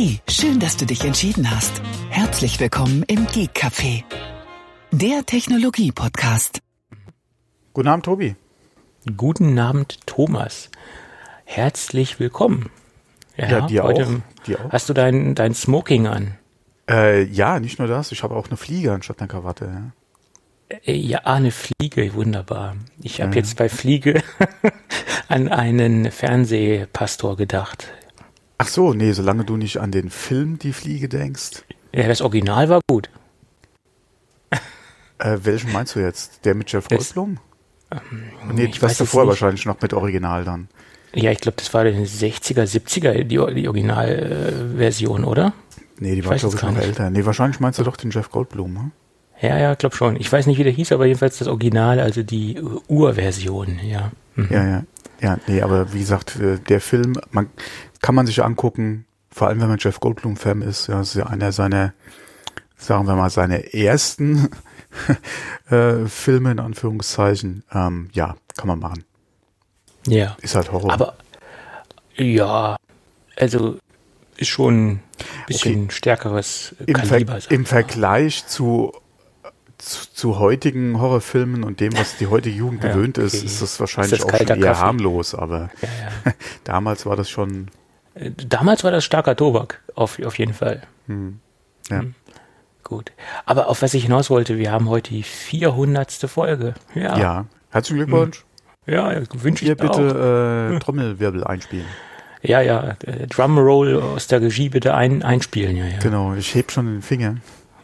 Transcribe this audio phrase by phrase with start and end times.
[0.00, 1.82] Hey, schön, dass du dich entschieden hast.
[2.08, 4.04] Herzlich willkommen im Geek Café,
[4.92, 6.60] der Technologie Podcast.
[7.72, 8.36] Guten Abend, Tobi.
[9.16, 10.70] Guten Abend, Thomas.
[11.44, 12.70] Herzlich willkommen.
[13.36, 14.44] Ja, dir heute auch.
[14.46, 14.70] Dir auch.
[14.70, 16.38] Hast du dein, dein Smoking an?
[16.88, 18.12] Äh, ja, nicht nur das.
[18.12, 19.92] Ich habe auch eine Fliege anstatt einer Krawatte.
[20.70, 20.76] Ja.
[20.84, 22.76] Äh, Ja, eine Fliege, wunderbar.
[23.02, 24.22] Ich habe jetzt bei Fliege
[25.28, 27.88] an einen Fernsehpastor gedacht.
[28.58, 31.62] Ach so, nee, solange du nicht an den Film Die Fliege denkst.
[31.94, 33.08] Ja, das Original war gut.
[35.20, 36.44] Äh, welchen meinst du jetzt?
[36.44, 37.38] Der mit Jeff Goldblum?
[38.52, 39.30] nee, ich es davor nicht.
[39.30, 40.68] wahrscheinlich noch mit Original dann.
[41.12, 45.54] Ja, ich glaube, das war in den 60er, 70er, die, die Originalversion, oder?
[45.98, 46.84] Nee, die Ich war, glaube ich, noch nicht.
[46.84, 47.10] älter.
[47.10, 48.90] Nee, wahrscheinlich meinst du doch den Jeff Goldblum, ne?
[49.40, 50.16] Ja, ja, glaub schon.
[50.16, 54.12] Ich weiß nicht, wie der hieß, aber jedenfalls das Original, also die Urversion, ja.
[54.36, 54.48] Mhm.
[54.50, 54.82] Ja, ja.
[55.20, 57.48] Ja, nee, aber wie gesagt, äh, der Film, man
[58.00, 61.26] kann man sich angucken, vor allem wenn man Jeff Goldblum-Fan ist, ja, das ist ja
[61.26, 61.92] einer seiner,
[62.76, 64.48] sagen wir mal, seine ersten
[65.70, 67.62] äh, Filme in Anführungszeichen.
[67.72, 69.04] Ähm, ja, kann man machen.
[70.06, 70.36] Ja.
[70.40, 70.92] Ist halt Horror.
[70.92, 71.14] Aber
[72.16, 72.76] ja,
[73.36, 73.78] also
[74.36, 75.02] ist schon ein
[75.46, 77.40] bisschen stärkeres Im, Kaliber.
[77.40, 77.66] Ver im.
[77.66, 78.92] Vergleich zu,
[79.78, 83.46] zu, zu heutigen Horrorfilmen und dem, was die heutige Jugend Ja, gewöhnt ist, okay.
[83.46, 84.80] ist das wahrscheinlich Ist das auch schon eher Kaffee?
[84.80, 85.88] harmlos, aber Ja,
[86.24, 86.32] ja.
[86.64, 87.68] damals war das schon,
[88.48, 90.82] Damals war das starker Tobak, auf, auf jeden Fall.
[91.90, 92.02] ja.
[92.84, 93.12] Gut.
[93.44, 96.10] Aber auf was ich hinaus wollte, wir haben heute die 400.
[96.26, 96.74] Folge.
[96.94, 97.46] Ja, ja.
[97.70, 98.44] Herzlichen Glückwunsch.
[98.86, 99.96] ja, wünsche ich dir auch.
[99.96, 101.84] bitte äh, Trommelwirbel einspielen.
[102.40, 105.76] Ja, ja, äh, Drumroll aus der Regie bitte ein, einspielen.
[105.76, 105.98] Ja, ja.
[105.98, 107.36] Genau, ich heb schon den Finger.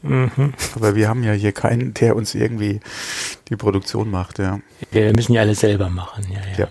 [0.02, 0.54] Mhm.
[0.76, 2.80] Aber wir haben ja hier keinen, der uns irgendwie
[3.48, 4.60] die Produktion macht, ja.
[4.90, 6.24] Wir müssen ja alles selber machen.
[6.30, 6.58] Ja, ja.
[6.64, 6.68] Ja.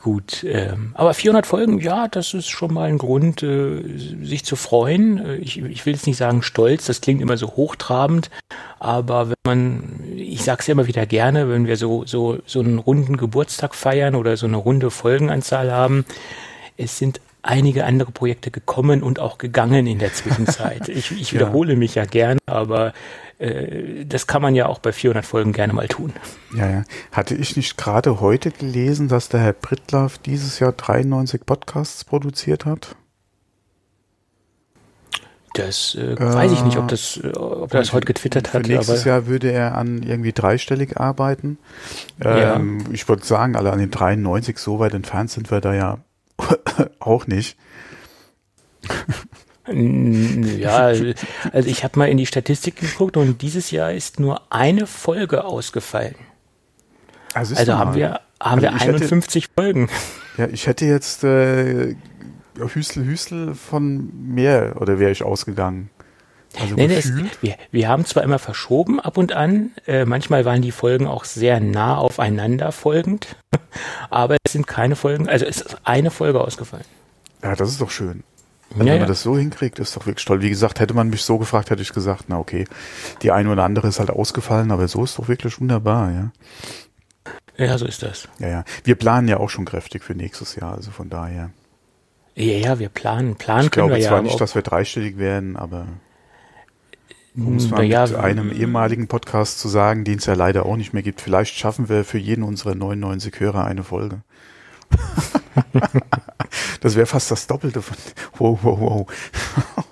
[0.00, 3.82] Gut, ähm, aber 400 Folgen, ja, das ist schon mal ein Grund, äh,
[4.22, 5.18] sich zu freuen.
[5.18, 8.30] Äh, Ich, ich will jetzt nicht sagen stolz, das klingt immer so hochtrabend,
[8.78, 12.78] aber wenn man, ich sag's ja immer wieder gerne, wenn wir so, so, so einen
[12.78, 16.04] runden Geburtstag feiern oder so eine runde Folgenanzahl haben,
[16.76, 20.88] es sind einige andere Projekte gekommen und auch gegangen in der Zwischenzeit.
[20.88, 21.40] Ich, ich Ja.
[21.40, 22.92] wiederhole mich ja gerne, aber
[23.38, 26.12] äh, das kann man ja auch bei 400 Folgen gerne mal tun.
[26.54, 26.84] Ja, ja.
[27.12, 32.64] Hatte ich nicht gerade heute gelesen, dass der Herr Brittlaff dieses Jahr 93 Podcasts produziert
[32.64, 32.96] hat?
[35.54, 38.66] Das äh, weiß ich nicht, ob das, äh, ob er das heute getwittert hat.
[38.66, 41.58] nächstes Jahr würde er an irgendwie dreistellig arbeiten.
[42.22, 42.56] Ja.
[42.56, 45.98] Ähm, Ich würde sagen, alle an den 93, so weit entfernt sind wir da ja
[47.00, 47.56] auch nicht.
[49.70, 54.86] Ja, also ich habe mal in die Statistik geguckt und dieses Jahr ist nur eine
[54.86, 56.14] Folge ausgefallen.
[57.34, 59.90] Also, ist Also haben wir haben Also wir ich hätte- 51 Folgen.
[60.38, 61.96] Ja, ich hätte jetzt äh,
[62.72, 65.90] Hüstel Hüstel von mehr oder wäre ich ausgegangen.
[66.60, 70.44] Also Nee, nee, es, wir, wir haben zwar immer verschoben ab und an, äh, manchmal
[70.44, 73.36] waren die Folgen auch sehr nah aufeinander folgend,
[74.10, 76.84] aber es sind keine Folgen, also es ist eine Folge ausgefallen.
[77.42, 78.24] ja, das ist doch schön.
[78.74, 80.42] Ja, wenn man das so hinkriegt, ist doch wirklich toll.
[80.42, 82.66] Wie gesagt, hätte man mich so gefragt, hätte ich gesagt, na okay,
[83.22, 86.30] die eine oder andere ist halt ausgefallen, aber so ist doch wirklich wunderbar, ja.
[87.56, 88.28] Ja, so ist das.
[88.38, 88.64] Ja, ja.
[88.84, 91.50] Wir planen ja auch schon kräftig für nächstes Jahr, also von daher.
[92.34, 94.22] Ja, ja, wir planen, planen Ich können glaube wir zwar ja.
[94.22, 95.86] nicht, dass wir dreistellig werden, aber
[97.36, 100.76] um es mal naja, mit einem ehemaligen Podcast zu sagen, den es ja leider auch
[100.76, 104.22] nicht mehr gibt, vielleicht schaffen wir für jeden unserer 99 Hörer eine Folge.
[106.80, 107.96] das wäre fast das Doppelte von.
[108.38, 109.06] Wow, wow, wow.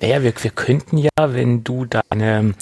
[0.00, 2.54] Naja, wir, wir könnten ja, wenn du deine,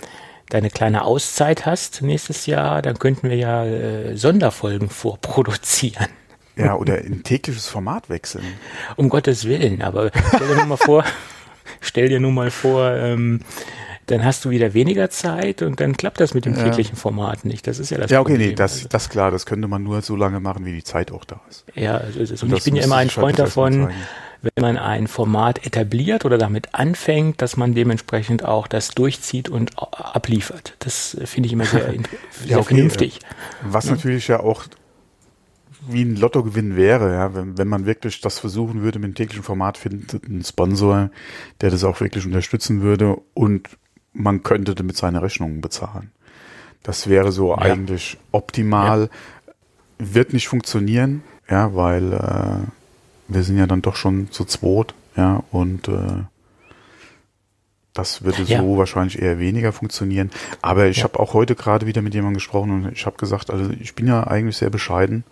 [0.51, 6.09] deine kleine Auszeit hast nächstes Jahr, dann könnten wir ja äh, Sonderfolgen vorproduzieren.
[6.57, 8.45] Ja, oder in tägliches Format wechseln.
[8.97, 9.81] Um Gottes Willen.
[9.81, 11.03] Aber stell dir mal vor,
[11.81, 13.41] stell dir nur mal vor, ähm,
[14.07, 16.65] dann hast du wieder weniger Zeit und dann klappt das mit dem Ja.
[16.65, 17.67] täglichen Format nicht.
[17.67, 18.49] Das ist ja das Ja, okay, Problem.
[18.51, 21.25] nee, das, das klar, das könnte man nur so lange machen, wie die Zeit auch
[21.25, 21.65] da ist.
[21.75, 22.43] Ja, also ist.
[22.43, 23.91] Und ich bin ja immer ein halt Freund davon,
[24.43, 29.73] wenn man ein Format etabliert oder damit anfängt, dass man dementsprechend auch das durchzieht und
[29.79, 30.75] abliefert.
[30.81, 31.93] Das äh, finde ich immer sehr,
[32.47, 33.21] sehr okay, vernünftig.
[33.63, 34.65] Was natürlich ja auch
[35.89, 39.43] wie ein Lottogewinn wäre, ja, wenn, wenn man wirklich das versuchen würde mit dem täglichen
[39.45, 41.11] Format, findet einen Sponsor,
[41.61, 43.69] der das auch wirklich unterstützen würde und
[44.13, 46.11] man könnte damit seine Rechnungen bezahlen.
[46.83, 47.59] Das wäre so Ja.
[47.59, 49.09] eigentlich optimal.
[49.99, 52.67] Wird nicht funktionieren, ja, weil äh,
[53.29, 56.25] wir sind ja dann doch schon zu zweit, ja, und äh,
[57.93, 58.61] das würde Ja.
[58.63, 60.31] so wahrscheinlich eher weniger funktionieren.
[60.63, 63.71] Aber ich habe auch heute gerade wieder mit jemandem gesprochen und ich habe gesagt, also
[63.79, 65.25] ich bin ja eigentlich sehr bescheiden,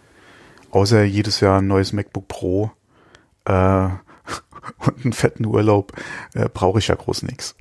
[0.71, 2.71] außer jedes Jahr ein neues MacBook Pro.
[3.45, 3.89] Äh,
[4.87, 5.93] und einen fetten Urlaub
[6.35, 7.55] äh, brauche ich ja groß nichts.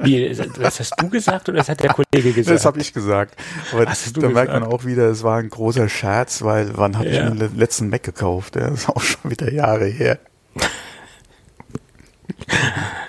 [0.00, 2.54] Wie, das hast du gesagt oder das hat der Kollege gesagt?
[2.54, 3.36] Das habe ich gesagt.
[3.72, 4.34] Aber das, da gesagt?
[4.34, 7.28] merkt man auch wieder, es war ein großer Scherz, weil wann hatte ja.
[7.28, 8.56] ich den letzten Mac gekauft?
[8.56, 10.18] Ja, das ist auch schon wieder Jahre her.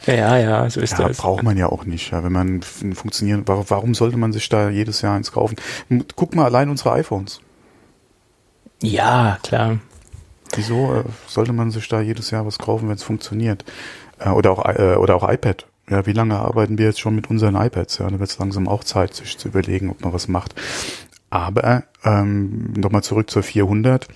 [0.05, 1.17] Ja, ja, so ist ja, das.
[1.17, 2.11] Braucht man ja auch nicht.
[2.11, 5.55] Ja, wenn man funktionieren, warum sollte man sich da jedes Jahr eins kaufen?
[6.15, 7.39] Guck mal allein unsere iPhones.
[8.83, 9.79] Ja, klar.
[10.55, 13.63] Wieso äh, sollte man sich da jedes Jahr was kaufen, wenn es funktioniert?
[14.19, 15.65] Äh, oder auch äh, oder auch iPad.
[15.89, 17.99] Ja, wie lange arbeiten wir jetzt schon mit unseren iPads?
[17.99, 20.53] Ja, da wird es langsam auch Zeit, sich zu überlegen, ob man was macht.
[21.29, 24.07] Aber ähm, nochmal zurück zur 400.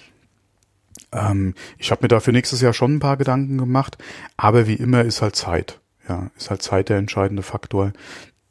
[1.14, 3.98] Ähm, ich habe mir dafür nächstes Jahr schon ein paar Gedanken gemacht,
[4.36, 5.80] aber wie immer ist halt Zeit.
[6.10, 7.94] Ja, ist halt Zeit der entscheidende Faktor.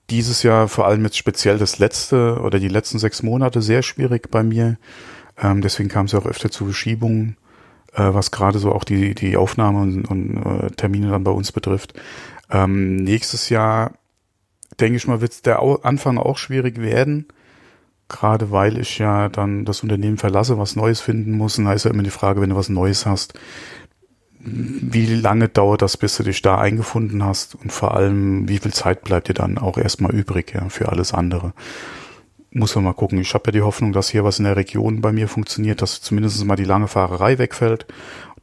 [0.08, 4.30] Dieses Jahr vor allem jetzt speziell das letzte oder die letzten sechs Monate sehr schwierig
[4.30, 4.78] bei mir.
[5.40, 7.36] Ähm, deswegen kam es ja auch öfter zu Verschiebungen,
[7.92, 11.52] äh, was gerade so auch die, die Aufnahme und, und äh, Termine dann bei uns
[11.52, 11.94] betrifft.
[12.50, 13.92] Ähm, nächstes Jahr,
[14.80, 17.26] denke ich mal, wird der Anfang auch schwierig werden.
[18.08, 21.58] Gerade weil ich ja dann das Unternehmen verlasse, was Neues finden muss.
[21.58, 23.34] Und da ist ja immer die Frage, wenn du was Neues hast,
[24.38, 27.56] wie lange dauert das, bis du dich da eingefunden hast?
[27.56, 31.12] Und vor allem, wie viel Zeit bleibt dir dann auch erstmal übrig ja, für alles
[31.12, 31.52] andere?
[32.56, 33.20] Muss man mal gucken.
[33.20, 36.00] Ich habe ja die Hoffnung, dass hier was in der Region bei mir funktioniert, dass
[36.00, 37.86] zumindest mal die lange Fahrerei wegfällt.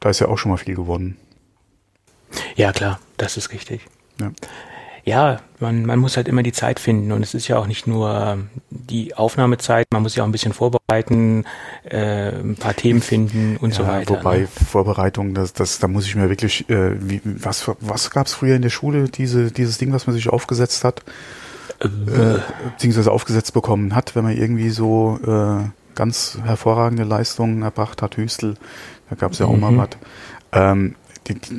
[0.00, 1.16] Da ist ja auch schon mal viel gewonnen.
[2.56, 3.86] Ja, klar, das ist richtig.
[4.20, 4.30] Ja,
[5.04, 7.86] ja man, man muss halt immer die Zeit finden und es ist ja auch nicht
[7.86, 8.38] nur
[8.70, 11.44] die Aufnahmezeit, man muss ja auch ein bisschen vorbereiten,
[11.84, 14.18] äh, ein paar Themen finden und ja, so weiter.
[14.18, 14.48] Wobei ne?
[14.48, 18.56] Vorbereitung, das, das, da muss ich mir wirklich, äh, wie, was, was gab es früher
[18.56, 21.02] in der Schule, diese, dieses Ding, was man sich aufgesetzt hat?
[21.80, 22.38] Äh,
[22.70, 28.54] beziehungsweise aufgesetzt bekommen hat, wenn man irgendwie so äh, ganz hervorragende Leistungen erbracht hat, Hüstel,
[29.10, 29.60] da gab es ja auch mhm.
[29.60, 29.88] mal was.
[30.52, 30.94] Ähm,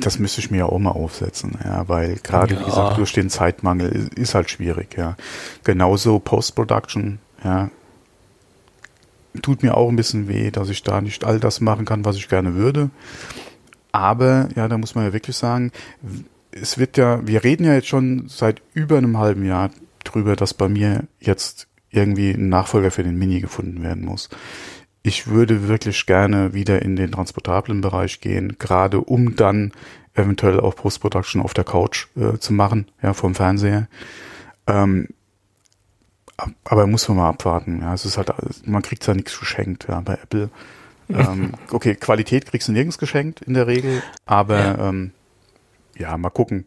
[0.00, 2.60] das müsste ich mir ja auch mal aufsetzen, ja, weil gerade, ja.
[2.60, 5.16] wie gesagt, durch den Zeitmangel ist, ist halt schwierig, ja.
[5.64, 7.70] Genauso Post-Production, ja,
[9.42, 12.16] tut mir auch ein bisschen weh, dass ich da nicht all das machen kann, was
[12.16, 12.90] ich gerne würde.
[13.90, 15.72] Aber, ja, da muss man ja wirklich sagen,
[16.52, 19.70] es wird ja, wir reden ja jetzt schon seit über einem halben Jahr
[20.12, 24.28] drüber, dass bei mir jetzt irgendwie ein Nachfolger für den Mini gefunden werden muss.
[25.02, 29.72] Ich würde wirklich gerne wieder in den transportablen Bereich gehen, gerade um dann
[30.14, 33.88] eventuell auch Post-Production auf der Couch äh, zu machen, ja, vom Fernseher.
[34.66, 35.08] Ähm,
[36.64, 37.80] aber muss man mal abwarten.
[37.82, 38.32] Ja, es ist halt,
[38.66, 40.50] man kriegt ja nichts geschenkt, ja, bei Apple.
[41.08, 45.12] ähm, okay, Qualität kriegst du nirgends geschenkt in der Regel, aber ja, ähm,
[45.96, 46.64] ja mal gucken.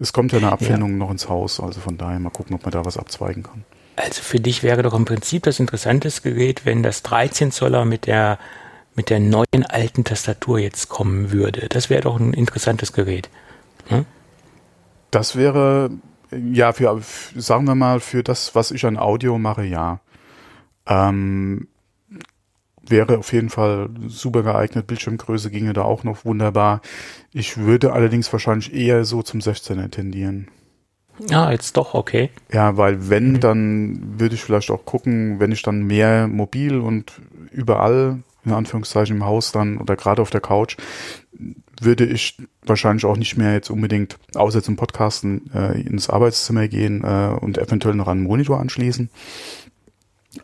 [0.00, 0.96] Es kommt ja eine Abfindung ja.
[0.96, 3.64] noch ins Haus, also von daher mal gucken, ob man da was abzweigen kann.
[3.96, 8.06] Also für dich wäre doch im Prinzip das interessantes Gerät, wenn das 13 Zoller mit
[8.06, 8.38] der
[8.96, 11.68] mit der neuen alten Tastatur jetzt kommen würde.
[11.68, 13.30] Das wäre doch ein interessantes Gerät.
[13.88, 14.04] Hm?
[15.10, 15.90] Das wäre
[16.32, 17.00] ja für
[17.36, 20.00] sagen wir mal für das, was ich an Audio mache, ja.
[20.86, 21.68] Ähm,
[22.90, 24.86] wäre auf jeden Fall super geeignet.
[24.86, 26.80] Bildschirmgröße ginge da auch noch wunderbar.
[27.32, 30.48] Ich würde allerdings wahrscheinlich eher so zum 16er tendieren.
[31.30, 32.30] Ah, jetzt doch, okay.
[32.52, 33.40] Ja, weil wenn, mhm.
[33.40, 37.20] dann würde ich vielleicht auch gucken, wenn ich dann mehr mobil und
[37.50, 40.76] überall, in Anführungszeichen im Haus dann oder gerade auf der Couch,
[41.80, 47.02] würde ich wahrscheinlich auch nicht mehr jetzt unbedingt, außer zum Podcasten, äh, ins Arbeitszimmer gehen
[47.04, 49.10] äh, und eventuell noch einen Monitor anschließen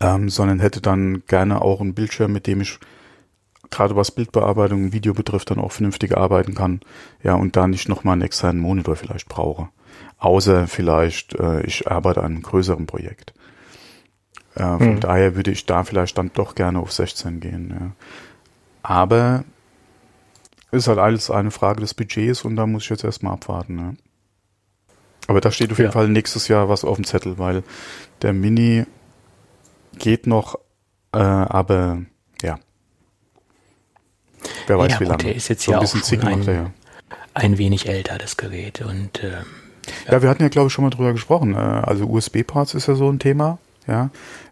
[0.01, 2.79] ähm, sondern hätte dann gerne auch einen Bildschirm, mit dem ich
[3.71, 6.81] gerade was Bildbearbeitung und Video betrifft, dann auch vernünftig arbeiten kann.
[7.23, 9.69] Ja, und da nicht nochmal einen externen Monitor vielleicht brauche.
[10.19, 13.35] Außer vielleicht, äh, ich arbeite an einem größeren Projekt.
[14.55, 15.01] Äh, von hm.
[15.01, 17.75] daher würde ich da vielleicht dann doch gerne auf 16 gehen.
[17.79, 17.93] Ja.
[18.83, 19.45] Aber
[20.71, 23.79] ist halt alles eine Frage des Budgets und da muss ich jetzt erstmal abwarten.
[23.79, 23.93] Ja.
[25.29, 25.93] Aber da steht auf jeden ja.
[25.93, 27.63] Fall nächstes Jahr was auf dem Zettel, weil
[28.23, 28.87] der Mini
[29.99, 30.57] geht noch,
[31.13, 32.03] äh, aber
[32.43, 32.59] ja.
[34.67, 35.25] Wer weiß ja, wie lange.
[35.25, 36.73] Der ist jetzt so ja ein, auch ein, er,
[37.35, 38.83] ein wenig älter, das Gerät.
[38.83, 40.13] Und, äh, ja.
[40.13, 40.23] ja.
[40.23, 41.55] wir hatten ja, glaube ich, schon mal drüber gesprochen.
[41.55, 43.59] Äh, also USB-Parts ist ja so ein Thema.
[43.87, 44.11] Ja,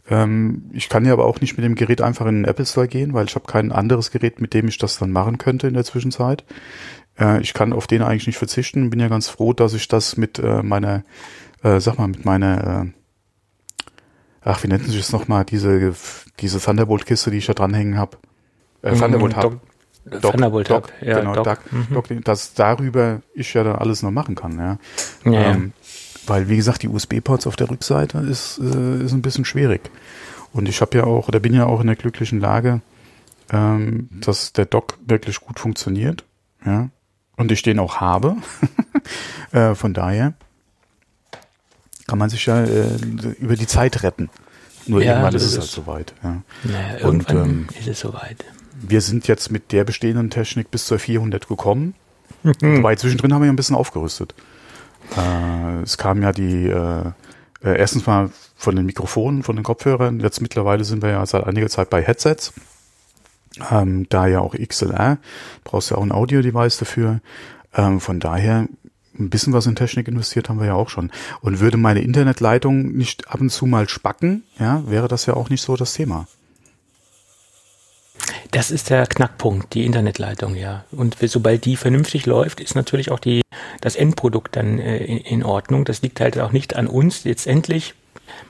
[0.09, 2.87] ähm, ich kann ja aber auch nicht mit dem Gerät einfach in den Apple Store
[2.87, 5.75] gehen, weil ich habe kein anderes Gerät, mit dem ich das dann machen könnte in
[5.75, 6.45] der Zwischenzeit.
[7.19, 8.91] Äh, ich kann auf den eigentlich nicht verzichten.
[8.91, 11.03] Bin ja ganz froh, dass ich das mit äh, meiner,
[11.63, 12.91] äh, sag mal, mit meiner äh,
[14.45, 15.95] ach, wie nennt sich das nochmal, diese,
[16.41, 18.19] diese Thunderbolt-Kiste, die ich da dranhängen habe.
[18.83, 19.61] Äh, mhm, Thunderbolt Hub.
[20.05, 21.45] Doc, Thunderbolt Doc, Hub, ja, genau, Doc.
[21.45, 21.95] Doc, mhm.
[21.95, 24.79] Doc, dass darüber ich ja dann alles noch machen kann, ja.
[25.25, 25.73] ja, ähm,
[26.27, 29.91] Weil, wie gesagt, die USB-Ports auf der Rückseite ist, äh, ist ein bisschen schwierig.
[30.53, 32.83] Und ich habe ja auch, oder bin ja auch in der glücklichen Lage,
[33.51, 36.25] ähm, dass der Dock wirklich gut funktioniert,
[36.65, 36.91] ja.
[37.37, 38.37] und ich den auch habe.
[39.53, 40.35] äh, von daher
[42.07, 42.97] kann man sich ja äh,
[43.39, 44.31] über die Zeit retten.
[44.87, 46.15] Nur Ja, irgendwann so ist es halt soweit.
[46.23, 46.43] Ja.
[46.65, 48.45] Naja, Und, irgendwann ähm, ist es soweit.
[48.81, 51.95] Wir sind jetzt mit der bestehenden Technik bis zur 400 gekommen.
[52.43, 54.35] Wobei zwischendrin haben wir ja ein bisschen aufgerüstet.
[55.17, 57.05] Äh, es kam ja die, äh,
[57.63, 60.21] äh, erstens mal von den Mikrofonen, von den Kopfhörern.
[60.21, 62.53] Jetzt mittlerweile sind wir ja seit einiger Zeit bei Headsets.
[63.71, 65.19] Ähm, da ja auch XLR,
[65.63, 67.21] brauchst ja auch ein Audio-Device dafür.
[67.75, 68.67] Ähm, von daher
[69.19, 71.11] ein bisschen was in Technik investiert haben wir ja auch schon.
[71.41, 75.51] Und würde meine Internetleitung nicht ab und zu mal spacken, ja, wäre das ja auch
[75.51, 76.27] nicht so das Thema.
[78.51, 80.85] Das ist der Knackpunkt, die Internetleitung, ja.
[80.93, 83.43] Und sobald die vernünftig läuft, ist natürlich auch die,
[83.81, 85.85] das Endprodukt dann äh, in, in Ordnung.
[85.85, 87.95] Das liegt halt auch nicht an uns letztendlich.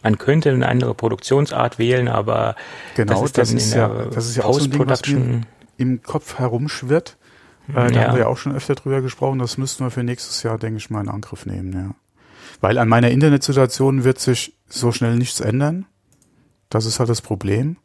[0.02, 2.54] Man könnte eine andere Produktionsart wählen, aber
[2.94, 5.40] Genau, das ist, dann in ja, das ist ja auch so ein Ding, was mir
[5.78, 7.16] im Kopf herumschwirrt.
[7.68, 8.02] Äh, da Ja.
[8.08, 9.38] haben wir ja auch schon öfter drüber gesprochen.
[9.38, 11.94] Das müssten wir für nächstes Jahr, denke ich mal, in Angriff nehmen, ja.
[12.60, 15.86] Weil an meiner Internetsituation wird sich so schnell nichts ändern.
[16.70, 17.76] Das ist halt das Problem.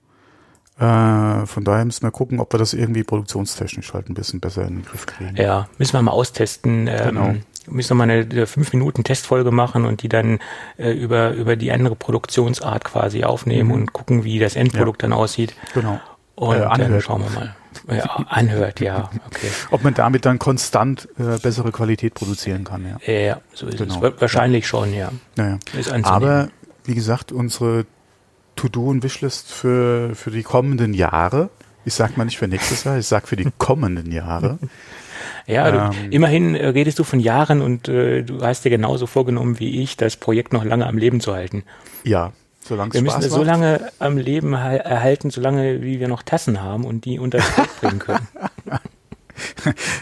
[0.79, 4.61] Äh, von daher müssen wir gucken, ob wir das irgendwie produktionstechnisch halt ein bisschen besser
[4.63, 5.35] in den Griff kriegen.
[5.35, 6.87] Ja, müssen wir mal austesten.
[6.87, 7.35] Ähm, Genau.
[7.71, 10.39] Müssen wir mal eine, eine fünf Minuten Testfolge machen und die dann
[10.77, 15.53] äh, über, über die andere Produktionsart quasi aufnehmen und gucken, wie das Endprodukt dann aussieht.
[15.75, 15.99] Genau.
[16.35, 17.55] Und Äh, dann schauen wir mal.
[17.89, 19.47] Ja, anhört, ja, okay.
[19.71, 23.13] Ob man damit dann konstant äh, bessere Qualität produzieren kann, ja.
[23.13, 23.95] Ja, so ist Genau.
[23.95, 24.01] es.
[24.01, 25.11] Wa- Wahrscheinlich schon, ja.
[25.35, 25.59] Naja.
[26.03, 26.49] Aber
[26.85, 27.85] wie gesagt, unsere
[28.55, 31.49] To-Do und Wishlist für, für die kommenden Jahre,
[31.85, 34.59] ich sag mal nicht für nächstes Jahr, ich sag für die kommenden Jahre.
[35.47, 39.07] Ja, du, Ähm, immerhin äh, redest du von Jahren und äh, du hast dir genauso
[39.07, 41.63] vorgenommen wie ich, das Projekt noch lange am Leben zu halten.
[42.03, 42.33] Ja,
[42.69, 46.61] solange Wir müssen es so lange am Leben hal- erhalten, solange wie wir noch Tassen
[46.61, 48.27] haben und die unter das bringen können.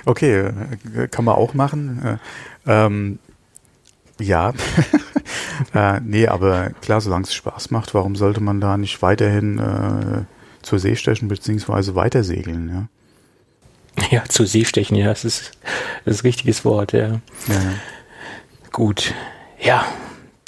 [0.06, 0.52] Okay,
[0.96, 2.20] äh, kann man auch machen.
[2.66, 3.20] Äh, ähm,
[4.20, 4.52] ja.
[5.76, 10.24] äh, nee, aber klar, solange es Spaß macht, warum sollte man da nicht weiterhin äh,
[10.64, 12.88] zur See stechen beziehungsweise weiter segeln, ja?
[14.12, 15.52] Ja, zu See stechen, ja, das ist
[16.06, 17.08] das ist richtiges Wort, ja.
[17.08, 17.20] ja.
[18.72, 19.14] Gut.
[19.60, 19.86] Ja,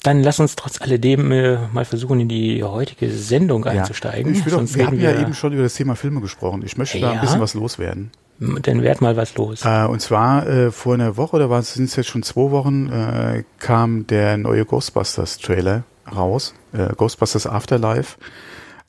[0.03, 4.33] dann lass uns trotz alledem äh, mal versuchen, in die heutige Sendung einzusteigen.
[4.33, 6.63] Ich will doch, wir haben reden ja eben schon über das Thema Filme gesprochen.
[6.65, 7.21] Ich möchte da ein Ja.
[7.21, 8.11] bisschen was loswerden.
[8.39, 9.65] Dann werd mal was los.
[9.65, 13.43] Äh, und zwar äh, vor einer Woche, oder sind es jetzt schon zwei Wochen, äh,
[13.59, 15.83] kam der neue Ghostbusters-Trailer
[16.15, 16.53] raus.
[16.71, 18.17] Äh, Ghostbusters Afterlife.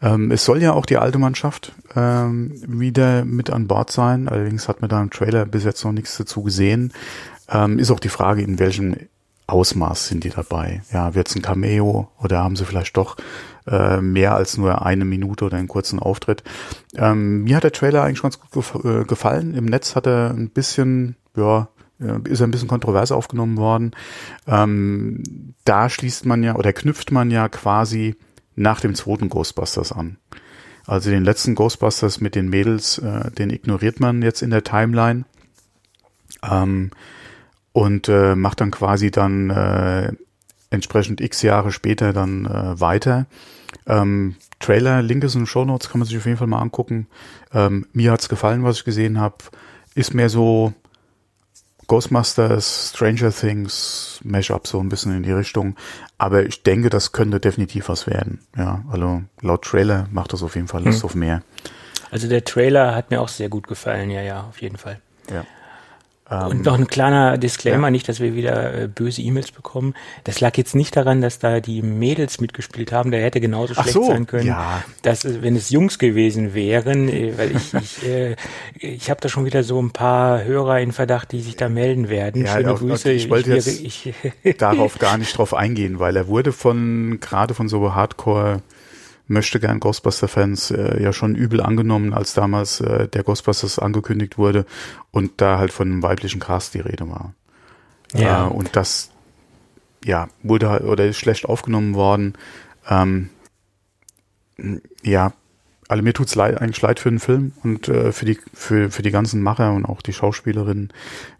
[0.02, 4.28] Ähm, es soll ja auch die alte Mannschaft ähm, wieder mit an Bord sein.
[4.28, 6.92] Allerdings hat man da im Trailer bis jetzt noch nichts dazu gesehen.
[7.50, 8.94] Ähm, ist auch die Frage, in welchem
[9.50, 10.82] Ausmaß sind die dabei?
[10.92, 13.16] Ja, wird es ein Cameo oder haben sie vielleicht doch
[13.66, 16.42] äh, mehr als nur eine Minute oder einen kurzen Auftritt?
[16.96, 19.54] Ähm, mir hat der Trailer eigentlich ganz gut gef äh, gefallen.
[19.54, 21.68] Im Netz hat er ein bisschen, ja,
[22.00, 23.92] äh, ist ein bisschen kontrovers aufgenommen worden.
[24.46, 28.16] Ähm, da schließt man ja oder knüpft man ja quasi
[28.56, 30.18] nach dem zweiten Ghostbusters an.
[30.86, 35.24] Also den letzten Ghostbusters mit den Mädels, äh, den ignoriert man jetzt in der Timeline.
[36.42, 36.90] Ähm,
[37.72, 40.12] und äh, macht dann quasi dann äh,
[40.70, 43.26] entsprechend x Jahre später dann äh, weiter.
[43.86, 46.60] Ähm, Trailer, Link ist in den Show Notes, kann man sich auf jeden Fall mal
[46.60, 47.06] angucken.
[47.52, 49.36] Ähm, mir hat's gefallen, was ich gesehen habe.
[49.94, 50.72] Ist mehr so
[51.86, 55.76] Ghostbusters, Stranger Things, Mashup so ein bisschen in die Richtung.
[56.18, 58.40] Aber ich denke, das könnte definitiv was werden.
[58.56, 61.42] Ja, also laut Trailer macht das auf jeden Fall Lust auf mehr.
[62.12, 65.00] Also der Trailer hat mir auch sehr gut gefallen, ja, ja, auf jeden Fall.
[65.30, 65.44] Ja.
[66.30, 69.94] Und noch ein kleiner Disclaimer, nicht, dass wir wieder äh, böse E-Mails bekommen.
[70.22, 73.10] Das lag jetzt nicht daran, dass da die Mädels mitgespielt haben.
[73.10, 74.84] Der hätte genauso Ach schlecht so, sein können, ja.
[75.02, 78.36] dass äh, wenn es Jungs gewesen wären, äh, weil ich ich, äh,
[78.78, 82.08] ich habe da schon wieder so ein paar Hörer in Verdacht, die sich da melden
[82.08, 82.44] werden.
[82.46, 83.10] Ja, Schöne auf- Grüße.
[83.10, 84.14] ich wollte wäre- jetzt- ich,
[84.58, 88.62] darauf gar nicht drauf eingehen, weil er wurde von gerade von so Hardcore
[89.30, 94.66] möchte gern Ghostbuster-Fans äh, ja schon übel angenommen, als damals äh, der Ghostbusters angekündigt wurde
[95.12, 97.32] und da halt von einem weiblichen Cast die Rede war.
[98.12, 98.48] Ja.
[98.48, 99.10] Äh, und das
[100.04, 102.34] ja wurde halt- oder ist schlecht aufgenommen worden.
[102.88, 103.30] Ähm,
[105.02, 105.32] ja,
[105.88, 109.02] also mir tut's leid, eigentlich leid für den Film und äh, für die für für
[109.02, 110.92] die ganzen Macher und auch die Schauspielerinnen,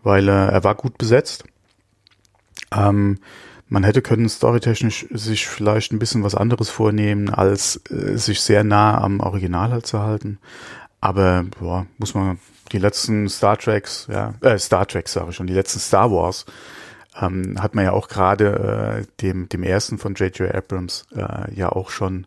[0.03, 1.45] weil äh, er war gut besetzt.
[2.73, 3.19] Ähm,
[3.71, 8.65] man hätte können storytechnisch sich vielleicht ein bisschen was anderes vornehmen, als äh, sich sehr
[8.65, 10.39] nah am Original halt zu halten.
[11.01, 12.39] Aber boah, muss man
[12.73, 16.45] die letzten Star Treks, ja, äh, Star Treks sage ich schon, die letzten Star Wars
[17.21, 20.53] ähm, hat man ja auch gerade äh, dem dem ersten von J.J.
[20.53, 22.27] Abrams äh, ja auch schon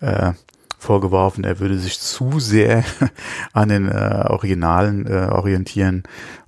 [0.00, 0.32] äh,
[0.78, 2.84] vorgeworfen, er würde sich zu sehr
[3.52, 6.04] an den äh, Originalen äh, orientieren.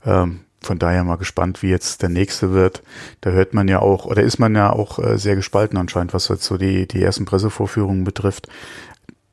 [0.07, 2.83] Ähm, von daher mal gespannt, wie jetzt der nächste wird.
[3.21, 6.29] Da hört man ja auch, oder ist man ja auch äh, sehr gespalten anscheinend, was
[6.29, 8.49] jetzt so die, die ersten Pressevorführungen betrifft.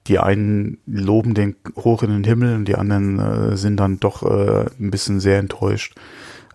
[0.07, 4.23] Die einen loben den hoch in den Himmel und die anderen äh, sind dann doch
[4.23, 5.95] äh, ein bisschen sehr enttäuscht.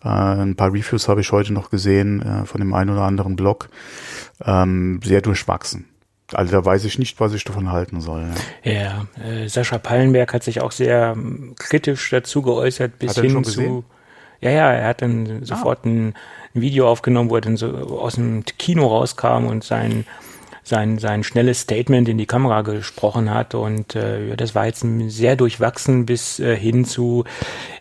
[0.02, 3.36] Äh, ein paar Reviews habe ich heute noch gesehen äh, von dem einen oder anderen
[3.36, 3.68] Blog.
[4.44, 5.86] Ähm, sehr durchwachsen.
[6.32, 8.28] Also da weiß ich nicht, was ich davon halten soll.
[8.62, 13.44] Ja, ja äh, Sascha Pallenberg hat sich auch sehr ähm, kritisch dazu geäußert, bis hin
[13.44, 13.84] zu.
[14.44, 15.44] Ja, ja, er hat dann ah.
[15.44, 16.14] sofort ein,
[16.54, 20.04] ein, Video aufgenommen, wo er dann so aus dem Kino rauskam und sein
[20.66, 23.54] sein, sein schnelles Statement in die Kamera gesprochen hat.
[23.54, 27.24] Und äh, das war jetzt sehr durchwachsen bis äh, hin zu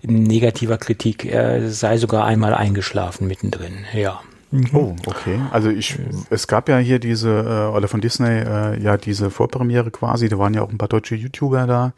[0.02, 1.26] negativer Kritik.
[1.26, 3.86] Er sei sogar einmal eingeschlafen mittendrin.
[3.94, 4.20] Ja.
[4.52, 4.70] Mhm.
[4.74, 5.40] Oh, okay.
[5.52, 5.98] Also ich,
[6.30, 7.30] es gab ja hier diese,
[7.72, 10.90] äh, oder von Disney, äh, ja diese Vorpremiere quasi, da waren ja auch ein paar
[10.90, 11.94] deutsche YouTuber da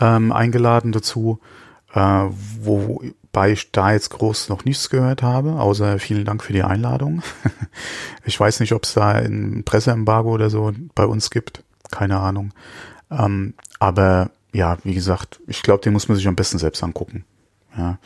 [0.00, 1.38] ähm, eingeladen dazu,
[1.94, 2.26] äh,
[3.32, 7.22] wobei ich da jetzt groß noch nichts gehört habe, außer vielen Dank für die Einladung.
[8.24, 12.52] ich weiß nicht, ob es da ein Presseembargo oder so bei uns gibt, keine Ahnung.
[13.10, 17.24] Ähm, aber ja, wie gesagt, ich glaube, den muss man sich am besten selbst angucken.
[17.76, 17.98] Ja.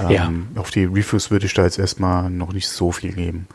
[0.00, 0.60] Ähm, ja.
[0.60, 3.46] Auf die Reviews würde ich da jetzt erstmal noch nicht so viel geben.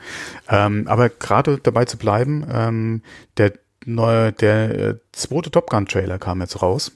[0.47, 3.01] Ähm, aber gerade dabei zu bleiben, ähm,
[3.37, 3.53] der
[3.85, 6.93] neue, der äh, zweite Top Gun Trailer kam jetzt raus.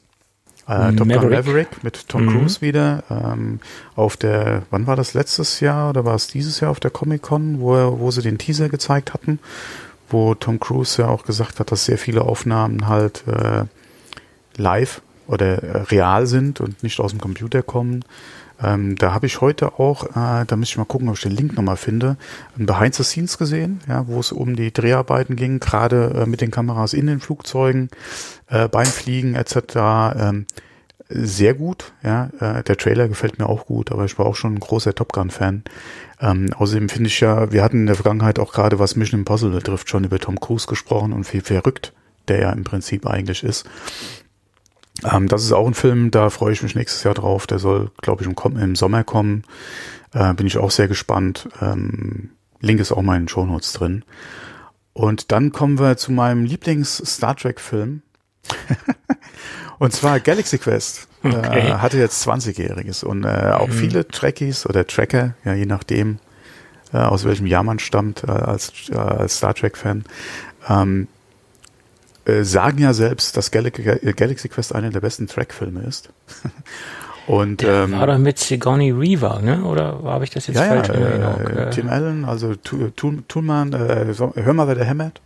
[0.67, 2.29] Äh, Top Gun Maverick mit Tom mhm.
[2.29, 3.03] Cruise wieder.
[3.09, 3.59] Ähm,
[3.95, 7.21] auf der, wann war das letztes Jahr oder war es dieses Jahr auf der Comic
[7.21, 9.39] Con, wo, wo sie den Teaser gezeigt hatten,
[10.09, 13.65] wo Tom Cruise ja auch gesagt hat, dass sehr viele Aufnahmen halt äh,
[14.55, 18.05] live oder äh, real sind und nicht aus dem Computer kommen.
[18.63, 21.31] Ähm, da habe ich heute auch, äh, da müsste ich mal gucken, ob ich den
[21.31, 22.17] Link nochmal finde,
[22.57, 26.41] ein Behind the Scenes gesehen, ja, wo es um die Dreharbeiten ging, gerade äh, mit
[26.41, 27.89] den Kameras in den Flugzeugen,
[28.47, 29.75] äh, beim Fliegen etc.
[30.15, 30.45] Ähm,
[31.09, 32.29] sehr gut, ja.
[32.39, 35.13] Äh, der Trailer gefällt mir auch gut, aber ich war auch schon ein großer Top
[35.13, 35.63] Gun-Fan.
[36.21, 39.55] Ähm, außerdem finde ich ja, wir hatten in der Vergangenheit auch gerade, was Mission Impossible
[39.55, 41.93] betrifft, schon über Tom Cruise gesprochen und wie verrückt
[42.27, 43.65] der ja im Prinzip eigentlich ist.
[45.11, 47.47] Ähm, das ist auch ein Film, da freue ich mich nächstes Jahr drauf.
[47.47, 49.43] Der soll, glaube ich, im, im, Sommer kommen.
[50.13, 51.49] Äh, bin ich auch sehr gespannt.
[51.61, 54.05] Ähm, Link ist auch mal in den Shownotes drin.
[54.93, 58.03] Und dann kommen wir zu meinem Lieblings-Star Trek-Film.
[59.79, 61.07] und zwar Galaxy Quest.
[61.23, 61.59] Äh, okay.
[61.59, 63.73] Äh, hatte jetzt 20-Jähriges und äh, auch mhm.
[63.73, 66.19] viele Trekkies oder Tracker, ja, je nachdem,
[66.93, 70.03] äh, aus welchem Jahr man stammt, äh, als, äh, als Star Trek-Fan,
[70.69, 71.07] ähm,
[72.25, 76.09] äh, sagen ja selbst, dass Gal Galaxy Quest einer der besten Track-Filme ist.
[77.27, 79.63] Und, der ähm, war doch mit Sigourney Weaver, ne?
[79.63, 84.53] Oder habe ich das jetzt ja, falsch ja, äh, Tim Allen, also Toolman, äh, hör
[84.53, 85.21] mal, wer der hämmert.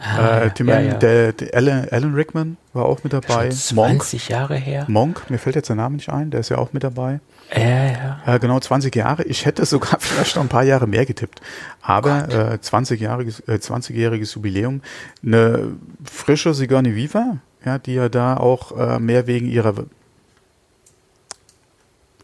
[0.00, 0.94] Ah, äh, Tim ja, Allen, ja.
[0.94, 3.50] Der, der Alan, Alan, Rickman war auch mit dabei.
[3.50, 4.84] Schon 20 Monk, Jahre her.
[4.88, 7.20] Monk, mir fällt jetzt der Name nicht ein, der ist ja auch mit dabei.
[7.54, 8.20] Ja, ja.
[8.26, 9.24] Äh, genau 20 Jahre.
[9.24, 11.40] Ich hätte sogar vielleicht noch ein paar Jahre mehr getippt.
[11.80, 13.96] Aber äh, 20-jähriges äh, 20
[14.34, 14.82] Jubiläum.
[15.24, 19.74] Eine frische Sigourney Viva, ja, die ja da auch äh, mehr wegen ihrer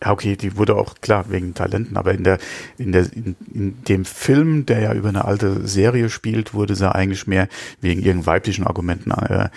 [0.02, 2.38] ja, okay, die wurde auch klar wegen Talenten, aber in der
[2.76, 6.92] in der in, in, dem Film, der ja über eine alte Serie spielt, wurde sie
[6.92, 7.48] eigentlich mehr
[7.80, 9.48] wegen ihren weiblichen Argumenten äh,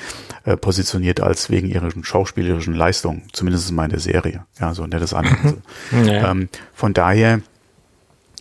[0.44, 4.46] äh, positioniert als wegen ihren schauspielerischen Leistungen, zumindest in meiner Serie.
[4.60, 5.58] Ja, so nennt andere.
[6.06, 6.32] ja.
[6.32, 7.42] ähm, von daher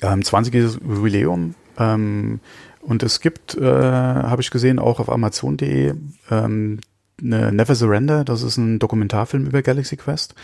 [0.02, 0.54] ähm, 20.
[0.54, 2.40] Jubiläum ähm,
[2.80, 5.94] und es gibt, äh, habe ich gesehen, auch auf Amazon.de
[6.30, 6.80] ähm,
[7.22, 8.24] eine Never Surrender.
[8.24, 10.34] Das ist ein Dokumentarfilm über Galaxy Quest.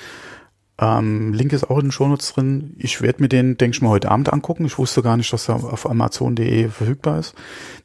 [0.80, 2.74] Ähm, Link ist auch in den Shownotes drin.
[2.78, 4.64] Ich werde mir den, denke ich mal, heute Abend angucken.
[4.64, 7.34] Ich wusste gar nicht, dass er auf Amazon.de verfügbar ist.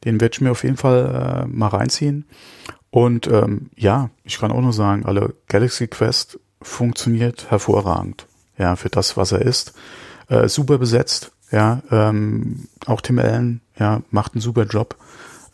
[0.05, 2.25] Den werde ich mir auf jeden Fall äh, mal reinziehen.
[2.91, 8.27] Und ähm, ja, ich kann auch nur sagen, alle Galaxy Quest funktioniert hervorragend.
[8.57, 9.73] Ja, für das, was er ist.
[10.29, 11.33] Äh, super besetzt.
[11.51, 14.95] Ja, ähm, auch Tim Allen, ja, macht einen super Job.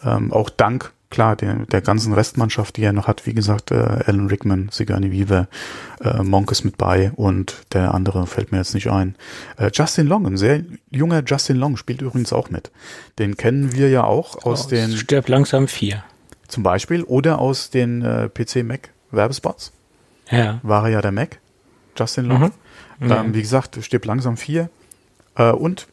[0.04, 3.76] Ähm, auch dank klar, der, der ganzen Restmannschaft, die er noch hat, wie gesagt, äh,
[3.76, 5.48] Alan Rickman, Sigourney Weaver,
[6.04, 9.16] äh, Monk ist mit bei und der andere fällt mir jetzt nicht ein.
[9.58, 12.72] Äh, Justin Long, ein sehr junger Justin Long, spielt übrigens auch mit.
[13.20, 14.92] Den kennen wir ja auch aus, aus den...
[14.98, 16.04] Stirb langsam vier.
[16.48, 19.74] Zum Beispiel, oder aus den äh, PC-Mac-Werbespots.
[20.32, 20.60] Ja.
[20.64, 21.40] War er ja der Mac,
[21.98, 22.52] Justin Long.
[23.00, 23.12] Mhm.
[23.12, 24.70] Ähm, wie gesagt, Stirb langsam vier.
[25.36, 25.88] Äh, und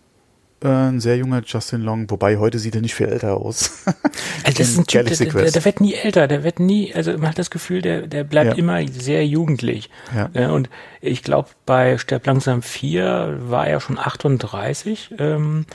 [0.62, 3.82] äh, ein sehr junger Justin Long, wobei heute sieht er nicht viel älter aus.
[4.44, 7.12] also das ist ein Typ, der, der, der, wird nie älter, der wird nie, also
[7.12, 8.58] man hat das Gefühl, der, der bleibt ja.
[8.58, 9.90] immer sehr jugendlich.
[10.14, 10.50] Ja.
[10.50, 10.68] und
[11.00, 15.14] ich glaube, bei Sterb langsam 4 war er schon 38.
[15.18, 15.66] Ähm,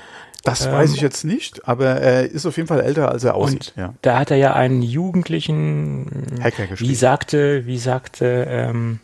[0.43, 3.35] das weiß ähm, ich jetzt nicht, aber er ist auf jeden Fall älter, als er
[3.35, 3.73] aussieht.
[3.77, 3.93] Ja.
[4.01, 6.91] Da hat er ja einen jugendlichen Hacker gespielt.
[6.91, 8.99] Wie sagte, wie sagte ähm,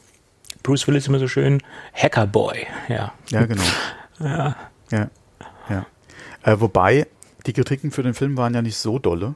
[0.63, 1.63] Bruce Willis immer so schön,
[1.93, 3.13] Hackerboy, ja.
[3.29, 3.63] Ja, genau.
[4.21, 4.57] Ja.
[4.91, 4.97] Ja.
[4.97, 5.09] ja.
[6.43, 7.07] Äh, wobei,
[7.45, 9.35] die Kritiken für den Film waren ja nicht so dolle.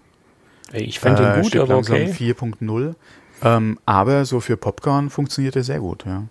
[0.72, 2.06] Ich fand ihn Äh, gut, aber okay.
[2.12, 2.96] 4.0.
[3.44, 6.24] Ähm, aber so für Popcorn funktioniert er sehr gut, ja.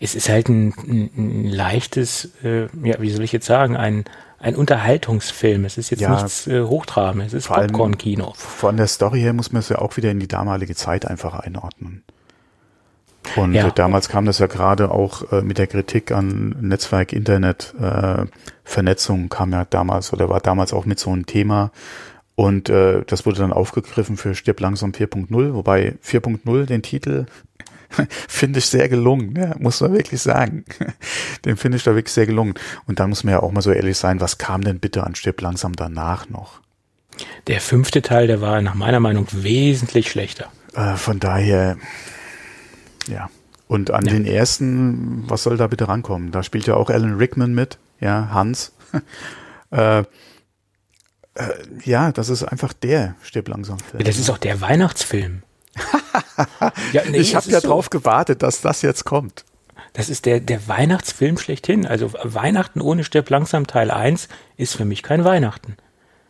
[0.00, 4.04] Es ist halt ein, ein, ein leichtes, äh, ja, wie soll ich jetzt sagen, ein,
[4.38, 5.64] ein Unterhaltungsfilm.
[5.64, 6.10] Es ist jetzt Ja.
[6.10, 8.32] nichts äh, Hochtrabendes, es ist Popcorn-Kino.
[8.36, 11.38] Von der Story her muss man es ja auch wieder in die damalige Zeit einfach
[11.38, 12.02] einordnen.
[13.36, 13.68] Und Ja.
[13.68, 18.24] äh, damals kam das ja gerade auch äh, mit der Kritik an Netzwerk, Internet, äh,
[18.64, 21.70] Vernetzung kam ja damals oder war damals auch mit so einem Thema.
[22.34, 27.26] Und äh, das wurde dann aufgegriffen für Stirb langsam 4.0, wobei 4.0 den Titel
[28.28, 30.64] finde ich sehr gelungen, ja, muss man wirklich sagen.
[31.46, 32.54] Den finde ich da wirklich sehr gelungen.
[32.86, 35.14] Und dann muss man ja auch mal so ehrlich sein, was kam denn bitte an
[35.14, 36.60] Stirb langsam danach noch?
[37.46, 40.52] Der fünfte Teil, der war nach meiner Meinung wesentlich schlechter.
[40.74, 41.78] Äh, von daher,
[43.08, 43.30] ja.
[43.66, 44.12] Und an Ja.
[44.12, 46.30] den ersten, was soll da bitte rankommen?
[46.32, 48.72] Da spielt ja auch Alan Rickman mit, ja, Hans.
[49.70, 50.04] äh, äh,
[51.84, 53.78] ja, das ist einfach der Stirb langsam.
[53.78, 54.02] Film.
[54.02, 55.42] Das ist auch der Weihnachtsfilm.
[56.92, 57.68] ja, nee, ich habe ja so.
[57.68, 59.44] drauf gewartet, dass das jetzt kommt.
[59.92, 61.86] Das ist der, der Weihnachtsfilm schlechthin.
[61.86, 65.76] Also Weihnachten ohne Stirb langsam Teil 1 ist für mich kein Weihnachten.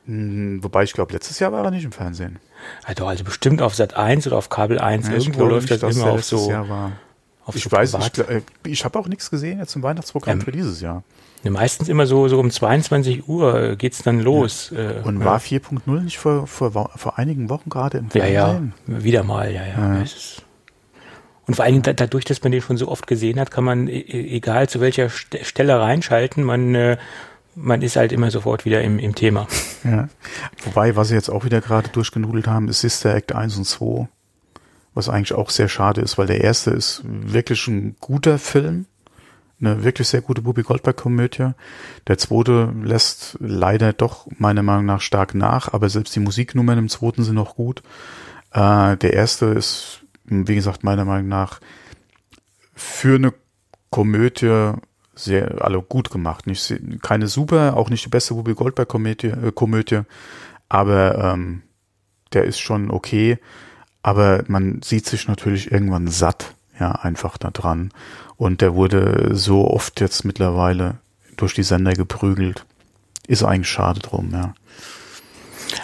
[0.08, 2.38] Hm, wobei ich glaube, letztes Jahr war er nicht im Fernsehen.
[2.84, 5.06] Also, also bestimmt auf Sat 1 oder auf Kabel 1.
[5.08, 6.50] Ja, ich Irgendwo läuft nicht, das immer auf so.
[6.50, 6.92] Jahr war.
[7.44, 8.14] Auf Ich so weiß, ich, privat.
[8.30, 11.02] gl- äh, ich habe auch nichts gesehen jetzt im Weihnachtsprogramm Ähm, für dieses Jahr.
[11.44, 14.72] Ne, Meistens immer so, so um 22 Uhr geht's dann los.
[14.72, 15.24] Äh, Und ja.
[15.26, 18.72] war 4.0 nicht vor, vor, vor einigen Wochen gerade im Ja, Fernsehen?
[18.88, 20.02] ja, wieder mal, ja, ja.
[20.02, 20.42] Es ist
[21.46, 23.88] und vor Dingen da, dadurch, dass man den schon so oft gesehen hat, kann man,
[23.88, 26.98] e- e- egal zu welcher St Stelle reinschalten, man, äh,
[27.60, 29.46] man ist halt immer sofort wieder im, im Thema.
[29.84, 30.08] Ja.
[30.64, 34.08] Wobei, was sie jetzt auch wieder gerade durchgenudelt haben, ist Sister Act 1 und 2.
[34.94, 38.86] Was eigentlich auch sehr schade ist, weil der erste ist wirklich ein guter Film.
[39.60, 41.50] Eine wirklich sehr gute Bubi Goldberg-Komödie.
[42.06, 46.88] Der zweite lässt leider doch meiner Meinung nach stark nach, aber selbst die Musiknummern im
[46.88, 47.82] zweiten sind noch gut.
[48.52, 51.60] Äh, der erste ist, wie gesagt, meiner Meinung nach
[52.74, 53.34] für eine
[53.90, 54.74] Komödie
[55.18, 56.46] sehr, alle gut gemacht.
[56.46, 60.02] Nicht, keine super, auch nicht die beste Whoopi Goldberg Komödie, äh, Komödie,
[60.68, 61.62] aber ähm,
[62.32, 63.38] der ist schon okay.
[64.02, 67.90] Aber man sieht sich natürlich irgendwann satt, ja, einfach da dran.
[68.36, 70.98] Und der wurde so oft jetzt mittlerweile
[71.36, 72.64] durch die Sender geprügelt.
[73.26, 74.54] Ist eigentlich schade drum, ja.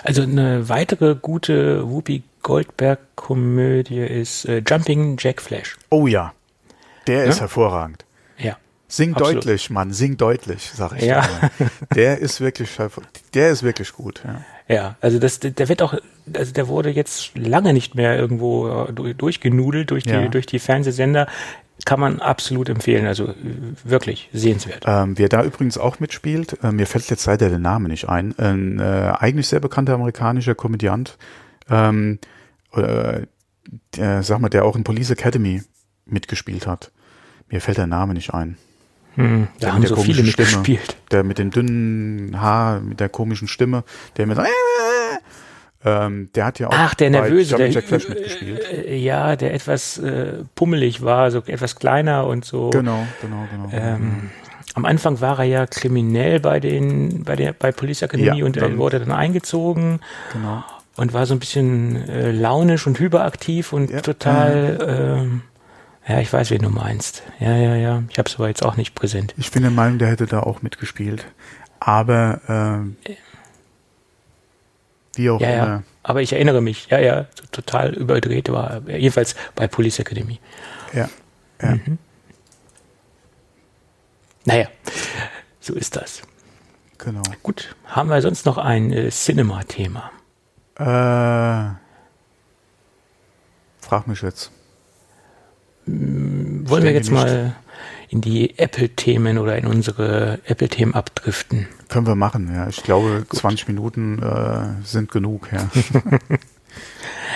[0.05, 5.77] Also eine weitere gute Whoopi Goldberg-Komödie ist äh, Jumping Jack Flash.
[5.91, 6.33] Oh ja,
[7.07, 7.43] der ist Ja?
[7.43, 8.04] hervorragend.
[8.87, 9.37] Sing Absolut.
[9.45, 11.23] deutlich, Mann, sing deutlich, sag ich Ja.
[11.59, 11.71] dir.
[11.95, 12.71] Der ist wirklich,
[13.33, 14.45] der ist wirklich gut, ja.
[14.69, 15.95] Ja, also das, der wird auch,
[16.35, 20.29] also der wurde jetzt lange nicht mehr irgendwo äh, du- durchgenudelt durch die, Ja.
[20.29, 21.27] durch die Fernsehsender.
[21.87, 23.35] Kann man absolut empfehlen, also äh,
[23.83, 24.85] wirklich sehenswert.
[24.87, 28.39] Ähm, wer da übrigens auch mitspielt, äh, mir fällt jetzt leider der Name nicht ein,
[28.39, 31.19] ein äh, eigentlich sehr bekannter amerikanischer Komödiant,
[31.69, 32.21] ähm,
[32.75, 33.23] äh,
[33.97, 35.63] der, sag mal, der auch in Police Academy
[36.07, 36.93] mitgespielt hat.
[37.51, 38.57] Mir fällt der Name nicht ein.
[39.17, 40.47] Hm, da haben so viele Stimme.
[40.49, 40.97] mitgespielt.
[41.11, 43.85] Der mit dem dünnen Haar, mit der komischen Stimme,
[44.17, 44.43] der mit so,
[45.87, 48.61] ähm, der hat ja auch Ach, der Nervöse, der, Jack Flash mitgespielt.
[48.73, 52.71] äh, ja, der etwas äh, pummelig war, so etwas kleiner und so.
[52.71, 53.69] Genau, genau, genau.
[53.73, 54.31] Ähm,
[54.75, 58.57] am Anfang war er ja kriminell bei den, bei der, bei Police Academy Ja, und
[58.57, 60.01] dann- wurde dann eingezogen
[60.33, 60.65] genau.
[60.97, 65.43] und war so ein bisschen äh, launisch und hyperaktiv und Ja, total, ähm,
[66.07, 67.23] ja, ich weiß, wen du meinst.
[67.41, 68.03] Ja, ja, ja.
[68.11, 69.35] Ich habe es aber jetzt auch nicht präsent.
[69.39, 71.25] Ich bin der Meinung, der hätte da auch mitgespielt.
[71.81, 72.97] Aber ähm,
[75.15, 75.67] wie auch Ja, immer.
[75.67, 75.83] ja.
[76.03, 78.99] Aber ich erinnere mich, ja, ja, total überdreht war er.
[78.99, 80.39] Jedenfalls bei Police Academy.
[80.93, 81.09] Ja.
[81.63, 81.79] ja.
[84.45, 84.69] Naja,
[85.61, 86.21] so ist das.
[86.99, 87.23] Genau.
[87.43, 90.11] Gut, haben wir sonst noch ein äh, Cinema-Thema?
[90.77, 91.75] Äh,
[93.81, 94.51] frag mich jetzt.
[95.87, 97.57] Wollen wir jetzt mal
[98.09, 101.69] in die Apple-Themen oder in unsere Apple-Themen abdriften?
[101.89, 102.69] Können wir machen, ja.
[102.69, 105.69] Ich glaube, 20 Minuten äh, sind genug, ja.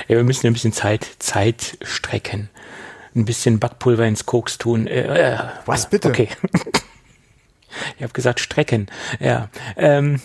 [0.06, 2.48] Ja, wir müssen ein bisschen Zeit, Zeit strecken.
[3.14, 4.86] Ein bisschen Backpulver ins Koks tun.
[4.86, 6.08] Äh, äh, Was bitte?
[6.08, 6.28] Okay.
[7.96, 8.86] ich habe gesagt strecken.
[9.18, 9.48] Ja.
[9.76, 10.20] Ähm,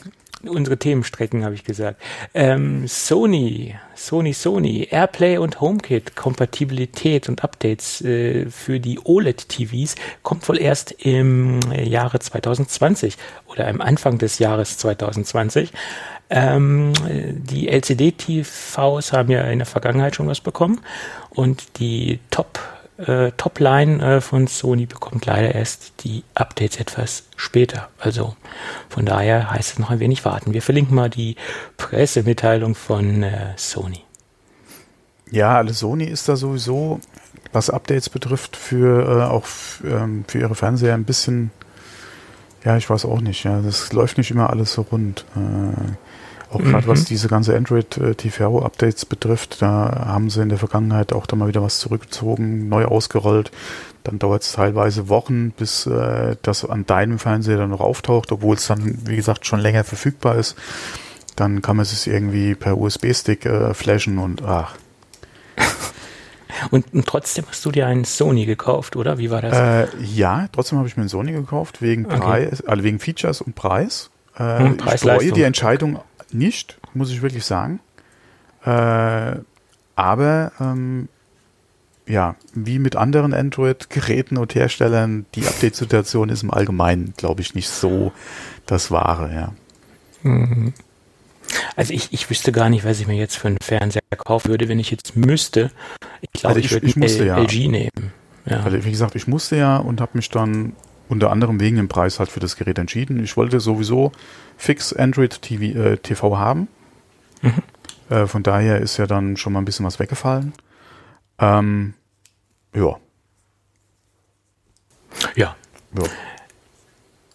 [0.48, 2.02] unsere Themen strecken, habe ich gesagt.
[2.34, 10.48] Ähm, Sony, Sony, Sony, Airplay und HomeKit, Kompatibilität und Updates äh, für die OLED-TVs kommt
[10.50, 15.72] wohl erst im Jahre 2020 oder am Anfang des Jahres 2020.
[16.30, 20.82] Ähm, die LCD-TVs haben ja in der Vergangenheit schon was bekommen
[21.30, 22.60] und die Top
[22.98, 27.90] äh, Topline äh, von Sony bekommt leider erst die Updates etwas später.
[28.00, 28.36] Also
[28.90, 30.54] von daher heißt es noch ein wenig warten.
[30.54, 31.36] Wir verlinken mal die
[31.78, 34.04] Pressemitteilung von äh, Sony.
[35.32, 37.00] Ja, alle Sony ist da sowieso,
[37.52, 39.48] was Updates betrifft, für äh, auch
[39.84, 41.50] ähm, für ihre Fernseher ein bisschen,
[42.64, 45.26] ja, ich weiß auch nicht, ja, das läuft nicht immer alles so rund.
[45.36, 45.94] Äh,
[46.56, 46.92] auch gerade mhm.
[46.92, 51.26] was diese ganze Android äh, TV Updates betrifft, da haben sie in der Vergangenheit auch
[51.26, 53.52] da mal wieder was zurückgezogen, neu ausgerollt.
[54.04, 58.56] Dann dauert es teilweise Wochen, bis äh, das an deinem Fernseher dann noch auftaucht, obwohl
[58.56, 60.56] es dann, wie gesagt, schon länger verfügbar ist.
[61.36, 64.76] Dann kann man es irgendwie per USB-Stick äh, flashen und ach.
[66.70, 69.18] Und, und, trotzdem hast du dir einen Sony gekauft, oder?
[69.18, 69.58] Wie war das?
[69.58, 72.18] Äh, ja, trotzdem habe ich mir einen Sony gekauft, wegen okay.
[72.18, 74.12] Preis, also wegen Features und Preis.
[74.38, 76.00] Äh, hm, ich bereue die Entscheidung
[76.34, 77.80] nicht, muss ich wirklich sagen.
[78.66, 79.36] Äh,
[79.96, 81.08] aber ähm,
[82.08, 87.70] ja, wie mit anderen Android-Geräten und Herstellern, die Update-Situation ist im Allgemeinen, glaube ich, nicht
[87.70, 88.12] so
[88.66, 89.54] das Wahre, ja.
[90.24, 90.74] Mhm.
[91.76, 94.70] Also ich, ich wüsste gar nicht, was ich mir jetzt für einen Fernseher kaufen würde,
[94.70, 95.72] wenn ich jetzt müsste.
[96.22, 97.38] Ich glaube, also ich, ich würde ich musste, ja.
[97.38, 98.14] LG nehmen.
[98.46, 98.64] Ja.
[98.64, 100.74] Also wie gesagt, ich musste ja und habe mich dann
[101.10, 103.24] unter anderem wegen dem Preis halt für das Gerät entschieden.
[103.24, 104.12] Ich wollte sowieso
[104.58, 106.68] fix Android TV, äh, TV haben.
[107.42, 107.64] Mhm.
[108.10, 110.54] Äh, von daher ist ja dann schon mal ein bisschen was weggefallen.
[111.40, 111.94] Ähm,
[112.76, 112.98] ja.
[115.36, 115.56] Ja.
[115.98, 116.04] ja.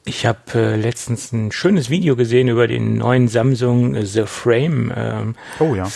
[0.08, 4.90] Ich habe äh, letztens ein schönes Video gesehen über den neuen Samsung äh, The Frame.
[4.96, 5.86] Ähm, oh ja.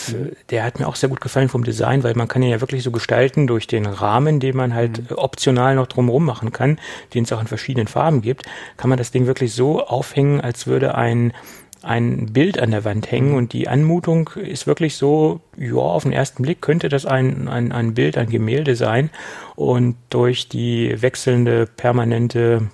[0.51, 2.83] Der hat mir auch sehr gut gefallen vom Design, weil man kann ihn ja wirklich
[2.83, 5.07] so gestalten durch den Rahmen, den man halt mhm.
[5.09, 6.79] Äh, optional noch drumherum machen kann,
[7.15, 8.43] den es auch in verschiedenen Farben gibt,
[8.77, 11.33] kann man das Ding wirklich so aufhängen, als würde ein
[11.81, 13.37] ein Bild an der Wand hängen mhm.
[13.37, 17.73] und die Anmutung ist wirklich so, ja, auf den ersten Blick könnte das ein, ein,
[17.73, 19.09] ein Bild, ein Gemälde sein
[19.55, 22.69] und durch die wechselnde permanente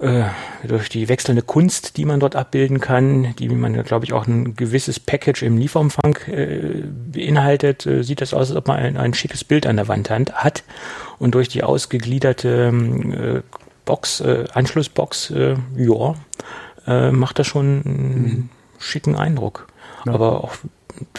[0.00, 0.24] äh,
[0.66, 4.56] durch die wechselnde Kunst, die man dort abbilden kann, die man, glaube ich, auch ein
[4.56, 6.82] gewisses Package im Lieferumfang äh,
[7.12, 10.10] beinhaltet, äh, sieht das aus, als ob man ein, ein, schickes Bild an der Wand
[10.10, 10.64] hat.
[11.18, 16.14] Und durch die ausgegliederte äh, Box, äh, Anschlussbox, äh, ja,
[16.86, 18.48] äh, macht das schon einen mhm.
[18.78, 19.68] schicken Eindruck.
[20.06, 20.14] Ja.
[20.14, 20.54] Aber auch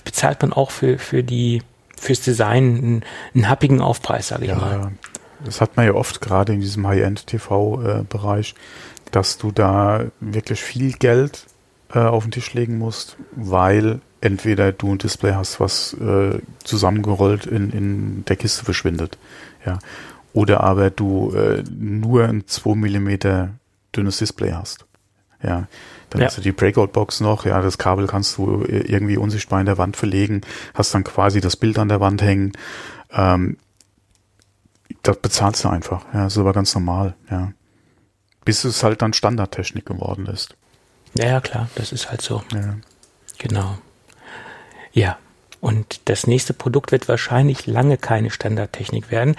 [0.04, 1.62] bezahlt man auch für, für die
[1.98, 3.04] fürs Design einen,
[3.36, 4.92] einen happigen Aufpreis, sage ich ja, mal.
[5.46, 8.56] Das hat man ja oft gerade in diesem High-End-TV-Bereich,
[9.12, 11.46] dass du da wirklich viel Geld
[11.94, 17.46] äh, auf den Tisch legen musst, weil entweder du ein Display hast, was äh, zusammengerollt
[17.46, 19.18] in, in der Kiste verschwindet,
[19.66, 19.80] ja,
[20.34, 23.50] oder aber du äh, nur ein 2 mm
[23.96, 24.86] dünnes Display hast.
[25.44, 25.68] Ja,
[26.12, 26.28] dann ja.
[26.28, 29.78] hast du die Breakout-Box noch, ja, das Kabel kannst du äh, irgendwie unsichtbar in der
[29.78, 30.42] Wand verlegen,
[30.74, 32.52] hast dann quasi das Bild an der Wand hängen.
[33.12, 33.58] Ähm,
[35.04, 36.06] das bezahlst du einfach.
[36.14, 37.52] Ja, das ist aber ganz normal, ja.
[38.44, 40.56] Bis es halt dann Standardtechnik geworden ist.
[41.14, 42.44] Ja, ja, klar, das ist halt so.
[42.54, 42.78] Ja.
[43.38, 43.78] Genau.
[44.94, 45.18] Ja,
[45.62, 49.36] und das nächste Produkt wird wahrscheinlich lange keine Standardtechnik werden.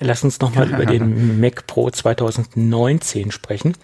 [0.00, 3.74] Lass uns nochmal über den Mac Pro 2019 sprechen.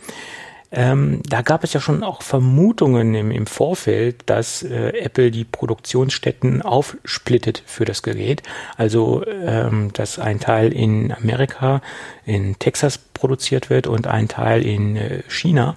[0.72, 5.44] Ähm, da gab es ja schon auch Vermutungen im, im Vorfeld, dass äh, Apple die
[5.44, 8.42] Produktionsstätten aufsplittet für das Gerät.
[8.78, 11.82] Also, ähm, dass ein Teil in Amerika,
[12.24, 15.74] in Texas produziert wird und ein Teil in äh, China.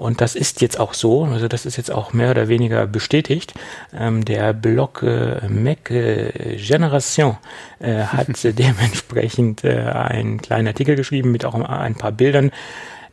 [0.00, 3.52] Und das ist jetzt auch so, also das ist jetzt auch mehr oder weniger bestätigt.
[3.94, 7.36] Ähm, der Blog äh, Mac äh, Generation
[7.80, 12.50] äh, hat dementsprechend äh, einen kleinen Artikel geschrieben mit auch ein paar Bildern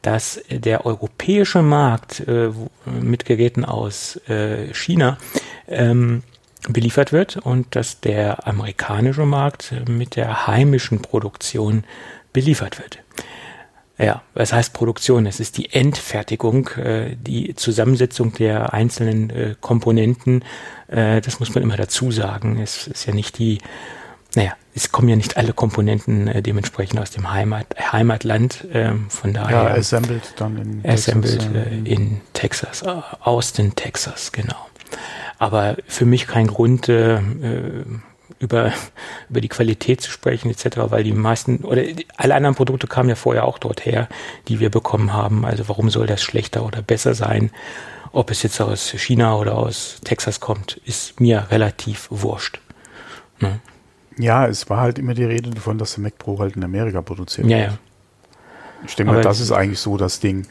[0.07, 2.49] dass der europäische Markt äh,
[2.85, 5.17] mit Geräten aus äh, China
[5.67, 6.23] ähm,
[6.69, 11.83] beliefert wird und dass der amerikanische Markt mit der heimischen Produktion
[12.31, 12.99] beliefert wird.
[13.97, 15.25] Ja, was heißt Produktion?
[15.25, 20.45] Es ist die Endfertigung, äh, die Zusammensetzung der einzelnen äh, Komponenten.
[20.87, 22.59] Äh, das muss man immer dazu sagen.
[22.61, 23.57] Es ist ja nicht die
[24.35, 28.67] naja, es kommen ja nicht alle Komponenten äh, dementsprechend aus dem Heimat, Heimatland.
[28.71, 29.63] Ähm, von daher.
[29.63, 31.49] Ja, assembled dann in assembled, Texas.
[31.49, 34.67] Assembled äh, in Texas, äh, Austin, Texas, genau.
[35.39, 37.85] Aber für mich kein Grund, äh, äh
[38.39, 38.71] über,
[39.29, 41.83] über die Qualität zu sprechen, etc., weil die meisten oder
[42.17, 44.07] alle anderen Produkte kamen ja vorher auch dort her,
[44.47, 45.45] die wir bekommen haben.
[45.45, 47.51] Also warum soll das schlechter oder besser sein?
[48.11, 52.59] Ob es jetzt aus China oder aus Texas kommt, ist mir relativ wurscht.
[53.39, 53.59] Ne?
[54.17, 57.01] Ja, es war halt immer die Rede davon, dass der Mac Pro halt in Amerika
[57.01, 57.71] produziert ja, wird.
[57.71, 57.77] Ja.
[58.85, 60.47] Ich denke mal, das ist eigentlich so das Ding.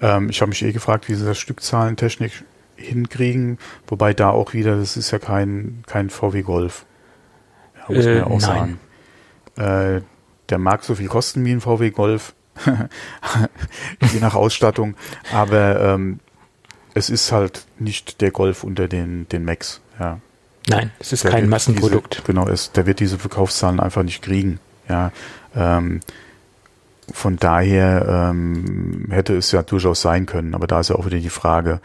[0.00, 2.44] Ähm, ich habe mich eh gefragt, wie sie das Stückzahlentechnik
[2.76, 6.86] hinkriegen, wobei da auch wieder, das ist ja kein, kein VW Golf.
[7.76, 8.78] Ja, muss äh, man ja auch nein.
[9.56, 9.98] sagen.
[9.98, 10.02] Äh,
[10.48, 12.34] der mag so viel kosten wie ein VW Golf,
[14.12, 14.96] je nach Ausstattung,
[15.32, 16.20] aber ähm,
[16.94, 19.80] es ist halt nicht der Golf unter den, den Macs.
[19.98, 20.20] Ja.
[20.68, 22.16] Nein, es ist der kein Massenprodukt.
[22.16, 24.60] Diese, genau, es, der wird diese Verkaufszahlen einfach nicht kriegen.
[24.88, 25.12] Ja,
[25.54, 26.00] ähm,
[27.12, 31.18] von daher ähm, hätte es ja durchaus sein können, aber da ist ja auch wieder
[31.18, 31.80] die Frage,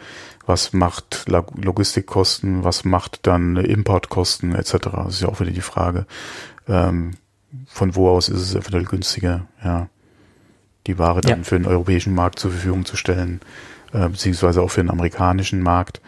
[0.46, 4.72] was macht Logistikkosten, was macht dann Importkosten etc.
[4.92, 6.06] Das ist ja auch wieder die Frage.
[6.68, 7.12] Ähm,
[7.66, 9.88] von wo aus ist es eventuell günstiger, ja,
[10.86, 11.44] die Ware dann ja.
[11.44, 13.40] für den europäischen Markt zur Verfügung zu stellen,
[13.92, 16.00] äh, beziehungsweise auch für den amerikanischen Markt.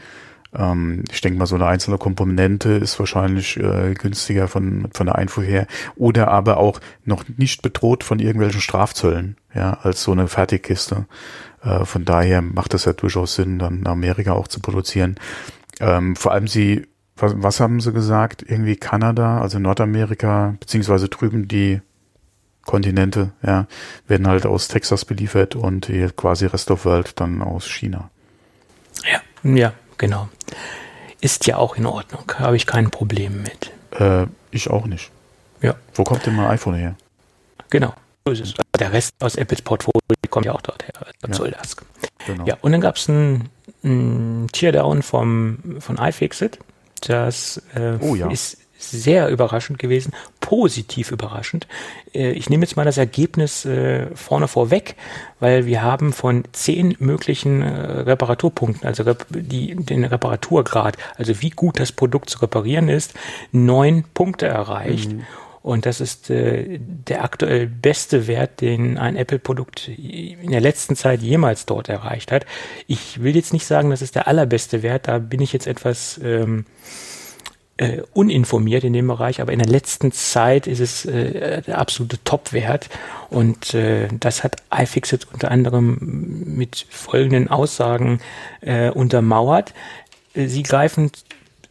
[0.57, 5.17] Ähm, ich denke mal, so eine einzelne Komponente ist wahrscheinlich äh, günstiger von, von der
[5.17, 5.67] Einfuhr her
[5.97, 11.07] oder aber auch noch nicht bedroht von irgendwelchen Strafzöllen, ja, als so eine Fertigkiste.
[11.63, 15.17] Äh, von daher macht es ja durchaus Sinn, dann in Amerika auch zu produzieren.
[15.81, 18.45] Ähm, vor allem sie, was, was haben sie gesagt?
[18.47, 21.81] Irgendwie Kanada, also Nordamerika, beziehungsweise drüben die
[22.65, 23.67] Kontinente, ja,
[24.09, 28.11] werden halt aus Texas beliefert und quasi Rest of World dann aus China.
[29.05, 29.21] Ja,
[29.55, 30.29] ja, genau.
[31.21, 32.25] Ist ja auch in Ordnung.
[32.39, 33.73] Habe ich kein Problem mit.
[33.99, 35.11] Äh, ich auch nicht.
[35.63, 35.75] Ja.
[35.95, 36.95] Wo kommt denn mein iPhone her?
[37.71, 37.95] Genau.
[38.25, 38.55] So ist es.
[38.79, 40.93] Der Rest aus Apples Portfolio kommt ja auch dort her.
[41.23, 41.77] Was soll das?
[42.27, 42.45] Genau.
[42.45, 43.49] Ja, und dann gab es ein,
[43.85, 46.59] ein Teardown vom, von iFixit.
[47.03, 48.31] Das äh, oh, ja.
[48.31, 48.59] ist
[48.91, 51.67] sehr überraschend gewesen, positiv überraschend.
[52.15, 54.97] Äh, ich nehme jetzt mal das Ergebnis äh, vorne vorweg,
[55.41, 61.79] weil wir haben von zehn möglichen äh, Reparaturpunkten, also die, den Reparaturgrad, also wie gut
[61.79, 63.15] das Produkt zu reparieren ist,
[63.53, 65.13] neun Punkte erreicht.
[65.13, 65.27] Mhm.
[65.67, 71.23] Und das ist äh, der aktuell beste Wert, den ein Apple-Produkt in der letzten Zeit
[71.23, 72.47] jemals dort erreicht hat.
[72.87, 76.21] Ich will jetzt nicht sagen, das ist der allerbeste Wert, da bin ich jetzt etwas
[76.23, 76.67] ähm,
[77.77, 82.23] äh, uninformiert in dem Bereich, aber in der letzten Zeit ist es äh, der absolute
[82.25, 82.89] Top-Wert
[83.31, 85.99] und äh, das hat iFixit unter anderem
[86.57, 88.21] mit folgenden Aussagen
[88.61, 89.75] äh, untermauert.
[90.35, 91.11] Sie greifen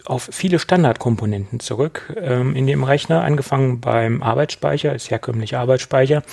[0.05, 6.23] auf viele Standardkomponenten zurück ähm, in dem Rechner, angefangen beim Arbeitsspeicher, ist herkömmlicher Arbeitsspeicher,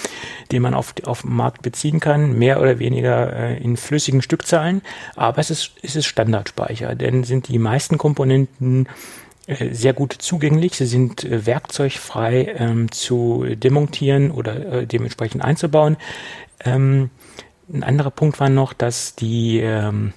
[0.50, 4.82] den man auf, auf dem Markt beziehen kann, mehr oder weniger äh, in flüssigen Stückzahlen,
[5.16, 8.88] aber es ist, es ist Standardspeicher, denn sind die meisten Komponenten äh,
[9.72, 10.76] sehr gut zugänglich.
[10.76, 15.96] Sie sind äh, werkzeugfrei ähm, zu demontieren oder äh, dementsprechend einzubauen.
[16.64, 17.10] Ähm,
[17.72, 20.12] ein anderer Punkt war noch, dass die, ähm,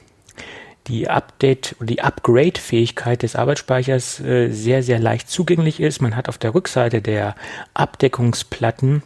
[0.88, 6.02] die Update oder die Upgrade-Fähigkeit des Arbeitsspeichers äh, sehr, sehr leicht zugänglich ist.
[6.02, 7.36] Man hat auf der Rückseite der
[7.74, 9.02] Abdeckungsplatten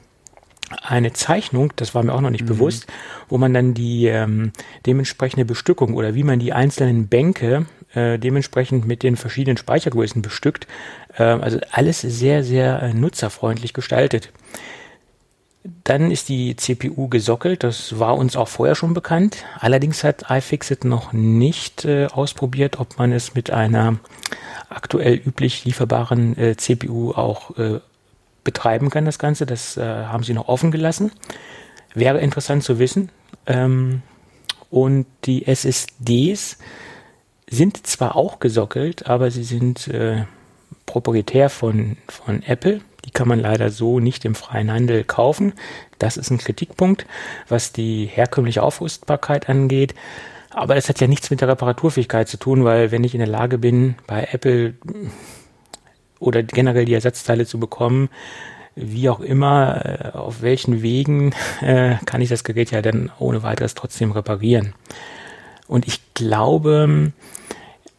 [0.83, 2.49] eine Zeichnung, das war mir auch noch nicht mhm.
[2.49, 2.87] bewusst,
[3.27, 4.51] wo man dann die ähm,
[4.85, 10.67] dementsprechende Bestückung oder wie man die einzelnen Bänke äh, dementsprechend mit den verschiedenen Speichergrößen bestückt.
[11.17, 14.31] Äh, also alles sehr, sehr äh, nutzerfreundlich gestaltet.
[15.83, 19.43] Dann ist die CPU gesockelt, das war uns auch vorher schon bekannt.
[19.59, 23.99] Allerdings hat iFixit noch nicht äh, ausprobiert, ob man es mit einer
[24.69, 27.79] aktuell üblich lieferbaren äh, CPU auch äh,
[28.43, 29.45] betreiben kann, das Ganze.
[29.45, 31.11] Das äh, haben sie noch offen gelassen.
[31.93, 33.09] Wäre interessant zu wissen.
[33.45, 34.01] Ähm,
[34.69, 36.57] und die SSDs
[37.49, 40.25] sind zwar auch gesockelt, aber sie sind äh,
[40.85, 42.81] proprietär von, von Apple.
[43.05, 45.53] Die kann man leider so nicht im freien Handel kaufen.
[45.97, 47.05] Das ist ein Kritikpunkt,
[47.47, 49.95] was die herkömmliche Aufrüstbarkeit angeht.
[50.49, 53.27] Aber das hat ja nichts mit der Reparaturfähigkeit zu tun, weil wenn ich in der
[53.27, 54.73] Lage bin, bei Apple
[56.19, 58.09] oder generell die Ersatzteile zu bekommen,
[58.75, 63.43] wie auch immer, äh, auf welchen Wegen, äh, kann ich das Gerät ja dann ohne
[63.43, 64.73] weiteres trotzdem reparieren.
[65.67, 67.11] Und ich glaube,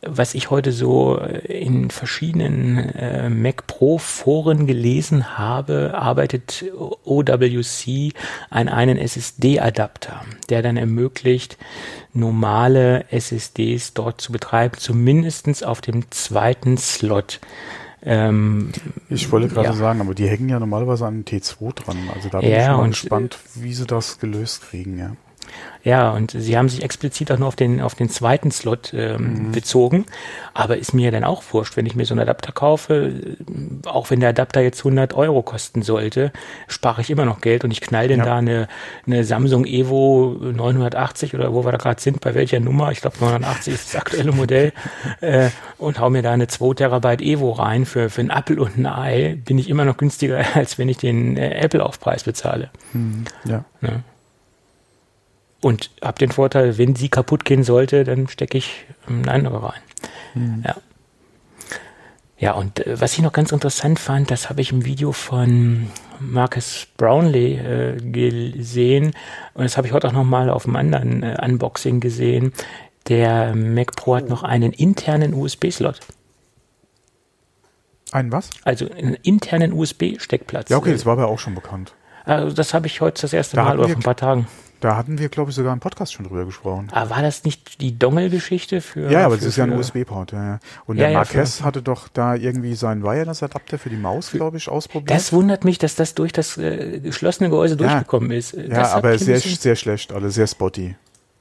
[0.02, 6.64] was ich heute so in verschiedenen äh, Mac Pro Foren gelesen habe, arbeitet
[7.04, 8.14] OWC
[8.48, 11.58] an einen SSD-Adapter, der dann ermöglicht,
[12.14, 17.40] normale SSDs dort zu betreiben, zumindestens auf dem zweiten Slot.
[18.02, 18.72] Ähm,
[19.10, 19.74] ich wollte gerade ja.
[19.74, 21.98] sagen, aber die hängen ja normalerweise an T2 dran.
[22.14, 25.12] Also da bin ja, ich mal gespannt, wie sie das gelöst kriegen, ja.
[25.82, 29.46] Ja, und sie haben sich explizit auch nur auf den, auf den zweiten Slot ähm,
[29.46, 29.52] mhm.
[29.52, 30.06] bezogen.
[30.52, 33.12] Aber ist mir dann auch wurscht, wenn ich mir so einen Adapter kaufe,
[33.86, 36.32] auch wenn der Adapter jetzt 100 Euro kosten sollte,
[36.68, 38.24] spare ich immer noch Geld und ich knall denn ja.
[38.26, 38.68] da eine,
[39.06, 43.16] eine Samsung Evo 980 oder wo wir da gerade sind, bei welcher Nummer, ich glaube
[43.20, 44.72] 980 ist das aktuelle Modell,
[45.20, 48.76] äh, und hau mir da eine 2 Terabyte Evo rein für, für einen Apple und
[48.76, 52.70] ein Ei, bin ich immer noch günstiger, als wenn ich den äh, Apple-Aufpreis bezahle.
[52.92, 53.24] Mhm.
[53.44, 53.64] Ja.
[53.80, 54.02] ja.
[55.60, 59.80] Und habe den Vorteil, wenn sie kaputt gehen sollte, dann stecke ich eine andere rein.
[60.34, 60.64] Mhm.
[60.66, 60.76] Ja.
[62.40, 65.88] Ja, und äh, was ich noch ganz interessant fand, das habe ich im Video von
[66.18, 69.12] Marcus Brownlee äh, gesehen
[69.52, 72.52] und das habe ich heute auch nochmal auf einem anderen äh, Unboxing gesehen.
[73.08, 76.00] Der Mac Pro hat noch einen internen USB-Slot.
[78.12, 78.50] Einen was?
[78.64, 80.70] Also einen internen USB-Steckplatz.
[80.70, 81.92] Ja, okay, das war aber auch schon bekannt.
[82.24, 84.46] Also das habe ich heute das erste Da Mal oder vor ein paar Tagen.
[84.80, 86.88] Da hatten wir, glaube ich, sogar im Podcast schon drüber gesprochen.
[86.92, 89.10] Aber war das nicht die Dongle-Geschichte für?
[89.10, 90.58] Ja, aber es ist ja ein USB-Port, ja, ja.
[90.86, 94.30] Und Ja, der ja, Marquez für- hatte doch da irgendwie seinen Wireless-Adapter für die Maus,
[94.30, 95.10] glaube ich, ausprobiert.
[95.10, 98.52] Das wundert mich, dass das durch das äh, geschlossene Gehäuse durchgekommen ist.
[98.54, 100.96] ja, Das hat aber sehr, sehr schlecht, also sehr spotty,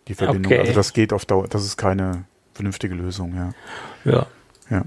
[0.09, 0.51] die Verbindung.
[0.51, 0.59] Okay.
[0.61, 3.53] Also das geht auf Dauer, das ist keine vernünftige Lösung, ja.
[4.03, 4.25] Ja.
[4.69, 4.83] ja.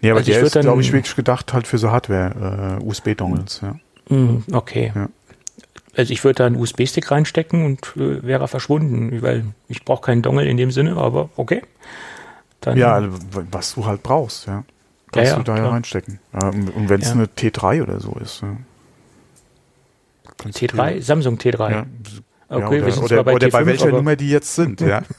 [0.00, 2.84] Nee, aber Also ich der ist, glaube ich, wirklich gedacht halt für so Hardware, äh,
[2.84, 3.74] USB-Dongles, ja.
[4.08, 4.92] Hm, Okay.
[4.94, 5.08] Ja.
[5.94, 10.02] Also ich würde da einen USB-Stick reinstecken und äh, wäre er verschwunden, weil ich brauche
[10.02, 11.62] keinen Dongle in dem Sinne, aber okay.
[12.60, 13.18] Dann, Ja, also,
[13.50, 14.64] was du halt brauchst, ja.
[15.10, 16.18] Kannst ja, du da ja reinstecken.
[16.32, 17.14] Ja, und und wenn es Ja.
[17.14, 18.56] eine T3 oder so ist, ja.
[20.38, 21.84] Kannst du T3, Samsung T3.
[22.52, 24.54] Ja, Okay, ja, wir oder, oder, bei oder bei T5, welcher aber- Nummer die jetzt
[24.54, 25.02] sind, ja.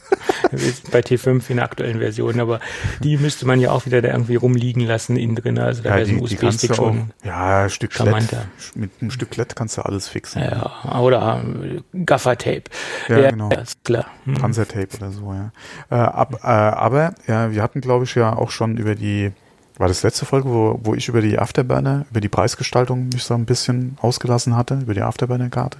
[0.91, 2.59] Bei T5 in der aktuellen Version, aber
[2.99, 5.57] die müsste man ja auch wieder da irgendwie rumliegen lassen innen drin.
[5.57, 7.11] Also da Ja, wäre so ein USB-Stick auch, schon.
[7.23, 8.37] ja, ein Stück Klett,
[8.75, 10.43] mit einem Stück Klett kannst du alles fixen.
[10.43, 12.63] Ja, oder äh, Gaffer-Tape.
[13.07, 13.49] Ja, genau.
[13.49, 14.05] ist klar.
[14.25, 14.35] Hm.
[14.35, 15.51] Panzertape oder so, ja.
[15.89, 19.31] Äh, ab, äh, aber, ja, wir hatten, glaube ich, ja auch schon über die,
[19.79, 23.33] war das letzte Folge, wo, wo ich über die Afterburner, über die Preisgestaltung mich so
[23.33, 25.79] ein bisschen ausgelassen hatte, über die Afterburner-Karte?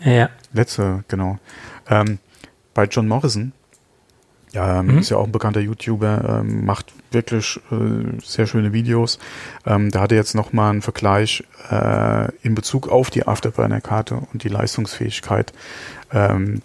[0.00, 0.28] Ja.
[0.52, 1.38] Letzte, genau.
[1.88, 2.18] Ähm,
[2.74, 3.52] bei John Morrison,
[4.54, 4.98] ähm, Mhm.
[4.98, 9.18] ist ja auch ein bekannter YouTuber, ähm, macht wirklich äh, sehr schöne Videos.
[9.66, 14.42] Ähm, da hat er jetzt nochmal einen Vergleich äh, in Bezug auf die Afterburner-Karte und
[14.44, 15.52] die Leistungsfähigkeit
[16.12, 16.62] ähm,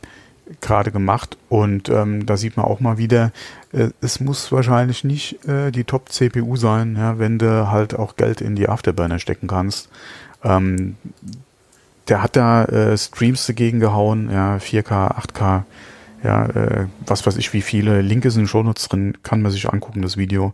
[0.62, 1.38] gerade gemacht.
[1.50, 3.32] Und ähm, da sieht man auch mal wieder,
[3.72, 8.42] äh, es muss wahrscheinlich nicht äh, die Top-CPU sein, ja, wenn du halt auch Geld
[8.42, 9.90] in die Afterburner stecken kannst.
[10.44, 10.96] Ähm,
[12.10, 15.64] der hat da äh, Streams dagegen gehauen, ja, 4K, 8K,
[16.24, 18.02] ja, äh, was weiß ich, wie viele.
[18.02, 20.54] Link ist in den Shownotes drin, kann man sich angucken, das Video.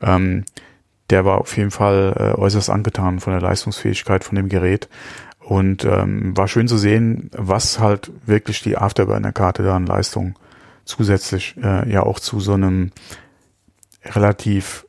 [0.00, 0.44] Ähm,
[1.10, 4.88] der war auf jeden Fall äh, äußerst angetan von der Leistungsfähigkeit von dem Gerät.
[5.40, 10.34] Und ähm, war schön zu sehen, was halt wirklich die Afterburner-Karte da an Leistung
[10.84, 12.90] zusätzlich äh, ja auch zu so einem
[14.04, 14.86] relativ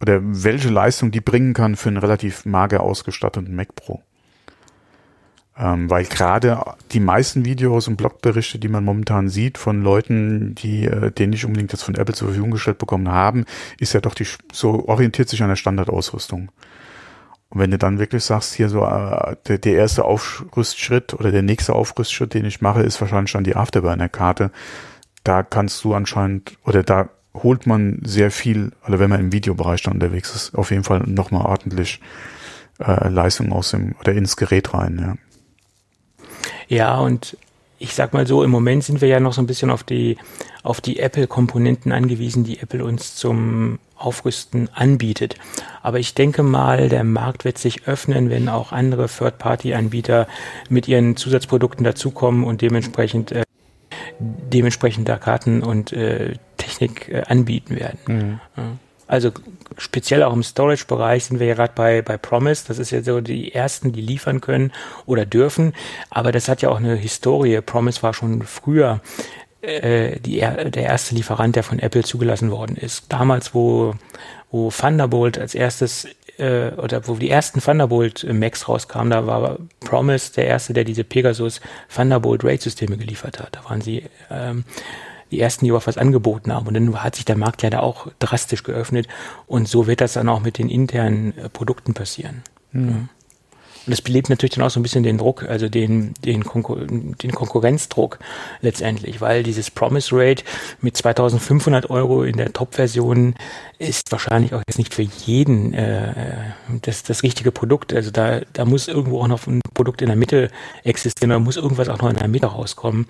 [0.00, 4.02] oder welche Leistung die bringen kann für einen relativ mager ausgestatteten Mac Pro.
[5.60, 10.84] Ähm, weil gerade die meisten Videos und Blogberichte, die man momentan sieht von Leuten, die
[10.84, 13.44] äh, den nicht unbedingt jetzt von Apple zur Verfügung gestellt bekommen haben,
[13.80, 16.52] ist ja doch die so orientiert sich an der Standardausrüstung.
[17.50, 21.42] Und wenn du dann wirklich sagst, hier so äh, der, der erste Aufrüstschritt oder der
[21.42, 24.52] nächste Aufrüstschritt, den ich mache, ist wahrscheinlich dann die Afterburner-Karte,
[25.24, 29.82] da kannst du anscheinend oder da holt man sehr viel, oder wenn man im Videobereich
[29.82, 32.00] dann unterwegs ist, auf jeden Fall nochmal ordentlich
[32.78, 35.27] äh, Leistung aus dem oder ins Gerät rein, ja.
[36.68, 37.36] Ja, und
[37.78, 40.18] ich sag mal so, im Moment sind wir ja noch so ein bisschen auf die,
[40.62, 45.36] auf die Apple-Komponenten angewiesen, die Apple uns zum Aufrüsten anbietet.
[45.82, 50.26] Aber ich denke mal, der Markt wird sich öffnen, wenn auch andere Third-Party-Anbieter
[50.68, 53.44] mit ihren Zusatzprodukten dazukommen und dementsprechend, äh,
[54.18, 58.40] dementsprechend da Karten und äh, Technik äh, anbieten werden.
[58.56, 58.62] Ja.
[59.08, 59.32] Also
[59.78, 62.64] speziell auch im Storage-Bereich sind wir ja gerade bei, bei Promise.
[62.68, 64.70] Das ist ja so die ersten, die liefern können
[65.06, 65.72] oder dürfen.
[66.10, 67.60] Aber das hat ja auch eine Historie.
[67.62, 69.00] Promise war schon früher
[69.62, 73.06] äh, die, er- der erste Lieferant, der von Apple zugelassen worden ist.
[73.12, 73.94] Damals, wo,
[74.50, 76.06] wo Thunderbolt als erstes
[76.38, 80.84] äh, oder wo die ersten Thunderbolt äh, Macs rauskamen, da war Promise der erste, der
[80.84, 81.60] diese Pegasus
[81.94, 83.56] Thunderbolt RAID-Systeme geliefert hat.
[83.56, 84.64] Da waren sie ähm,
[85.30, 86.66] die ersten, die überhaupt was angeboten haben.
[86.66, 89.08] Und dann hat sich der Markt ja da auch drastisch geöffnet.
[89.46, 92.42] Und so wird das dann auch mit den internen äh, Produkten passieren.
[92.72, 93.08] Ja.
[93.88, 96.76] Und das belebt natürlich dann auch so ein bisschen den Druck, also den, den, Konkur
[96.86, 98.18] den Konkurrenzdruck
[98.60, 100.44] letztendlich, weil dieses Promise Rate
[100.82, 103.34] mit 2500 Euro in der Top-Version
[103.78, 106.12] ist wahrscheinlich auch jetzt nicht für jeden äh,
[106.82, 107.94] das, das richtige Produkt.
[107.94, 110.50] Also da, da muss irgendwo auch noch ein Produkt in der Mitte
[110.84, 113.06] existieren, da muss irgendwas auch noch in der Mitte rauskommen,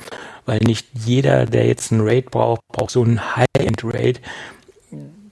[0.47, 4.20] weil nicht jeder, der jetzt ein Rate braucht, braucht so ein High-End-Rate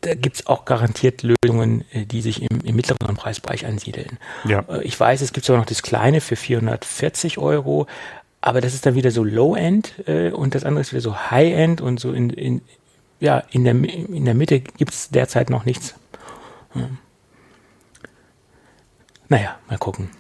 [0.07, 4.19] da gibt's auch garantiert Lösungen, äh, die sich im, im mittleren Preisbereich ansiedeln.
[4.45, 4.61] Ja.
[4.69, 7.87] Äh, Ich weiß, es gibt sogar noch das kleine für 440 Euro,
[8.41, 11.81] aber das ist dann wieder so Low-End äh, und das andere ist wieder so High-End
[11.81, 12.63] und so in, in,
[13.19, 15.95] ja, in, der, in der Mitte gibt's derzeit noch nichts.
[16.73, 16.99] Hm.
[19.29, 20.11] Naja, mal gucken.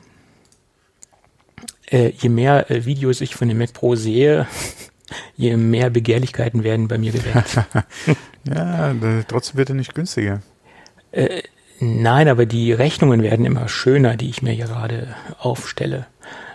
[1.89, 4.49] Äh, je mehr äh, Videos ich von dem Mac Pro sehe,
[5.37, 7.61] je mehr Begehrlichkeiten werden bei mir geweckt.
[8.49, 8.95] Ja,
[9.29, 10.41] trotzdem wird er nicht günstiger.
[11.13, 11.43] Äh,
[11.79, 16.07] Nein, aber die Rechnungen werden immer schöner, die ich mir hier gerade aufstelle.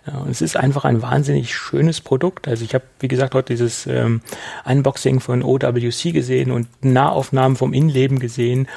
[0.06, 2.48] Und es ist einfach ein wahnsinnig schönes Produkt.
[2.48, 4.22] Also ich habe, wie gesagt, heute dieses ähm,
[4.66, 8.68] Unboxing von OWC gesehen und Nahaufnahmen vom Innenleben gesehen.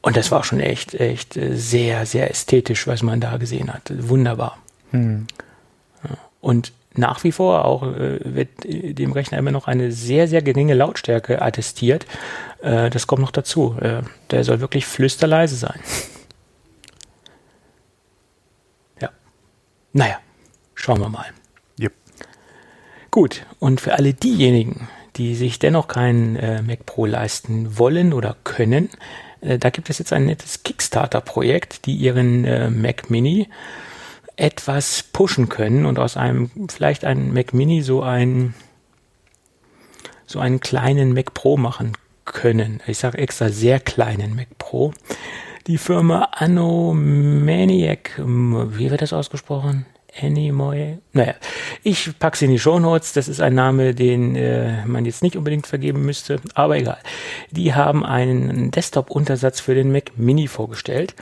[0.00, 3.92] Und das war schon echt, echt äh, sehr, sehr ästhetisch, was man da gesehen hat.
[4.08, 4.56] Wunderbar.
[4.92, 5.26] Hm.
[6.40, 10.74] Und nach wie vor auch äh, wird dem Rechner immer noch eine sehr, sehr geringe
[10.74, 12.06] Lautstärke attestiert.
[12.62, 13.76] Äh, das kommt noch dazu.
[13.80, 15.80] Äh, der soll wirklich flüsterleise sein.
[19.00, 19.10] ja.
[19.92, 20.18] Naja,
[20.80, 21.26] Schauen wir mal.
[21.78, 21.92] Yep.
[23.10, 28.34] Gut, und für alle diejenigen, die sich dennoch keinen äh, Mac Pro leisten wollen oder
[28.44, 28.88] können,
[29.42, 33.50] äh, da gibt es jetzt ein nettes Kickstarter-Projekt, die ihren äh, Mac Mini
[34.40, 38.54] etwas pushen können und aus einem vielleicht einen Mac Mini so einen
[40.26, 41.92] so einen kleinen Mac Pro machen
[42.24, 42.80] können.
[42.86, 44.92] Ich sage extra sehr kleinen Mac Pro.
[45.66, 49.86] Die Firma Anomaniac, wie wird das ausgesprochen?
[50.20, 50.98] Animoy.
[51.12, 51.34] Naja,
[51.82, 53.12] ich packe sie in die Show Notes.
[53.12, 56.98] Das ist ein Name, den äh, man jetzt nicht unbedingt vergeben müsste, aber egal.
[57.50, 61.14] Die haben einen Desktop-Untersatz für den Mac Mini vorgestellt,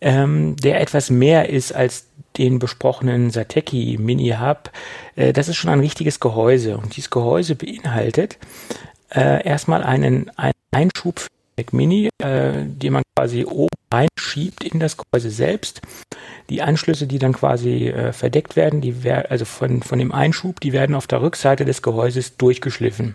[0.00, 4.70] ähm, der etwas mehr ist als den besprochenen Sateki Mini Hub.
[5.16, 8.38] Äh, das ist schon ein richtiges Gehäuse und dieses Gehäuse beinhaltet
[9.14, 14.80] äh, erstmal einen, einen Einschub für Mac Mini, äh, den man quasi oben reinschiebt in
[14.80, 15.80] das Gehäuse selbst.
[16.50, 20.60] Die Anschlüsse, die dann quasi äh, verdeckt werden, die werden also von, von dem Einschub,
[20.60, 23.14] die werden auf der Rückseite des Gehäuses durchgeschliffen.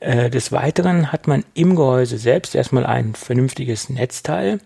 [0.00, 4.60] Äh, des Weiteren hat man im Gehäuse selbst erstmal ein vernünftiges Netzteil.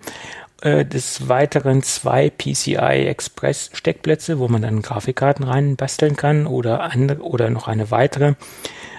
[0.61, 6.81] Äh, des Weiteren zwei PCI Express Steckplätze, wo man dann Grafikkarten rein basteln kann oder
[6.83, 8.35] andere oder noch eine weitere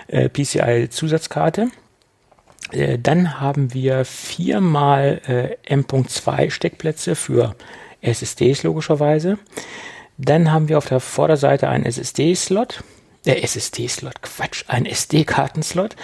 [0.07, 1.67] äh, PCI Zusatzkarte.
[2.71, 7.55] Äh, dann haben wir viermal äh, M.2 Steckplätze für
[8.01, 9.37] SSDs logischerweise.
[10.17, 12.85] Dann haben wir auf der Vorderseite einen SSD-Slot,
[13.25, 15.97] der äh, SSD-Slot, Quatsch, ein SD-Kartenslot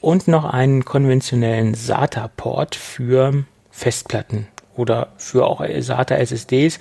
[0.00, 6.78] und noch einen konventionellen SATA-Port für Festplatten oder für auch SATA-SSDs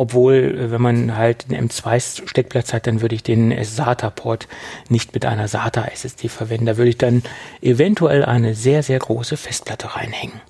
[0.00, 4.48] obwohl, äh, wenn man halt einen M2-Steckplatz hat, dann würde ich den SATA-Port
[4.88, 6.66] nicht mit einer SATA-SSD verwenden.
[6.66, 7.22] Da würde ich dann
[7.60, 10.40] eventuell eine sehr, sehr große Festplatte reinhängen.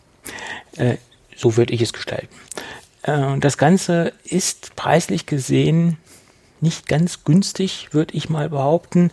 [0.77, 0.97] Äh,
[1.37, 2.29] so würde ich es gestalten.
[3.03, 5.99] Äh, das Ganze ist preislich gesehen
[6.61, 9.11] nicht ganz günstig, würde ich mal behaupten.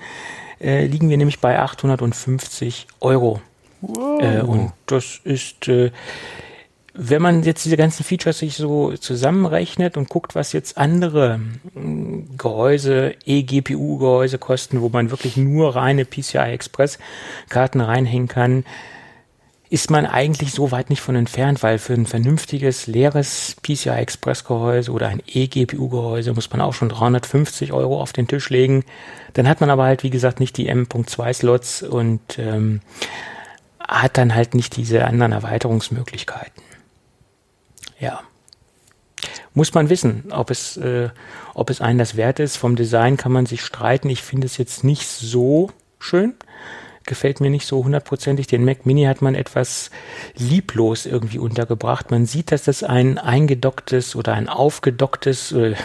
[0.60, 3.42] Äh, liegen wir nämlich bei 850 Euro.
[3.82, 4.22] Wow.
[4.22, 5.92] Äh, und das ist äh,
[7.00, 11.40] wenn man jetzt diese ganzen Features sich so zusammenrechnet und guckt, was jetzt andere
[11.74, 18.66] hm, Gehäuse, eGPU-Gehäuse kosten, wo man wirklich nur reine PCI Express-Karten reinhängen kann,
[19.70, 24.46] ist man eigentlich so weit nicht von entfernt, weil für ein vernünftiges, leeres PCI Express
[24.46, 28.86] Gehäuse oder ein eGPU Gehäuse muss man auch schon 350 Euro auf den Tisch legen.
[29.34, 32.80] Dann hat man aber halt, wie gesagt, nicht die M.2 Slots und ähm,
[33.80, 36.67] hat dann halt nicht diese anderen Erweiterungsmöglichkeiten.
[38.00, 38.22] Ja.
[39.54, 41.10] Muss man wissen, ob es, äh,
[41.56, 42.58] ob es einen das wert ist.
[42.58, 44.10] Vom Design kann man sich streiten.
[44.10, 46.36] Ich finde es jetzt nicht so schön.
[47.06, 48.48] Gefällt mir nicht so hundertprozentig.
[48.48, 49.90] Den Mac Mini hat man etwas
[50.36, 52.12] lieblos irgendwie untergebracht.
[52.12, 55.76] Man sieht, dass das ein eingedocktes oder ein aufgedocktes äh,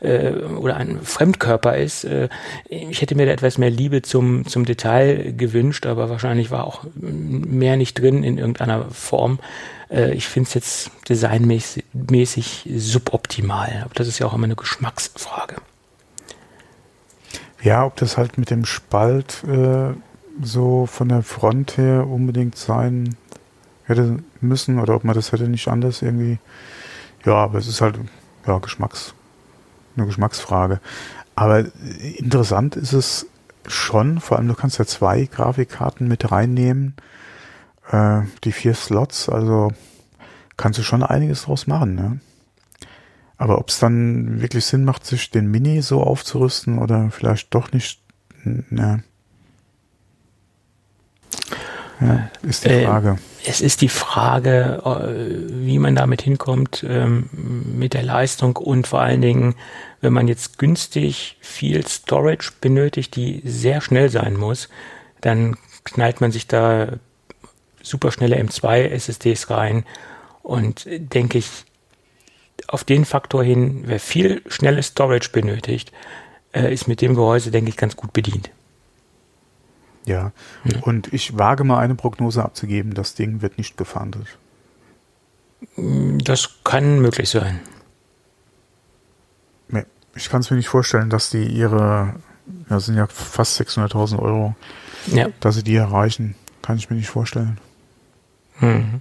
[0.00, 2.04] äh, oder ein Fremdkörper ist.
[2.04, 2.28] Äh,
[2.68, 6.84] ich hätte mir da etwas mehr Liebe zum, zum Detail gewünscht, aber wahrscheinlich war auch
[6.94, 9.38] mehr nicht drin in irgendeiner Form.
[9.90, 13.82] Äh, ich finde es jetzt designmäßig suboptimal.
[13.84, 15.56] Aber das ist ja auch immer eine Geschmacksfrage.
[17.62, 19.94] Ja, ob das halt mit dem Spalt äh,
[20.40, 23.16] so von der Front her unbedingt sein
[23.84, 26.38] hätte müssen oder ob man das hätte nicht anders irgendwie.
[27.24, 27.98] Ja, aber es ist halt
[28.46, 29.14] ja, Geschmacks,
[29.96, 30.80] eine Geschmacksfrage.
[31.34, 31.64] Aber
[32.16, 33.26] interessant ist es
[33.66, 36.94] schon, vor allem du kannst ja zwei Grafikkarten mit reinnehmen,
[37.90, 39.72] äh, die vier Slots, also
[40.56, 42.20] kannst du schon einiges draus machen, ne?
[43.36, 47.70] Aber ob es dann wirklich Sinn macht, sich den Mini so aufzurüsten oder vielleicht doch
[47.70, 48.00] nicht,
[48.42, 49.04] ne?
[52.00, 53.10] Ja, ist die äh, Frage.
[53.44, 58.86] Äh, es ist die Frage, äh, wie man damit hinkommt ähm, mit der Leistung und
[58.86, 59.54] vor allen Dingen,
[60.00, 64.68] wenn man jetzt günstig viel Storage benötigt, die sehr schnell sein muss,
[65.20, 66.88] dann knallt man sich da
[67.88, 69.84] super schnelle M2 SSDs rein
[70.42, 71.64] und denke ich,
[72.66, 75.92] auf den Faktor hin, wer viel schnelles Storage benötigt,
[76.52, 78.50] äh, ist mit dem Gehäuse, denke ich, ganz gut bedient.
[80.06, 80.32] Ja.
[80.64, 80.80] ja.
[80.82, 84.26] Und ich wage mal eine Prognose abzugeben, das Ding wird nicht gefahndet.
[85.76, 87.60] Das kann möglich sein.
[90.18, 92.14] Ich kann es mir nicht vorstellen, dass die ihre,
[92.68, 94.56] ja, sind ja fast 600.000 Euro,
[95.06, 95.28] ja.
[95.40, 96.34] dass sie die erreichen.
[96.60, 97.58] Kann ich mir nicht vorstellen.
[98.60, 99.00] Mhm.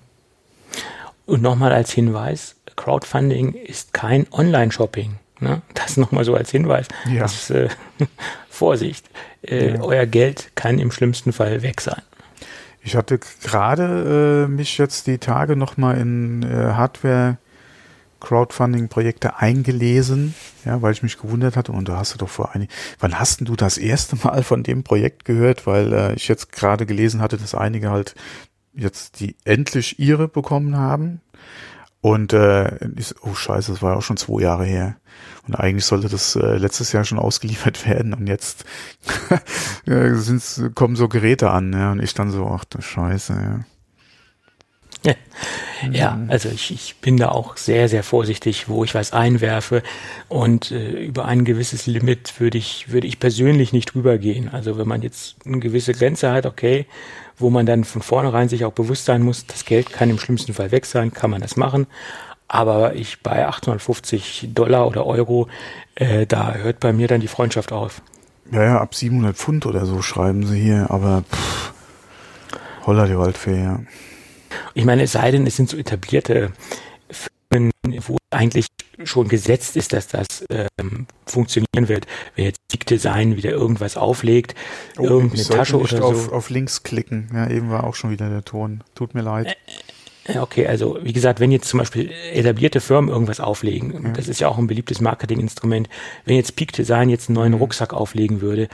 [1.25, 5.19] Und nochmal als Hinweis, Crowdfunding ist kein Online-Shopping.
[5.39, 5.61] Ne?
[5.73, 6.87] Das nochmal so als Hinweis.
[7.11, 7.21] Ja.
[7.21, 7.69] Das, äh,
[8.49, 9.07] Vorsicht,
[9.43, 9.81] äh, ja.
[9.81, 12.01] euer Geld kann im schlimmsten Fall weg sein.
[12.81, 17.37] Ich hatte gerade äh, mich jetzt die Tage nochmal in äh, Hardware
[18.19, 20.33] Crowdfunding-Projekte eingelesen,
[20.65, 23.41] ja, weil ich mich gewundert hatte, und da hast du doch vor einigen, wann hast
[23.41, 25.67] du das erste Mal von dem Projekt gehört?
[25.67, 28.15] Weil äh, ich jetzt gerade gelesen hatte, dass einige halt
[28.77, 31.21] jetzt die endlich ihre bekommen haben.
[31.99, 34.97] Und äh, ist, oh scheiße, das war auch schon zwei Jahre her.
[35.47, 38.65] Und eigentlich sollte das äh, letztes Jahr schon ausgeliefert werden und jetzt
[39.85, 43.65] sind's, kommen so Geräte an, ja, und ich dann so, ach du Scheiße, ja.
[45.91, 46.29] Ja, mhm.
[46.29, 49.83] also ich, ich bin da auch sehr, sehr vorsichtig, wo ich was einwerfe.
[50.27, 54.49] Und äh, über ein gewisses Limit würde ich, würde ich persönlich nicht drüber gehen.
[54.49, 56.85] Also wenn man jetzt eine gewisse Grenze hat, okay,
[57.37, 60.53] wo man dann von vornherein sich auch bewusst sein muss, das Geld kann im schlimmsten
[60.53, 61.87] Fall weg sein, kann man das machen.
[62.47, 65.47] Aber ich bei 850 Dollar oder Euro,
[65.95, 68.01] äh, da hört bei mir dann die Freundschaft auf.
[68.51, 71.73] Ja, ja, ab 700 Pfund oder so schreiben sie hier, aber pff,
[72.85, 73.81] holla die Waldfee, ja.
[74.73, 76.51] Ich meine, es sei denn, es sind so etablierte
[77.49, 77.71] Firmen,
[78.07, 78.67] wo eigentlich
[79.03, 82.07] schon gesetzt ist, dass das ähm, funktionieren wird.
[82.35, 84.55] Wenn jetzt Big Design wieder irgendwas auflegt,
[84.97, 86.31] oh, irgendeine Tasche oder auf, so.
[86.31, 87.29] auf Links klicken.
[87.33, 88.83] Ja, eben war auch schon wieder der Ton.
[88.95, 89.55] Tut mir leid.
[90.25, 94.09] Äh, okay, also wie gesagt, wenn jetzt zum Beispiel etablierte Firmen irgendwas auflegen, ja.
[94.11, 95.89] das ist ja auch ein beliebtes Marketinginstrument,
[96.25, 97.59] wenn jetzt Peak Design jetzt einen neuen mhm.
[97.59, 98.67] Rucksack auflegen würde,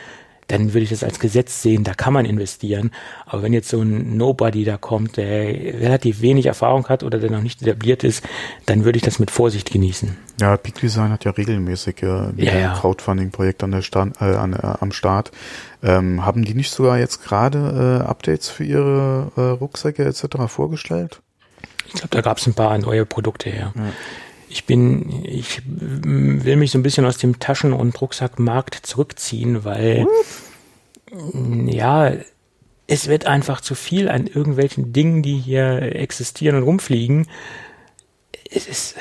[0.48, 2.91] dann würde ich das als Gesetz sehen, da kann man investieren.
[3.26, 7.32] Aber wenn jetzt so ein Nobody da kommt, der relativ wenig Erfahrung hat oder der
[7.32, 8.24] noch nicht etabliert ist,
[8.66, 10.18] dann würde ich das mit Vorsicht genießen.
[10.41, 12.74] Ja, Peak Design hat ja regelmäßig äh, ja, ja.
[12.74, 15.32] Crowdfunding-Projekt an der Stand, äh, an, äh, am Start.
[15.82, 20.24] Ähm, haben die nicht sogar jetzt gerade äh, Updates für ihre äh, Rucksäcke etc.
[20.48, 21.22] vorgestellt?
[21.88, 23.74] Ich glaube, da gab es ein paar neue Produkte, ja.
[23.76, 23.91] ja
[24.54, 30.06] ich bin, ich will mich so ein bisschen aus dem Taschen- und Rucksackmarkt zurückziehen, weil
[31.66, 32.12] ja,
[32.86, 37.28] es wird einfach zu viel an irgendwelchen Dingen, die hier existieren und rumfliegen.
[38.51, 38.95] Es ist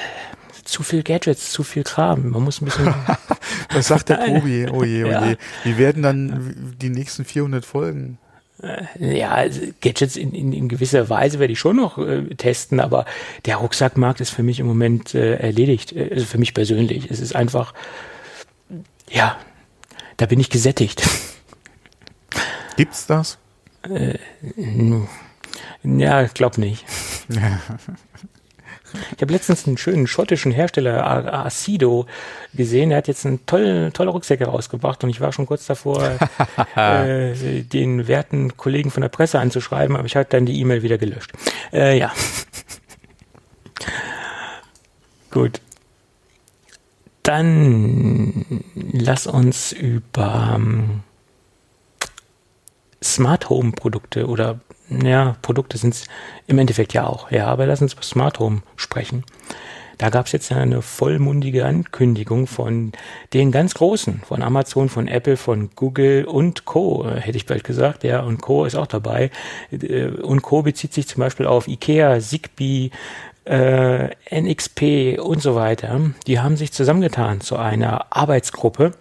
[0.65, 2.31] zu viel Gadgets, zu viel Kram.
[2.31, 2.95] Man muss ein bisschen.
[3.73, 4.67] Was sagt der Tobi?
[4.71, 5.11] Oh je, oh je.
[5.11, 5.35] Ja.
[5.65, 8.19] Wie werden dann die nächsten 400 Folgen?
[8.63, 12.81] Äh, ja, also Gadgets in, in, in gewisser Weise werde ich schon noch äh, testen,
[12.81, 13.05] aber
[13.45, 15.93] der Rucksackmarkt ist für mich im Moment äh, erledigt.
[15.93, 17.11] Äh, also für mich persönlich.
[17.11, 17.75] Es ist einfach,
[19.11, 19.37] ja,
[20.17, 21.03] da bin ich gesättigt.
[22.77, 23.39] Gibt's das?
[23.89, 24.19] Äh,
[25.83, 26.85] ja, ich glaube nicht.
[29.17, 32.07] Ich habe letztens einen schönen schottischen Hersteller, Acido,
[32.55, 32.91] gesehen.
[32.91, 36.19] Der hat jetzt einen tollen, tolle Rucksäcke rausgebracht und ich war schon kurz davor,
[36.77, 40.99] äh, den werten Kollegen von der Presse anzuschreiben, aber ich habe dann die E-Mail wieder
[40.99, 41.33] gelöscht.
[41.73, 42.13] Äh, ja.
[45.31, 45.61] Gut.
[47.23, 51.01] Dann lass uns über ähm,
[53.03, 54.61] Smart Home Produkte oder
[55.05, 56.07] ja, Produkte sind es
[56.47, 57.31] im Endeffekt ja auch.
[57.31, 59.25] Ja, aber lass uns über Smart Home sprechen.
[59.99, 62.93] Da gab es jetzt eine vollmundige Ankündigung von
[63.35, 68.03] den ganz Großen, von Amazon, von Apple, von Google und Co., hätte ich bald gesagt.
[68.03, 68.65] Ja, und Co.
[68.65, 69.31] ist auch dabei.
[69.71, 70.63] Äh, und Co.
[70.63, 72.91] bezieht sich zum Beispiel auf IKEA, Zigbee,
[73.45, 76.01] äh, NXP und so weiter.
[76.27, 78.93] Die haben sich zusammengetan zu einer Arbeitsgruppe,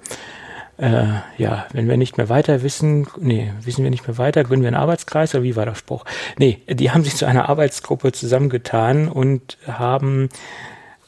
[0.81, 4.63] äh, ja, wenn wir nicht mehr weiter wissen, nee, wissen wir nicht mehr weiter, gründen
[4.63, 6.05] wir einen Arbeitskreis oder wie war der Spruch?
[6.39, 10.29] Nee, die haben sich zu einer Arbeitsgruppe zusammengetan und haben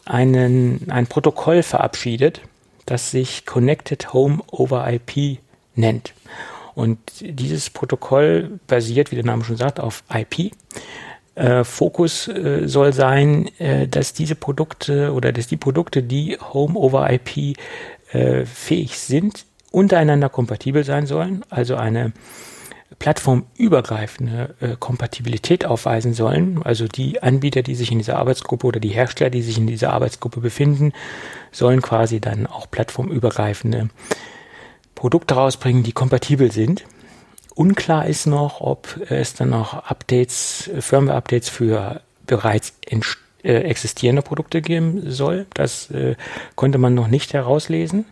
[0.06, 2.42] einen, ein Protokoll verabschiedet,
[2.86, 5.40] das sich Connected Home over IP
[5.74, 6.14] nennt.
[6.76, 10.52] Und dieses Protokoll basiert, wie der Name schon sagt, auf IP.
[11.34, 16.78] Äh, Fokus äh, soll sein, äh, dass diese Produkte oder dass die Produkte, die Home
[16.78, 17.58] over IP
[18.12, 22.14] äh, fähig sind, untereinander kompatibel sein sollen, also eine
[23.00, 26.62] plattformübergreifende äh, Kompatibilität aufweisen sollen.
[26.64, 29.92] Also die Anbieter, die sich in dieser Arbeitsgruppe oder die Hersteller, die sich in dieser
[29.92, 30.94] Arbeitsgruppe befinden,
[31.52, 33.90] sollen quasi dann auch plattformübergreifende
[34.94, 36.86] Produkte rausbringen, die kompatibel sind.
[37.56, 42.74] Unklar ist noch, ob es dann noch Updates, Firmware-Updates für bereits
[43.44, 45.48] äh, existierende Produkte geben soll.
[45.56, 46.16] Das äh,
[46.56, 48.06] konnte man noch nicht herauslesen.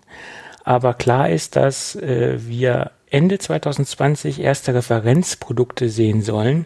[0.64, 6.66] Aber klar ist, dass äh, wir Ende 2020 erste Referenzprodukte sehen sollen,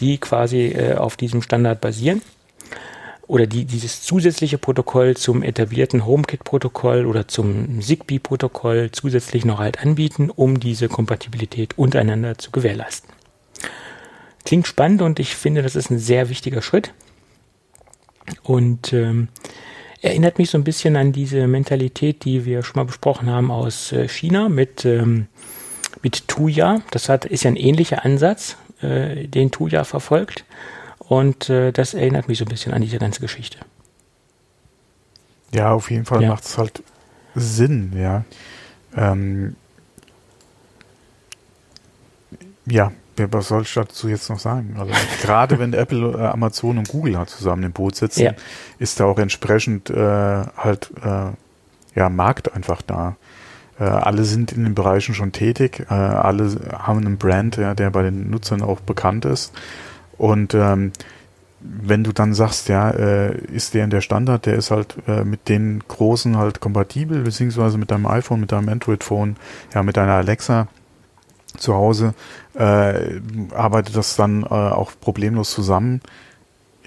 [0.00, 2.22] die quasi äh, auf diesem Standard basieren.
[3.28, 10.30] oder die, dieses zusätzliche Protokoll zum etablierten HomeKit-Protokoll oder zum Zigbee-Protokoll zusätzlich noch halt anbieten,
[10.30, 13.10] um diese Kompatibilität untereinander zu gewährleisten.
[14.44, 16.92] Klingt spannend und ich finde, das ist ein sehr wichtiger Schritt.
[18.44, 19.28] Und ähm,
[20.02, 23.92] erinnert mich so ein bisschen an diese Mentalität, die wir schon mal besprochen haben aus
[23.92, 25.26] äh, China mit, ähm,
[26.02, 26.82] mit Tuya.
[26.90, 30.44] Das hat, ist ja ein ähnlicher Ansatz, äh, den Tuya verfolgt.
[30.98, 33.58] Und äh, das erinnert mich so ein bisschen an diese ganze Geschichte.
[35.54, 36.28] Ja, auf jeden Fall ja.
[36.28, 36.82] macht es halt
[37.34, 38.24] Sinn, ja.
[38.96, 39.56] Ähm,
[42.66, 44.76] ja, was soll ich dazu jetzt noch sagen?
[44.78, 44.92] Also,
[45.22, 48.32] gerade wenn Apple, äh, Amazon und Google halt zusammen im Boot sitzen, ja.
[48.78, 51.30] ist da auch entsprechend äh, halt äh,
[51.94, 53.16] ja Markt einfach da.
[53.78, 57.90] Äh, alle sind in den Bereichen schon tätig, äh, alle haben einen Brand, ja, der
[57.90, 59.52] bei den Nutzern auch bekannt ist.
[60.16, 60.92] Und ähm,
[61.60, 65.24] wenn du dann sagst, ja, äh, ist der in der Standard, der ist halt äh,
[65.24, 69.36] mit den großen halt kompatibel, beziehungsweise mit deinem iPhone, mit deinem Android-Phone,
[69.74, 70.68] ja, mit deiner Alexa
[71.56, 72.14] zu Hause,
[72.54, 73.20] äh,
[73.54, 76.00] arbeitet das dann äh, auch problemlos zusammen.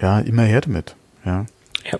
[0.00, 0.96] Ja, immer her damit.
[1.24, 1.46] Ja.
[1.90, 1.98] Ja.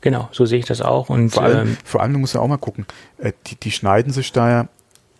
[0.00, 1.10] Genau, so sehe ich das auch.
[1.10, 2.86] Und vor allem, ähm, vor allem du musst ja auch mal gucken,
[3.18, 4.68] äh, die, die schneiden sich da ja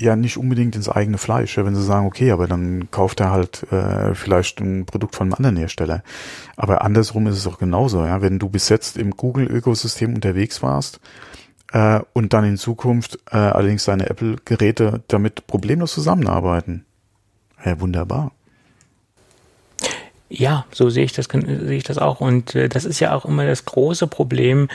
[0.01, 3.71] ja nicht unbedingt ins eigene Fleisch, wenn sie sagen, okay, aber dann kauft er halt
[3.71, 6.03] äh, vielleicht ein Produkt von einem anderen Hersteller.
[6.57, 8.23] Aber andersrum ist es auch genauso, ja.
[8.23, 11.01] Wenn du bis jetzt im Google-Ökosystem unterwegs warst
[11.73, 16.85] äh, und dann in Zukunft äh, allerdings deine Apple-Geräte damit problemlos zusammenarbeiten,
[17.65, 18.33] ja, wunderbar.
[20.29, 22.21] Ja, so sehe ich das, sehe ich das auch.
[22.21, 24.69] Und äh, das ist ja auch immer das große Problem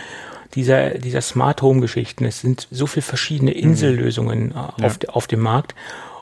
[0.54, 2.26] dieser, dieser Smart Home Geschichten.
[2.26, 3.58] Es sind so viele verschiedene mhm.
[3.58, 5.10] Insellösungen äh, auf, ja.
[5.10, 5.74] auf dem Markt.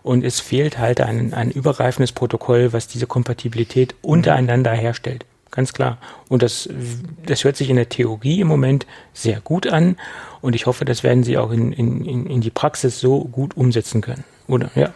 [0.03, 4.09] Und es fehlt halt ein, ein übergreifendes Protokoll, was diese Kompatibilität mhm.
[4.09, 5.25] untereinander herstellt.
[5.53, 5.99] Ganz klar.
[6.29, 6.67] Und das,
[7.25, 9.97] das hört sich in der Theorie im Moment sehr gut an.
[10.41, 14.01] Und ich hoffe, das werden sie auch in, in, in die Praxis so gut umsetzen
[14.01, 14.23] können.
[14.47, 14.71] Oder?
[14.73, 14.89] Ja.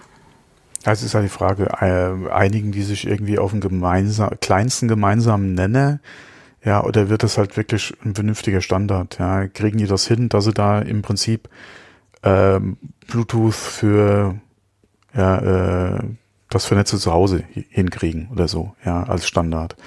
[0.84, 5.54] Das ist halt die Frage, äh, einigen die sich irgendwie auf den gemeinsam, kleinsten gemeinsamen
[5.54, 6.00] Nenner
[6.68, 9.20] ja, oder wird das halt wirklich ein vernünftiger Standard?
[9.20, 11.48] Ja, kriegen die das hin, dass sie da im Prinzip
[12.24, 12.78] ähm,
[13.08, 14.36] Bluetooth für
[15.16, 16.04] ja, äh,
[16.50, 19.78] das Vernetzte zu Hause hinkriegen oder so, ja, als Standard.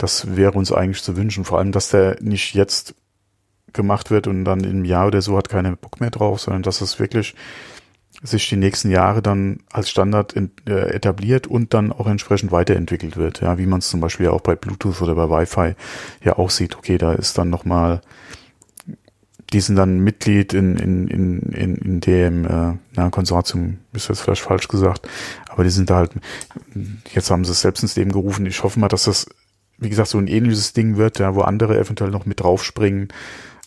[0.00, 1.44] Das wäre uns eigentlich zu wünschen.
[1.44, 2.94] Vor allem, dass der nicht jetzt
[3.74, 6.80] gemacht wird und dann im Jahr oder so hat keiner Bock mehr drauf, sondern dass
[6.80, 7.34] es wirklich
[8.22, 13.18] sich die nächsten Jahre dann als Standard in, äh, etabliert und dann auch entsprechend weiterentwickelt
[13.18, 13.42] wird.
[13.42, 15.74] Ja, wie man es zum Beispiel auch bei Bluetooth oder bei Wi-Fi
[16.24, 16.78] ja auch sieht.
[16.78, 18.00] Okay, da ist dann nochmal,
[19.52, 24.22] die sind dann Mitglied in, in, in, in, in dem äh, na, Konsortium, ist jetzt
[24.22, 25.06] vielleicht falsch gesagt,
[25.50, 26.12] aber die sind da halt,
[27.12, 28.46] jetzt haben sie es selbst ins Leben gerufen.
[28.46, 29.26] Ich hoffe mal, dass das,
[29.80, 33.08] wie gesagt, so ein ähnliches Ding wird, ja, wo andere eventuell noch mit draufspringen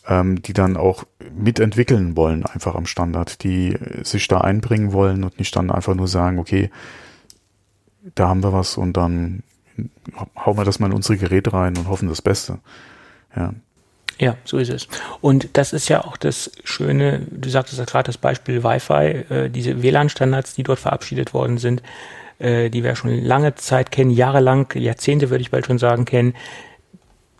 [0.07, 1.05] ähm, die dann auch
[1.36, 6.07] mitentwickeln wollen, einfach am Standard, die sich da einbringen wollen und nicht dann einfach nur
[6.07, 6.70] sagen, okay,
[8.16, 9.43] da haben wir was und dann
[10.36, 12.59] hauen wir das mal in unsere Geräte rein und hoffen das Beste.
[13.36, 13.53] Ja.
[14.20, 14.88] Ja, so ist es.
[15.22, 19.49] Und das ist ja auch das Schöne, du sagtest ja gerade das Beispiel Wi-Fi, äh,
[19.49, 21.82] diese WLAN-Standards, die dort verabschiedet worden sind,
[22.43, 26.33] äh, die wir schon lange Zeit kennen, jahrelang, Jahrzehnte würde ich bald schon sagen, kennen,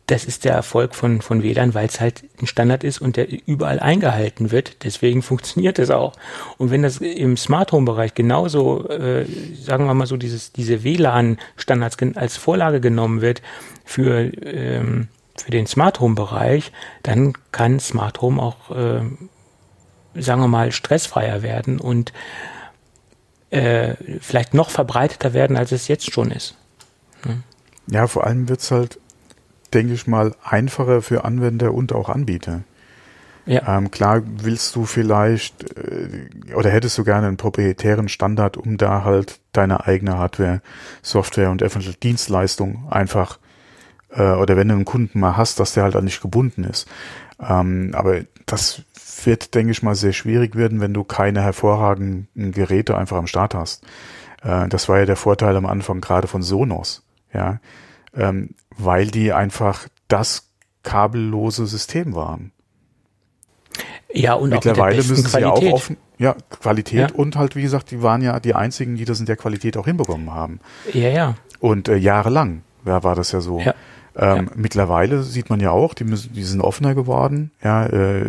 [0.08, 3.28] das ist der Erfolg von, von WLAN, weil es halt ein Standard ist und der
[3.48, 4.84] überall eingehalten wird.
[4.84, 6.14] Deswegen funktioniert es auch.
[6.58, 9.26] Und wenn das im Smart Home Bereich genauso, äh,
[9.56, 13.42] sagen wir mal so, dieses, diese WLAN-Standards als Vorlage genommen wird
[13.86, 19.02] für, ähm, für den Smart Home Bereich, dann kann Smart Home auch, äh,
[20.16, 22.12] sagen wir mal, stressfreier werden und
[23.54, 26.56] äh, vielleicht noch verbreiteter werden, als es jetzt schon ist.
[27.24, 27.44] Hm?
[27.88, 29.00] Ja, vor allem wird es halt
[29.74, 32.62] denke ich mal, einfacher für Anwender und auch Anbieter.
[33.46, 33.78] Ja.
[33.78, 39.04] Ähm, klar willst du vielleicht äh, oder hättest du gerne einen proprietären Standard, um da
[39.04, 40.62] halt deine eigene Hardware,
[41.02, 43.40] Software und eventuell Dienstleistung einfach
[44.12, 46.88] äh, oder wenn du einen Kunden mal hast, dass der halt auch nicht gebunden ist.
[47.42, 48.82] Ähm, aber das
[49.26, 53.54] wird, denke ich mal, sehr schwierig werden, wenn du keine hervorragenden Geräte einfach am Start
[53.54, 53.84] hast.
[54.44, 57.04] Äh, das war ja der Vorteil am Anfang gerade von Sonos.
[57.34, 57.60] Ja,
[58.16, 60.50] ähm, weil die einfach das
[60.84, 62.52] kabellose System waren.
[64.14, 65.72] Ja, und mittlerweile auch müssen sie Qualität.
[65.72, 67.16] auch offen, ja, Qualität ja.
[67.16, 69.86] und halt, wie gesagt, die waren ja die einzigen, die das in der Qualität auch
[69.86, 70.60] hinbekommen haben.
[70.94, 71.36] Ja, ja.
[71.60, 73.60] Und äh, jahrelang ja, war das ja so.
[73.60, 73.74] Ja.
[74.16, 74.52] Ähm, ja.
[74.56, 78.22] Mittlerweile sieht man ja auch, die, müssen, die sind offener geworden, ja, äh,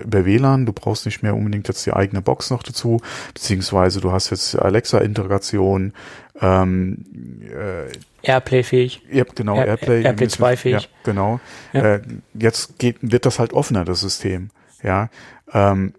[0.00, 3.00] über WLAN, du brauchst nicht mehr unbedingt jetzt die eigene Box noch dazu,
[3.34, 5.92] beziehungsweise du hast jetzt Alexa-Integration,
[6.40, 7.04] ähm,
[7.42, 9.02] äh, Airplay-fähig.
[9.10, 10.02] Ja, genau, Air, Airplay.
[10.02, 10.82] Airplay 2-fähig.
[10.82, 11.40] Ja, genau.
[11.72, 11.94] Ja.
[11.94, 12.02] Äh,
[12.34, 14.50] jetzt geht, wird das halt offener, das System.
[14.82, 15.10] Ja.
[15.52, 15.94] Ähm,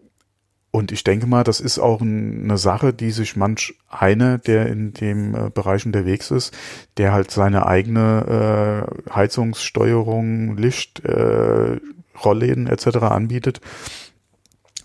[0.77, 4.93] und ich denke mal, das ist auch eine Sache, die sich manch eine, der in
[4.93, 6.55] dem äh, Bereich unterwegs ist,
[6.97, 11.79] der halt seine eigene äh, Heizungssteuerung, Licht, äh,
[12.23, 12.97] Rollläden etc.
[12.97, 13.59] anbietet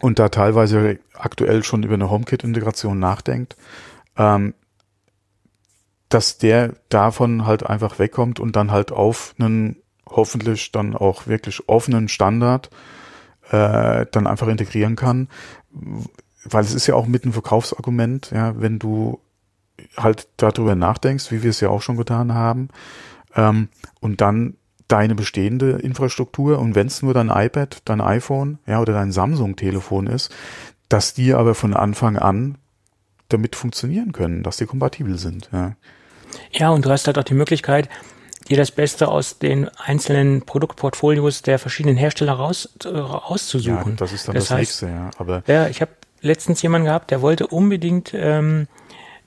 [0.01, 3.57] und da teilweise aktuell schon über eine HomeKit-Integration nachdenkt,
[4.17, 4.55] ähm,
[6.09, 9.77] dass der davon halt einfach wegkommt und dann halt auf einen
[10.09, 12.71] hoffentlich dann auch wirklich offenen Standard
[13.53, 15.29] äh, dann einfach integrieren kann,
[16.45, 19.21] weil es ist ja auch mit einem Verkaufsargument, ja, wenn du
[19.97, 22.69] halt darüber nachdenkst, wie wir es ja auch schon getan haben,
[23.37, 23.69] ähm,
[24.01, 24.55] und dann
[24.89, 30.07] deine bestehende Infrastruktur und wenn es nur dein iPad, dein iPhone, ja, oder dein Samsung-Telefon
[30.07, 30.35] ist,
[30.89, 32.59] dass die aber von Anfang an
[33.29, 35.77] damit funktionieren können, dass die kompatibel sind, ja.
[36.51, 37.91] Ja, und du hast halt auch die Möglichkeit,
[38.49, 43.93] dir das Beste aus den einzelnen Produktportfolios der verschiedenen Hersteller raus, äh, rauszusuchen.
[43.93, 45.11] Ja, das ist dann das, das heißt, nächste, ja.
[45.19, 48.69] Aber ja, ich habe letztens jemanden gehabt, der wollte unbedingt, ähm,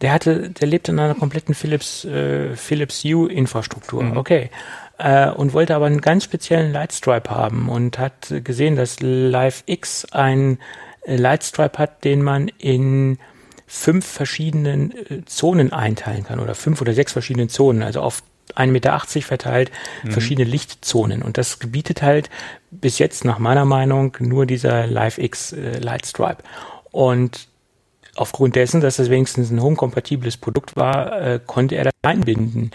[0.01, 4.03] der hatte, der lebt in einer kompletten Philips äh, Philips Hue Infrastruktur.
[4.03, 4.18] Mhm.
[4.18, 4.49] Okay.
[4.97, 10.05] Äh, und wollte aber einen ganz speziellen Lightstripe haben und hat gesehen, dass Live X
[10.11, 10.57] ein
[11.03, 13.18] äh, Lightstripe hat, den man in
[13.68, 18.24] fünf verschiedenen äh, Zonen einteilen kann oder fünf oder sechs verschiedene Zonen, also auf
[18.55, 19.71] 1,80 Meter verteilt,
[20.03, 20.11] mhm.
[20.11, 21.21] verschiedene Lichtzonen.
[21.21, 22.29] Und das bietet halt
[22.71, 26.43] bis jetzt nach meiner Meinung nur dieser LiveX äh, Lightstripe.
[26.91, 27.47] Und
[28.15, 32.71] aufgrund dessen, dass das wenigstens ein home-kompatibles Produkt war, äh, konnte er das einbinden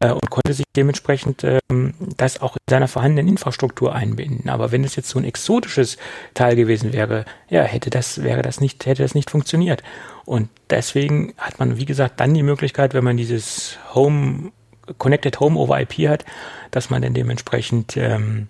[0.00, 4.50] äh, und konnte sich dementsprechend ähm, das auch in seiner vorhandenen Infrastruktur einbinden.
[4.50, 5.98] Aber wenn es jetzt so ein exotisches
[6.34, 9.82] Teil gewesen wäre, ja, hätte das, wäre das nicht, hätte das nicht funktioniert.
[10.24, 14.52] Und deswegen hat man, wie gesagt, dann die Möglichkeit, wenn man dieses Home
[14.98, 16.24] Connected Home over IP hat,
[16.70, 18.48] dass man dann dementsprechend ähm,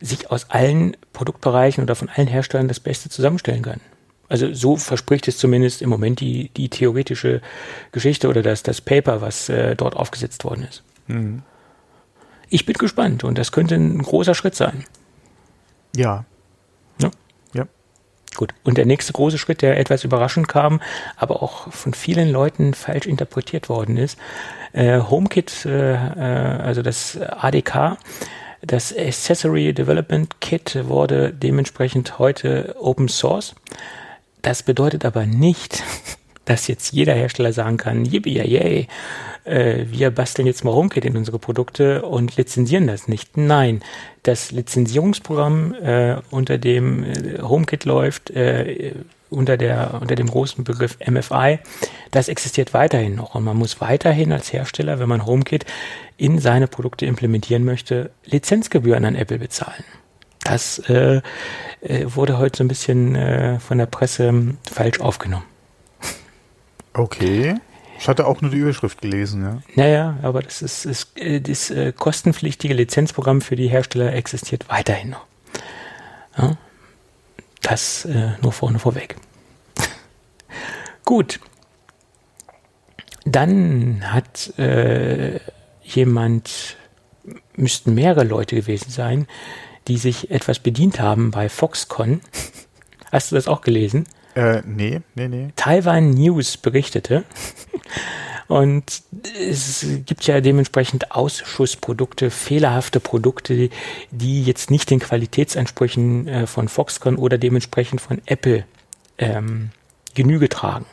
[0.00, 3.80] sich aus allen Produktbereichen oder von allen Herstellern das Beste zusammenstellen kann.
[4.28, 7.42] Also so verspricht es zumindest im Moment die, die theoretische
[7.92, 10.82] Geschichte oder das, das Paper, was äh, dort aufgesetzt worden ist.
[11.06, 11.42] Mhm.
[12.48, 14.84] Ich bin gespannt und das könnte ein großer Schritt sein.
[15.94, 16.02] Ja.
[16.02, 16.24] ja.
[18.36, 18.54] Gut.
[18.64, 20.80] Und der nächste große Schritt, der etwas überraschend kam,
[21.16, 24.18] aber auch von vielen Leuten falsch interpretiert worden ist,
[24.72, 27.98] äh, HomeKit, äh, äh, also das ADK,
[28.62, 33.54] das Accessory Development Kit wurde dementsprechend heute Open Source.
[34.40, 35.82] Das bedeutet aber nicht,
[36.44, 38.88] dass jetzt jeder Hersteller sagen kann, yippie, yay,
[39.44, 43.36] äh, wir basteln jetzt mal HomeKit in unsere Produkte und lizenzieren das nicht.
[43.36, 43.82] Nein,
[44.22, 48.92] das Lizenzierungsprogramm, äh, unter dem äh, HomeKit läuft, äh,
[49.30, 51.58] unter, der, unter dem großen Begriff MFI,
[52.10, 53.34] das existiert weiterhin noch.
[53.34, 55.64] Und man muss weiterhin als Hersteller, wenn man HomeKit
[56.16, 59.84] in seine Produkte implementieren möchte, Lizenzgebühren an Apple bezahlen.
[60.44, 61.22] Das äh,
[61.80, 65.44] äh, wurde heute so ein bisschen äh, von der Presse falsch aufgenommen.
[66.94, 67.56] Okay.
[67.98, 69.62] Ich hatte auch nur die Überschrift gelesen, ja.
[69.76, 75.10] Naja, aber das ist, ist äh, das äh, kostenpflichtige Lizenzprogramm für die Hersteller existiert weiterhin
[75.10, 75.24] noch.
[76.36, 76.56] Ja,
[77.60, 79.16] das äh, nur vorne vorweg.
[81.04, 81.38] Gut.
[83.24, 85.38] Dann hat äh,
[85.84, 86.76] jemand,
[87.54, 89.28] müssten mehrere Leute gewesen sein,
[89.86, 92.20] die sich etwas bedient haben bei Foxconn.
[93.12, 94.06] Hast du das auch gelesen?
[94.34, 95.48] Äh, nee, nee, nee.
[95.56, 97.24] Taiwan News berichtete.
[98.48, 99.02] Und
[99.40, 103.70] es gibt ja dementsprechend Ausschussprodukte, fehlerhafte Produkte,
[104.10, 108.64] die, jetzt nicht den Qualitätsansprüchen äh, von Foxconn oder dementsprechend von Apple
[109.16, 109.70] ähm,
[110.14, 110.84] Genüge tragen.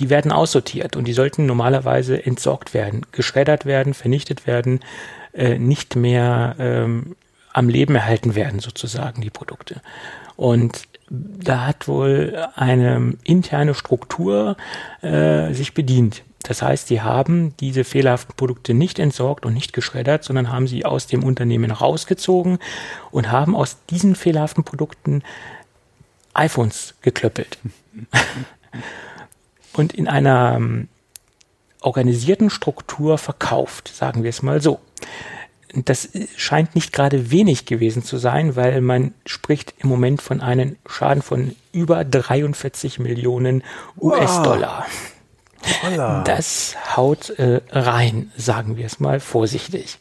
[0.00, 4.80] Die werden aussortiert und die sollten normalerweise entsorgt werden, geschreddert werden, vernichtet werden,
[5.34, 7.14] äh, nicht mehr ähm,
[7.52, 9.82] am Leben erhalten werden, sozusagen, die Produkte.
[10.34, 14.56] Und da hat wohl eine interne Struktur
[15.02, 16.22] äh, sich bedient.
[16.42, 20.84] Das heißt, sie haben diese fehlerhaften Produkte nicht entsorgt und nicht geschreddert, sondern haben sie
[20.84, 22.58] aus dem Unternehmen rausgezogen
[23.10, 25.22] und haben aus diesen fehlerhaften Produkten
[26.34, 27.58] iPhones geklöppelt.
[29.72, 30.88] und in einer ähm,
[31.80, 34.80] organisierten Struktur verkauft, sagen wir es mal so
[35.74, 40.76] das scheint nicht gerade wenig gewesen zu sein, weil man spricht im Moment von einem
[40.86, 43.62] Schaden von über 43 Millionen
[44.00, 44.86] US-Dollar.
[45.94, 46.24] Wow.
[46.24, 49.98] Das haut äh, rein, sagen wir es mal vorsichtig.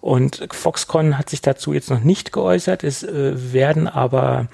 [0.00, 2.84] Und Foxconn hat sich dazu jetzt noch nicht geäußert.
[2.84, 4.48] Es äh, werden aber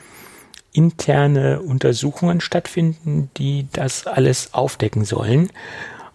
[0.72, 5.51] interne Untersuchungen stattfinden, die das alles aufdecken sollen.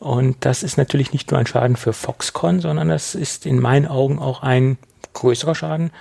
[0.02, 3.86] Und das ist natürlich nicht nur ein Schaden für Foxconn, sondern das ist in meinen
[3.86, 4.80] Augen auch ein
[5.14, 5.92] größerer Schaden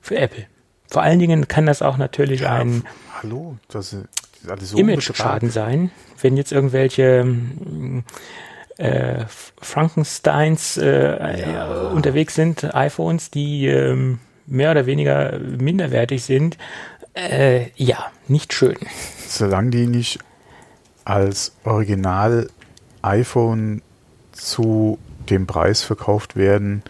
[0.00, 0.46] für Apple.
[0.88, 2.84] Vor allen Dingen kann das auch natürlich ja, ein
[3.20, 4.06] hallo, das ist
[4.48, 5.90] alles so Image-Schaden sein,
[6.22, 7.26] wenn jetzt irgendwelche
[8.76, 9.24] äh,
[9.60, 11.88] Frankensteins äh, ja.
[11.88, 16.58] unterwegs sind, iPhones, die äh, mehr oder weniger minderwertig sind.
[17.14, 18.76] Äh, ja, nicht schön.
[19.26, 20.20] Solange die nicht
[21.04, 22.48] als Original
[23.08, 23.82] iPhone
[24.32, 24.98] zu
[25.28, 26.82] dem Preis verkauft werden,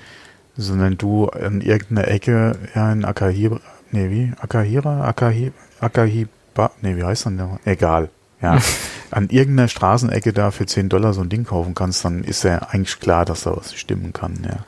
[0.56, 3.60] sondern du in irgendeiner Ecke ja in Akahira,
[3.90, 4.32] nee, wie?
[4.40, 5.04] Akahira?
[5.04, 7.58] Akahi, Akahiba, nee, wie heißt denn der?
[7.64, 8.10] Egal.
[8.40, 8.58] Ja,
[9.10, 12.58] an irgendeiner Straßenecke da für 10 Dollar so ein Ding kaufen kannst, dann ist ja
[12.58, 14.64] eigentlich klar, dass da was stimmen kann, ja.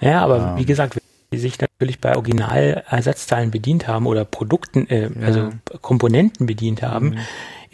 [0.00, 0.98] Ja, aber ähm, wie gesagt,
[1.32, 5.26] die sich natürlich bei Originalersatzteilen bedient haben oder Produkten, äh, ja.
[5.26, 7.18] also Komponenten bedient haben, mhm.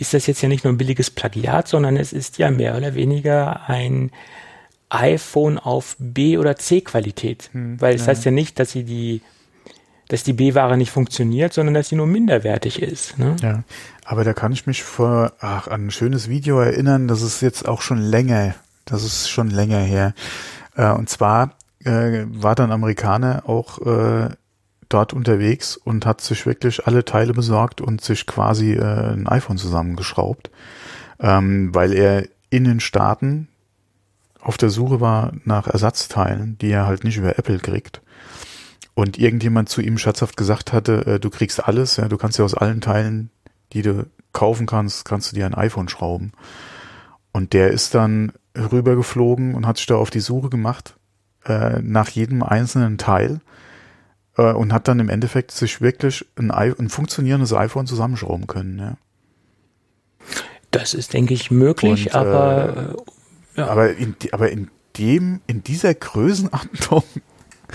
[0.01, 2.95] Ist das jetzt ja nicht nur ein billiges Plagiat, sondern es ist ja mehr oder
[2.95, 4.11] weniger ein
[4.89, 7.51] iPhone auf B- oder C-Qualität.
[7.53, 7.81] Mhm.
[7.81, 8.09] Weil es ja.
[8.09, 9.21] heißt ja nicht, dass sie die
[10.09, 13.17] dass die B-Ware nicht funktioniert, sondern dass sie nur minderwertig ist.
[13.17, 13.37] Ne?
[13.43, 13.63] Ja,
[14.05, 17.69] aber da kann ich mich vor ach, an ein schönes Video erinnern, das ist jetzt
[17.69, 20.15] auch schon länger, das ist schon länger her.
[20.75, 21.53] Äh, und zwar
[21.85, 24.31] äh, war dann Amerikaner auch äh,
[24.91, 29.57] dort unterwegs und hat sich wirklich alle Teile besorgt und sich quasi äh, ein iPhone
[29.57, 30.51] zusammengeschraubt,
[31.19, 33.49] ähm, weil er in den Staaten
[34.41, 38.03] auf der Suche war nach Ersatzteilen, die er halt nicht über Apple kriegt.
[38.95, 42.45] Und irgendjemand zu ihm scherzhaft gesagt hatte, äh, du kriegst alles, ja, du kannst ja
[42.45, 43.31] aus allen Teilen,
[43.73, 46.33] die du kaufen kannst, kannst du dir ein iPhone schrauben.
[47.33, 50.97] Und der ist dann rübergeflogen und hat sich da auf die Suche gemacht
[51.45, 53.41] äh, nach jedem einzelnen Teil
[54.41, 58.79] äh, und hat dann im Endeffekt sich wirklich ein, ein funktionierendes iPhone zusammenschrauben können.
[58.79, 58.97] Ja.
[60.71, 62.95] Das ist, denke ich, möglich, und, aber
[63.57, 63.67] äh, ja.
[63.69, 67.05] aber in, aber in dem in dieser Größenordnung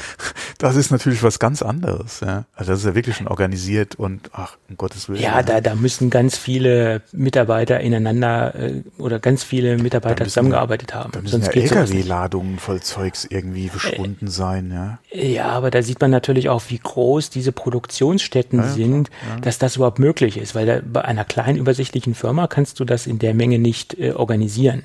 [0.57, 2.21] das ist natürlich was ganz anderes.
[2.21, 2.45] Ja.
[2.55, 5.21] Also das ist ja wirklich schon organisiert und ach, um Gottes Willen.
[5.21, 10.93] Ja, da, da müssen ganz viele Mitarbeiter ineinander äh, oder ganz viele Mitarbeiter müssen, zusammengearbeitet
[10.93, 11.11] haben.
[11.11, 14.71] Da müssen Sonst ja LKW-Ladungen voll Zeugs irgendwie verschwunden äh, sein.
[14.71, 14.99] Ja.
[15.11, 19.39] ja, aber da sieht man natürlich auch, wie groß diese Produktionsstätten ja, sind, ja.
[19.41, 20.55] dass das überhaupt möglich ist.
[20.55, 24.11] Weil da, bei einer kleinen übersichtlichen Firma kannst du das in der Menge nicht äh,
[24.11, 24.83] organisieren.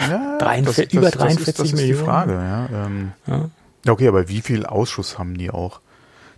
[0.00, 0.06] Ja.
[0.08, 1.92] Ja, 43, das, über 43 das ist, das Millionen.
[1.92, 2.68] Ist die Frage, ja.
[2.84, 3.50] Ähm, ja.
[3.88, 5.80] Okay, aber wie viel Ausschuss haben die auch,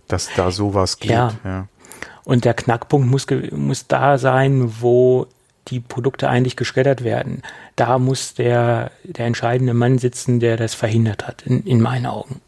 [0.07, 1.11] dass da sowas geht?
[1.11, 1.33] Ja.
[1.43, 1.67] ja.
[2.23, 5.27] Und der Knackpunkt muss, muss da sein, wo
[5.67, 7.41] die Produkte eigentlich geschreddert werden.
[7.75, 12.41] Da muss der, der entscheidende Mann sitzen, der das verhindert hat, in, in meinen Augen.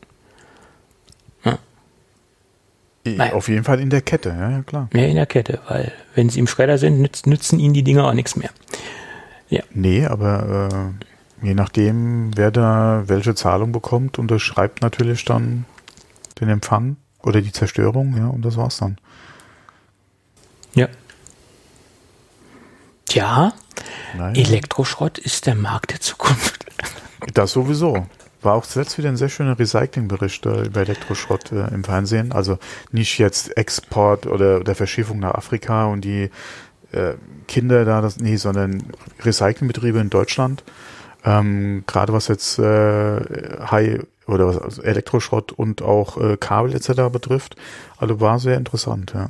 [1.44, 3.34] Ja.
[3.34, 4.88] Auf jeden Fall in der Kette, ja, ja, klar.
[4.94, 8.06] Ja, in der Kette, weil wenn sie im Schredder sind, nütz, nützen ihnen die Dinger
[8.06, 8.52] auch nichts mehr.
[9.52, 9.64] Ja.
[9.74, 10.94] Nee, aber
[11.42, 15.66] äh, je nachdem, wer da welche Zahlung bekommt, unterschreibt natürlich dann
[16.40, 18.98] den Empfang oder die Zerstörung, ja, und das war's dann.
[20.74, 20.88] Ja.
[23.06, 23.54] Tja,
[24.18, 24.42] naja.
[24.42, 26.66] Elektroschrott ist der Markt der Zukunft.
[27.36, 28.08] Das sowieso.
[28.42, 32.32] War auch zuletzt wieder ein sehr schöner Recyclingbericht äh, über Elektroschrott äh, im Fernsehen.
[32.32, 32.58] Also
[32.92, 36.32] nicht jetzt Export oder, oder Verschiffung nach Afrika und die
[36.92, 37.14] äh,
[37.48, 38.84] Kinder da, das, nee, sondern
[39.24, 40.64] Recyclingbetriebe in Deutschland.
[41.24, 43.22] Ähm, Gerade was jetzt äh,
[43.70, 47.12] High oder was, also Elektroschrott und auch äh, Kabel etc.
[47.12, 47.56] betrifft.
[47.98, 49.30] Also war sehr interessant, ja.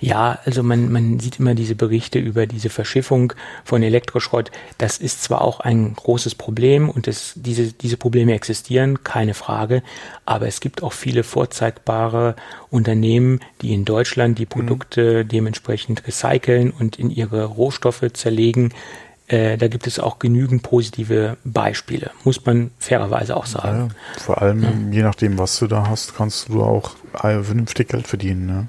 [0.00, 3.32] Ja, also man, man sieht immer diese Berichte über diese Verschiffung
[3.64, 4.50] von Elektroschrott.
[4.78, 9.82] Das ist zwar auch ein großes Problem und es, diese, diese Probleme existieren, keine Frage,
[10.24, 12.36] aber es gibt auch viele vorzeigbare
[12.70, 14.50] Unternehmen, die in Deutschland die mhm.
[14.50, 15.28] Produkte mhm.
[15.28, 18.72] dementsprechend recyceln und in ihre Rohstoffe zerlegen.
[19.28, 23.90] Äh, da gibt es auch genügend positive Beispiele, muss man fairerweise auch sagen.
[23.90, 24.70] Ja, vor allem, ja.
[24.92, 28.46] je nachdem, was du da hast, kannst du auch vernünftig Geld verdienen.
[28.46, 28.68] Ne?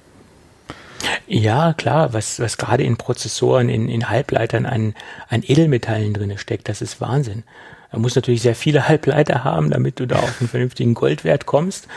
[1.27, 4.93] Ja, klar, was, was gerade in Prozessoren, in, in Halbleitern an,
[5.29, 7.43] an Edelmetallen drin steckt, das ist Wahnsinn.
[7.91, 11.87] Man muss natürlich sehr viele Halbleiter haben, damit du da auf einen vernünftigen Goldwert kommst.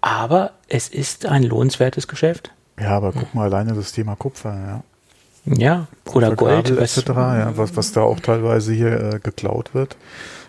[0.00, 2.52] Aber es ist ein lohnenswertes Geschäft.
[2.78, 4.82] Ja, aber guck mal alleine das Thema Kupfer, ja.
[5.46, 6.70] Ja, oder Gold.
[6.70, 9.96] Etc., ja, was, was da auch teilweise hier äh, geklaut wird.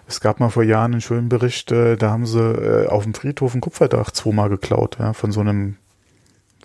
[0.07, 3.13] Es gab mal vor Jahren einen schönen Bericht, äh, da haben sie äh, auf dem
[3.13, 5.77] Friedhof ein Kupferdach zweimal geklaut, ja, von so einem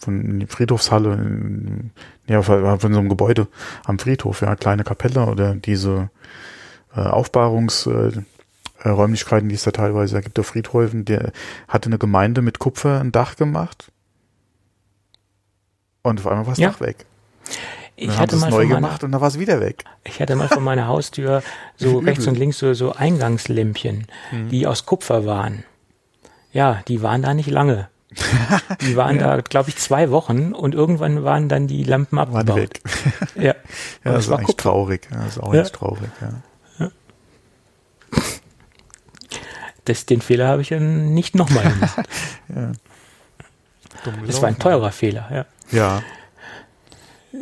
[0.01, 1.91] von der Friedhofshalle,
[2.27, 3.47] ja, von so einem Gebäude
[3.85, 6.11] am Friedhof, ja, kleine Kapelle oder diese
[6.97, 8.11] äh, Aufbahrungs, äh,
[8.83, 11.33] die es da teilweise gibt, auf Friedhäufen, der
[11.69, 13.93] hatte eine Gemeinde mit Kupfer ein Dach gemacht.
[16.03, 16.71] Und auf einmal war das Ja.
[16.71, 17.05] Dach weg.
[17.97, 19.85] Ich dann hatte mal neu von meiner, gemacht und dann war es wieder weg.
[20.05, 21.43] ich hatte mal vor meiner Haustür
[21.77, 24.49] so rechts und links so, so Eingangslämpchen, Mhm.
[24.49, 25.65] die aus Kupfer waren.
[26.53, 27.89] Ja, die waren da nicht lange.
[28.81, 32.57] Die waren da, glaube ich, zwei Wochen und irgendwann waren dann die Lampen abgebaut.
[32.57, 32.81] weg.
[33.37, 33.55] Ja, Ja,
[34.05, 34.63] das ist war eigentlich Kupfer.
[34.71, 35.09] traurig.
[35.11, 35.61] Ja, das ist auch Ja.
[35.63, 36.43] echt traurig, ja.
[39.85, 41.99] Das, den Fehler habe ich ja nicht nochmal gemacht.
[44.05, 45.47] Dumm Das war ein teurer Fehler, ja.
[45.73, 46.03] Ja,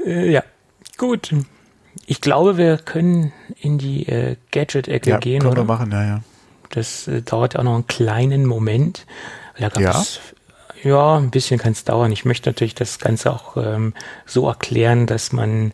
[0.06, 0.42] Äh, ja,
[0.96, 1.34] gut.
[2.06, 5.62] Ich glaube, wir können in die äh, Gadget-Ecke ja gehen, können oder?
[5.62, 6.20] wir machen, ja, ja.
[6.70, 9.06] Das äh, dauert ja auch noch einen kleinen Moment.
[9.58, 10.00] Da gab Ja?
[10.00, 10.20] es,
[10.82, 12.12] ja, ein bisschen kann es dauern.
[12.12, 13.94] Ich möchte natürlich das Ganze auch ähm,
[14.26, 15.72] so erklären, dass man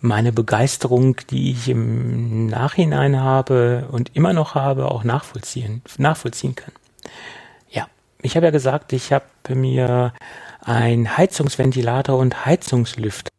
[0.00, 6.72] meine Begeisterung, die ich im Nachhinein habe und immer noch habe, auch nachvollziehen, nachvollziehen kann.
[7.70, 7.88] Ja,
[8.22, 10.12] ich habe ja gesagt, ich habe mir
[10.60, 13.30] ein Heizungsventilator und Heizungslüfter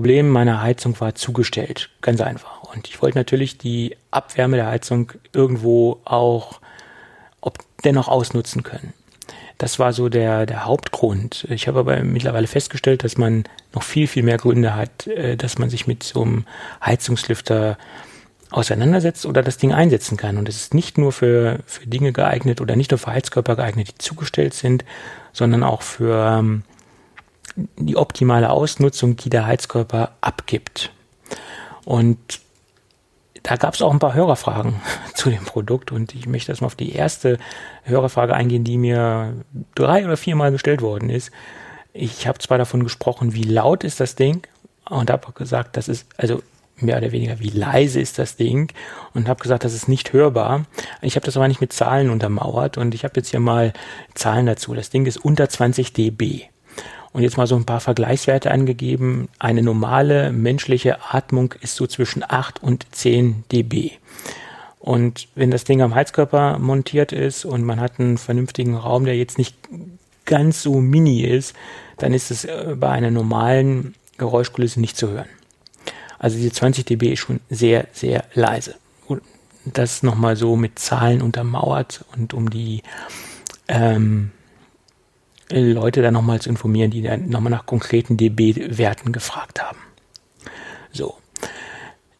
[0.00, 1.90] Problem meiner Heizung war zugestellt.
[2.00, 2.62] Ganz einfach.
[2.74, 6.62] Und ich wollte natürlich die Abwärme der Heizung irgendwo auch
[7.40, 8.92] ob dennoch ausnutzen können.
[9.58, 11.46] Das war so der, der Hauptgrund.
[11.50, 15.58] Ich habe aber mittlerweile festgestellt, dass man noch viel, viel mehr Gründe hat, äh, dass
[15.58, 16.46] man sich mit so einem
[16.84, 17.76] Heizungslüfter
[18.50, 20.36] auseinandersetzt oder das Ding einsetzen kann.
[20.36, 23.88] Und es ist nicht nur für, für Dinge geeignet oder nicht nur für Heizkörper geeignet,
[23.88, 24.84] die zugestellt sind,
[25.32, 26.62] sondern auch für ähm,
[27.76, 30.90] die optimale Ausnutzung, die der Heizkörper abgibt.
[31.84, 32.18] Und
[33.42, 34.80] da gab es auch ein paar Hörerfragen
[35.14, 37.38] zu dem Produkt und ich möchte erstmal auf die erste
[37.84, 39.34] Hörerfrage eingehen, die mir
[39.74, 41.30] drei oder viermal gestellt worden ist.
[41.92, 44.46] Ich habe zwar davon gesprochen, wie laut ist das Ding
[44.88, 46.42] und habe gesagt, das ist also
[46.82, 48.72] mehr oder weniger, wie leise ist das Ding
[49.14, 50.64] und habe gesagt, das ist nicht hörbar.
[51.02, 53.72] Ich habe das aber nicht mit Zahlen untermauert und ich habe jetzt hier mal
[54.14, 54.74] Zahlen dazu.
[54.74, 56.49] Das Ding ist unter 20 dB.
[57.12, 59.28] Und jetzt mal so ein paar Vergleichswerte angegeben.
[59.38, 63.92] Eine normale menschliche Atmung ist so zwischen 8 und 10 dB.
[64.78, 69.16] Und wenn das Ding am Heizkörper montiert ist und man hat einen vernünftigen Raum, der
[69.16, 69.56] jetzt nicht
[70.24, 71.54] ganz so mini ist,
[71.98, 75.28] dann ist es äh, bei einer normalen Geräuschkulisse nicht zu hören.
[76.18, 78.76] Also diese 20 dB ist schon sehr, sehr leise.
[79.64, 82.82] Das nochmal so mit Zahlen untermauert und um die
[83.68, 84.30] ähm,
[85.50, 89.78] Leute dann nochmal zu informieren, die dann nochmal nach konkreten dB-Werten gefragt haben.
[90.92, 91.16] So.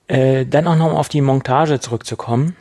[0.08, 2.56] Äh, dann auch nochmal auf die Montage zurückzukommen.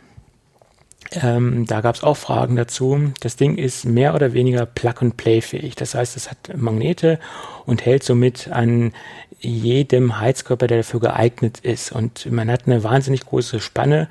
[1.12, 3.12] Ähm, da gab es auch Fragen dazu.
[3.22, 5.76] Das Ding ist mehr oder weniger Plug-and-Play-fähig.
[5.76, 7.20] Das heißt, es hat Magnete
[7.66, 8.94] und hält somit an
[9.40, 11.92] jedem Heizkörper, der dafür geeignet ist.
[11.92, 14.08] Und man hat eine wahnsinnig große Spanne.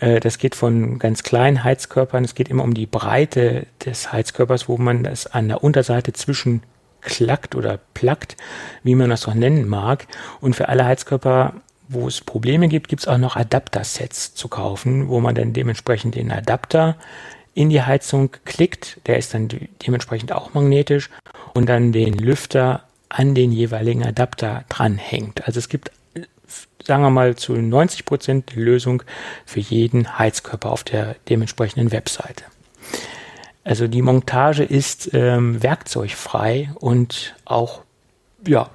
[0.00, 2.24] Äh, das geht von ganz kleinen Heizkörpern.
[2.24, 6.62] Es geht immer um die Breite des Heizkörpers, wo man das an der Unterseite zwischen
[7.00, 8.36] klackt oder plackt,
[8.82, 10.06] wie man das auch nennen mag.
[10.40, 11.54] Und für alle Heizkörper
[11.88, 16.14] wo es Probleme gibt, gibt es auch noch Adapter-Sets zu kaufen, wo man dann dementsprechend
[16.14, 16.96] den Adapter
[17.54, 19.00] in die Heizung klickt.
[19.06, 21.10] Der ist dann de dementsprechend auch magnetisch
[21.54, 25.46] und dann den Lüfter an den jeweiligen Adapter dranhängt.
[25.46, 25.90] Also es gibt,
[26.88, 29.04] sagen wir mal, zu 90 Prozent die Lösung
[29.46, 32.42] für jeden Heizkörper auf der dementsprechenden Webseite.
[33.62, 37.82] Also die Montage ist ähm, werkzeugfrei und auch
[38.46, 38.70] ja,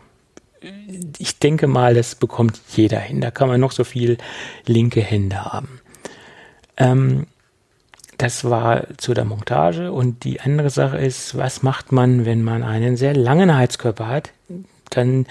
[1.18, 3.19] ich denke mal, das bekommt jeder hin.
[3.19, 4.18] Da kann man noch so viel
[4.65, 5.81] linke Hände haben.
[6.77, 7.27] Ähm,
[8.18, 9.91] das war zu der Montage.
[9.91, 14.31] Und die andere Sache ist, was macht man, wenn man einen sehr langen Heizkörper hat?
[14.90, 15.26] Dann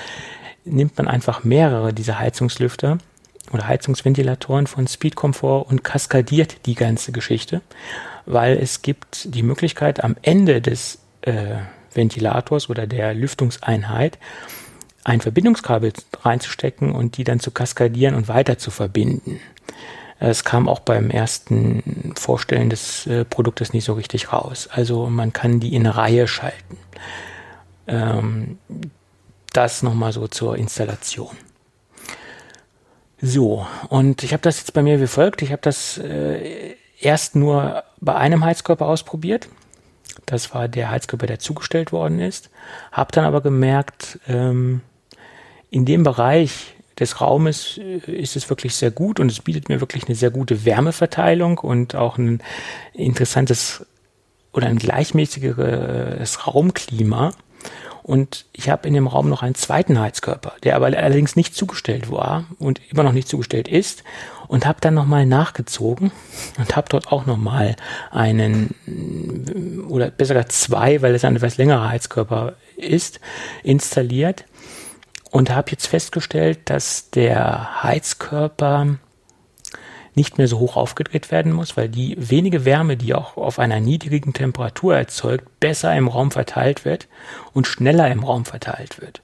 [0.65, 2.99] nimmt man einfach mehrere dieser Heizungslüfter
[3.53, 7.61] oder Heizungsventilatoren von Speed Comfort und kaskadiert die ganze Geschichte,
[8.27, 11.57] weil es gibt die Möglichkeit am Ende des äh,
[11.93, 14.19] Ventilators oder der Lüftungseinheit
[15.05, 19.41] ein Verbindungskabel reinzustecken und die dann zu kaskadieren und weiter zu verbinden.
[20.21, 24.69] Es kam auch beim ersten Vorstellen des äh, Produktes nicht so richtig raus.
[24.71, 26.79] Also man kann die in Reihe schalten.
[27.89, 28.59] Ähm,
[29.53, 31.37] das nochmal so zur Installation.
[33.21, 35.43] So, und ich habe das jetzt bei mir wie folgt.
[35.43, 39.49] Ich habe das äh, erst nur bei einem Heizkörper ausprobiert.
[40.27, 42.51] Das war der Heizkörper, der zugestellt worden ist.
[42.91, 44.81] Habe dann aber gemerkt, ähm,
[45.71, 50.07] in dem Bereich des Raumes ist es wirklich sehr gut und es bietet mir wirklich
[50.07, 52.43] eine sehr gute Wärmeverteilung und auch ein
[52.93, 53.87] interessantes
[54.53, 57.33] oder ein gleichmäßigeres Raumklima.
[58.03, 62.11] Und ich habe in dem Raum noch einen zweiten Heizkörper, der aber allerdings nicht zugestellt
[62.11, 64.03] war und immer noch nicht zugestellt ist.
[64.49, 66.13] Und habe dann nochmal nachgezogen
[66.59, 67.75] und habe dort auch nochmal
[68.11, 68.75] einen,
[69.89, 73.21] oder besser gesagt zwei, weil es ein etwas längerer Heizkörper ist,
[73.63, 74.45] installiert.
[75.31, 78.99] Und habe jetzt festgestellt, dass der Heizkörper
[80.15, 83.81] nicht mehr so hoch aufgedreht werden muss, weil die wenige Wärme, die auch auf einer
[83.81, 87.09] niedrigen Temperatur erzeugt, besser im Raum verteilt wird
[87.53, 89.23] und schneller im Raum verteilt wird.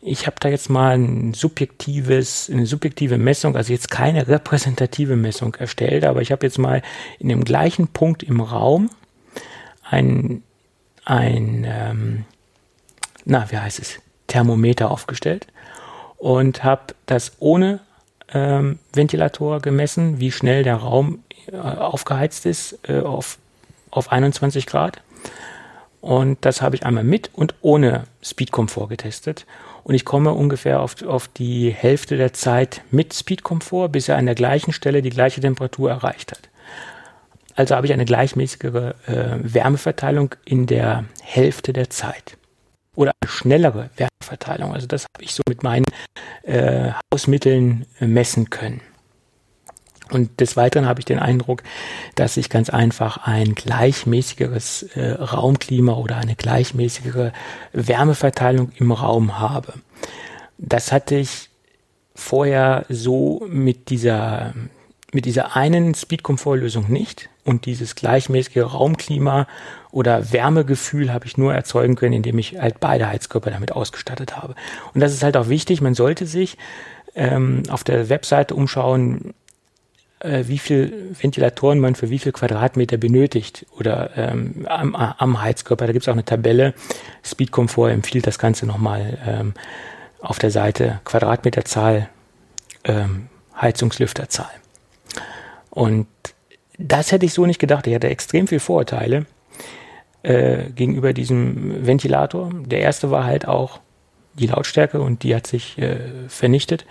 [0.00, 5.54] Ich habe da jetzt mal ein subjektives, eine subjektive Messung, also jetzt keine repräsentative Messung
[5.56, 6.82] erstellt, aber ich habe jetzt mal
[7.18, 8.90] in dem gleichen Punkt im Raum
[9.82, 10.42] ein,
[11.04, 12.24] ein ähm,
[13.24, 15.46] na, wie heißt es, Thermometer aufgestellt
[16.16, 17.80] und habe das ohne
[18.32, 21.20] ähm, Ventilator gemessen, wie schnell der Raum
[21.52, 23.38] äh, aufgeheizt ist äh, auf,
[23.90, 25.00] auf 21 Grad.
[26.00, 29.46] Und das habe ich einmal mit und ohne Speedkomfort getestet.
[29.82, 34.26] Und ich komme ungefähr auf, auf die Hälfte der Zeit mit Speedkomfort, bis er an
[34.26, 36.48] der gleichen Stelle die gleiche Temperatur erreicht hat.
[37.56, 42.37] Also habe ich eine gleichmäßigere äh, Wärmeverteilung in der Hälfte der Zeit
[42.98, 44.74] oder eine schnellere Wärmeverteilung.
[44.74, 45.86] Also das habe ich so mit meinen
[46.42, 48.80] äh, Hausmitteln äh, messen können.
[50.10, 51.62] Und des Weiteren habe ich den Eindruck,
[52.16, 57.32] dass ich ganz einfach ein gleichmäßigeres äh, Raumklima oder eine gleichmäßigere
[57.72, 59.74] Wärmeverteilung im Raum habe.
[60.56, 61.50] Das hatte ich
[62.16, 64.54] vorher so mit dieser
[65.12, 67.30] mit dieser einen Speed-Komfort-Lösung nicht.
[67.48, 69.46] Und dieses gleichmäßige Raumklima
[69.90, 74.54] oder Wärmegefühl habe ich nur erzeugen können, indem ich halt beide Heizkörper damit ausgestattet habe.
[74.92, 75.80] Und das ist halt auch wichtig.
[75.80, 76.58] Man sollte sich
[77.14, 79.32] ähm, auf der Webseite umschauen,
[80.20, 85.86] äh, wie viel Ventilatoren man für wie viel Quadratmeter benötigt oder ähm, am, am Heizkörper.
[85.86, 86.74] Da gibt es auch eine Tabelle.
[87.24, 89.54] Speed Comfort empfiehlt das Ganze nochmal ähm,
[90.20, 92.10] auf der Seite Quadratmeterzahl,
[92.84, 94.50] ähm, Heizungslüfterzahl.
[95.70, 96.08] Und
[96.78, 97.86] das hätte ich so nicht gedacht.
[97.86, 99.26] Ich hatte extrem viele Vorurteile
[100.22, 102.50] äh, gegenüber diesem Ventilator.
[102.54, 103.80] Der erste war halt auch
[104.34, 105.98] die Lautstärke und die hat sich äh,
[106.28, 106.86] vernichtet.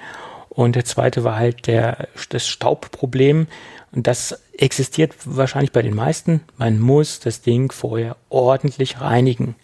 [0.50, 3.48] Und der zweite war halt der, das Staubproblem.
[3.92, 6.42] Und das existiert wahrscheinlich bei den meisten.
[6.58, 9.56] Man muss das Ding vorher ordentlich reinigen.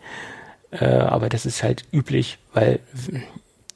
[0.72, 2.80] Äh, aber das ist halt üblich, weil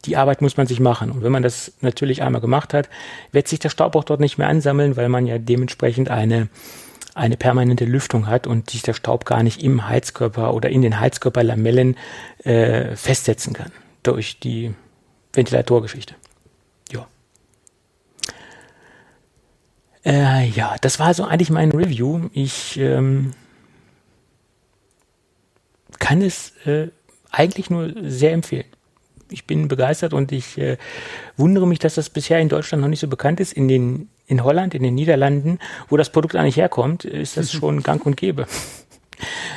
[0.07, 1.11] die Arbeit muss man sich machen.
[1.11, 2.89] Und wenn man das natürlich einmal gemacht hat,
[3.31, 6.47] wird sich der Staub auch dort nicht mehr ansammeln, weil man ja dementsprechend eine,
[7.13, 10.99] eine permanente Lüftung hat und sich der Staub gar nicht im Heizkörper oder in den
[10.99, 11.97] Heizkörperlamellen
[12.43, 13.71] äh, festsetzen kann
[14.01, 14.73] durch die
[15.33, 16.15] Ventilatorgeschichte.
[16.91, 17.07] Ja.
[20.05, 22.29] Äh, ja, das war so eigentlich mein Review.
[22.31, 23.33] Ich ähm,
[25.99, 26.87] kann es äh,
[27.29, 28.65] eigentlich nur sehr empfehlen
[29.29, 30.77] ich bin begeistert und ich äh,
[31.35, 33.53] wundere mich, dass das bisher in Deutschland noch nicht so bekannt ist.
[33.53, 37.81] In den in Holland, in den Niederlanden, wo das Produkt eigentlich herkommt, ist das schon
[37.81, 38.45] gang und gäbe.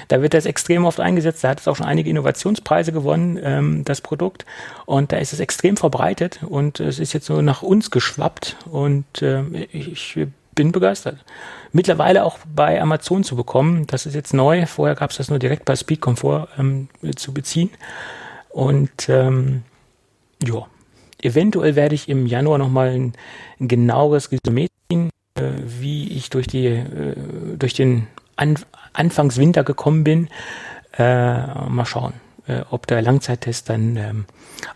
[0.09, 1.45] Da wird das extrem oft eingesetzt.
[1.45, 4.47] Da hat es auch schon einige Innovationspreise gewonnen, ähm, das Produkt.
[4.87, 9.23] Und da ist es extrem verbreitet und es ist jetzt so nach uns geschwappt und
[9.23, 9.43] äh,
[9.73, 10.19] ich
[10.55, 11.19] bin begeistert.
[11.73, 13.87] Mittlerweile auch bei Amazon zu bekommen.
[13.87, 14.67] Das ist jetzt neu.
[14.67, 17.71] Vorher gab es das nur direkt bei Speed Comfort ähm, zu beziehen.
[18.51, 19.63] Und ähm,
[20.45, 20.67] ja,
[21.23, 23.13] eventuell werde ich im Januar nochmal ein,
[23.61, 27.15] ein genaueres Resümee ziehen, äh, wie ich durch die äh,
[27.57, 28.07] durch den
[28.37, 28.57] An
[28.93, 30.29] Anfangswinter gekommen bin.
[30.99, 32.15] Äh, mal schauen,
[32.49, 34.25] äh, ob der Langzeittest dann ähm,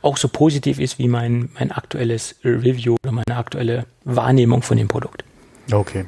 [0.03, 4.89] auch so positiv ist wie mein, mein aktuelles Review oder meine aktuelle Wahrnehmung von dem
[4.89, 5.25] Produkt.
[5.73, 6.05] Okay.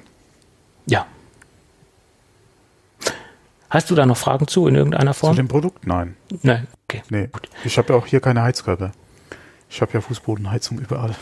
[0.86, 1.06] Ja.
[3.76, 5.34] Hast du da noch Fragen zu in irgendeiner Form?
[5.34, 5.86] Zu dem Produkt?
[5.86, 6.16] Nein.
[6.40, 7.02] Nein, okay.
[7.10, 7.26] Nee.
[7.26, 7.46] Gut.
[7.62, 8.92] Ich habe ja auch hier keine Heizkörper.
[9.68, 11.14] Ich habe ja Fußbodenheizung überall.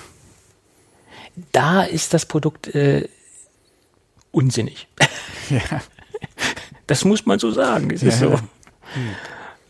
[1.51, 3.09] Da ist das Produkt äh,
[4.31, 4.87] unsinnig.
[5.51, 5.61] Ja.
[6.87, 7.91] Das muss man so sagen.
[7.91, 8.29] Es ja, ist so.
[8.29, 8.39] Ja.
[8.39, 9.11] Hm.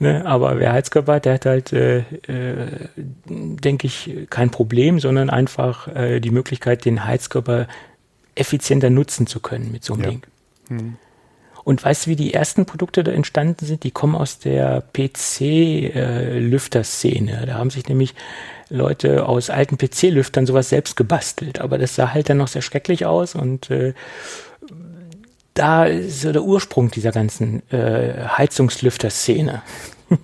[0.01, 2.89] Ne, aber wer Heizkörper hat, der hat halt, äh, äh,
[3.27, 7.69] denke ich, kein Problem, sondern einfach äh, die Möglichkeit, den Heizkörper
[8.35, 10.23] effizienter nutzen zu können mit so einem Ding.
[10.69, 10.97] Hm.
[11.65, 13.85] Und weißt du, wie die ersten Produkte da entstanden sind?
[13.85, 17.47] Die kommen aus der PC-Lüfter-Szene.
[17.47, 18.15] Da haben sich nämlich
[18.69, 21.61] Leute aus alten PC-Lüftern sowas selbst gebastelt.
[21.61, 23.95] Aber das sah halt dann noch sehr schrecklich aus und äh,
[25.55, 29.63] da ist so der Ursprung dieser ganzen äh, Heizungslüfter-Szene.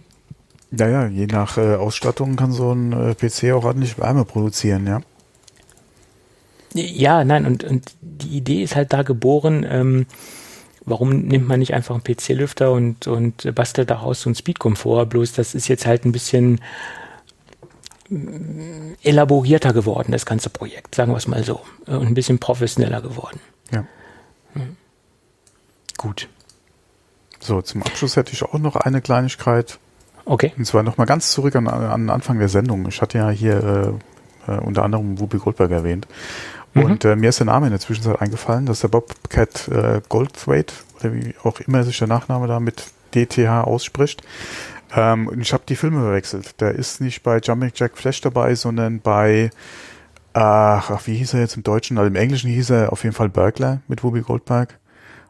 [0.72, 5.00] Naja, je nach äh, Ausstattung kann so ein äh, PC auch ordentlich Wärme produzieren, ja.
[6.74, 10.06] Ja, nein, und, und die Idee ist halt da geboren, ähm,
[10.90, 15.06] warum nimmt man nicht einfach einen PC-Lüfter und, und bastelt daraus so einen Speedkomfort?
[15.06, 16.60] Bloß das ist jetzt halt ein bisschen
[18.08, 21.60] mm, elaborierter geworden, das ganze Projekt, sagen wir es mal so.
[21.86, 23.40] Und ein bisschen professioneller geworden.
[23.72, 23.86] Ja.
[24.54, 24.76] Hm.
[25.96, 26.28] Gut.
[27.40, 29.78] So, zum Abschluss hätte ich auch noch eine Kleinigkeit.
[30.26, 30.52] Okay.
[30.56, 32.86] Und zwar nochmal ganz zurück an, an den Anfang der Sendung.
[32.88, 33.98] Ich hatte ja hier
[34.46, 36.06] äh, äh, unter anderem Whoopi Goldberg erwähnt.
[36.74, 36.82] Mhm.
[36.82, 40.72] Und äh, mir ist der Name in der Zwischenzeit eingefallen, dass der Bobcat äh, Goldthwait,
[40.98, 42.84] oder wie auch immer sich der Nachname da mit
[43.14, 44.22] DTH ausspricht.
[44.94, 46.60] Ähm, und ich habe die Filme verwechselt.
[46.60, 49.50] Der ist nicht bei Jumping Jack Flash dabei, sondern bei,
[50.32, 51.98] ach, ach, wie hieß er jetzt im Deutschen?
[51.98, 54.78] Also im Englischen hieß er auf jeden Fall Burglar mit Whoopi Goldberg.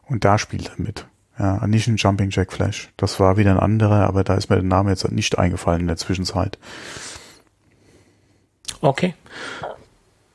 [0.07, 1.07] Und da spielt er mit.
[1.39, 2.89] Ja, nicht ein Jumping Jack Flash.
[2.97, 5.87] Das war wieder ein anderer, aber da ist mir der Name jetzt nicht eingefallen in
[5.87, 6.59] der Zwischenzeit.
[8.81, 9.15] Okay.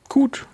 [0.09, 0.47] Gut.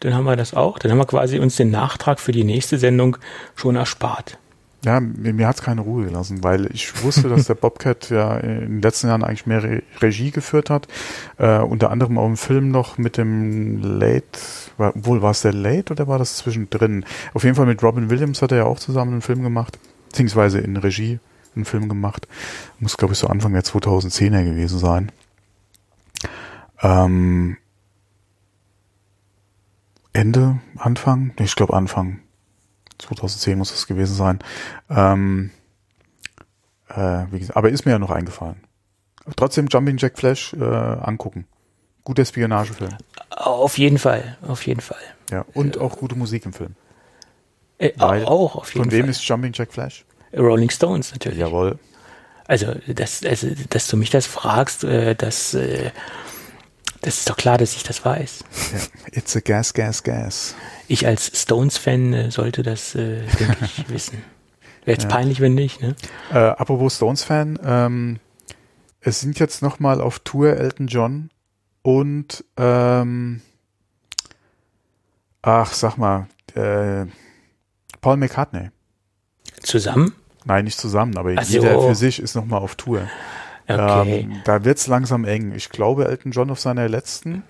[0.00, 0.78] Dann haben wir das auch.
[0.78, 3.16] Dann haben wir quasi uns den Nachtrag für die nächste Sendung
[3.54, 4.38] schon erspart.
[4.82, 8.38] Ja, mir, mir hat es keine Ruhe gelassen, weil ich wusste, dass der Bobcat ja
[8.38, 10.88] in den letzten Jahren eigentlich mehr Re Regie geführt hat.
[11.36, 14.38] Äh, unter anderem auch im Film noch mit dem Late,
[14.78, 17.04] war, wohl war es der Late oder war das zwischendrin?
[17.34, 19.78] Auf jeden Fall mit Robin Williams hat er ja auch zusammen einen Film gemacht,
[20.08, 21.18] beziehungsweise in Regie
[21.54, 22.26] einen Film gemacht.
[22.78, 25.12] Muss, glaube ich, so Anfang der 2010er gewesen sein.
[26.82, 27.58] Ähm,
[30.12, 31.32] Ende, Anfang?
[31.38, 32.20] Ich glaube Anfang.
[32.98, 34.38] 2010 muss das gewesen sein.
[34.90, 35.50] Ähm,
[36.88, 38.66] äh, wie gesagt, aber ist mir ja noch eingefallen.
[39.36, 41.46] Trotzdem Jumping Jack Flash äh, angucken.
[42.04, 42.96] Guter Spionagefilm.
[43.30, 44.98] Auf jeden Fall, auf jeden Fall.
[45.30, 46.74] Ja, und auch gute Musik im Film.
[47.78, 49.10] Äh, auch auf jeden Von wem Fall.
[49.10, 50.04] ist Jumping Jack Flash?
[50.36, 51.38] Rolling Stones natürlich.
[51.38, 51.78] Jawohl.
[52.46, 55.90] Also, das, also, dass du mich das fragst, äh, das, äh,
[57.02, 58.44] das ist doch klar, dass ich das weiß.
[58.72, 58.78] Ja.
[59.18, 60.54] It's a gas, gas, gas.
[60.88, 64.22] Ich als Stones-Fan äh, sollte das, äh, denke ich, wissen.
[64.84, 65.94] Wäre jetzt peinlich, wenn nicht, ne?
[66.32, 68.20] Äh, apropos Stones-Fan, ähm,
[69.00, 71.30] es sind jetzt nochmal auf Tour Elton John
[71.82, 73.42] und ähm,
[75.42, 77.06] ach, sag mal, äh,
[78.00, 78.70] Paul McCartney.
[79.62, 80.14] Zusammen?
[80.44, 83.08] Nein, nicht zusammen, aber Ach jeder für sich ist nochmal auf Tour.
[83.74, 84.20] Okay.
[84.20, 85.52] Ähm, da wird's langsam eng.
[85.54, 87.42] Ich glaube, Elton John auf seiner letzten.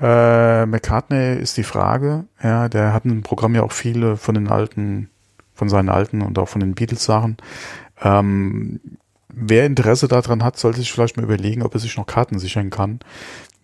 [0.00, 2.24] Äh, McCartney ist die Frage.
[2.42, 5.10] Ja, der hat im Programm ja auch viele von den alten,
[5.54, 7.36] von seinen alten und auch von den Beatles-Sachen.
[8.02, 8.80] Ähm,
[9.28, 12.70] wer Interesse daran hat, sollte sich vielleicht mal überlegen, ob er sich noch Karten sichern
[12.70, 13.00] kann.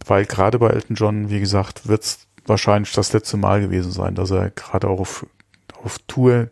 [0.07, 4.31] Weil gerade bei Elton John, wie gesagt, wird's wahrscheinlich das letzte Mal gewesen sein, dass
[4.31, 5.27] er gerade auch auf,
[5.83, 6.51] auf Tour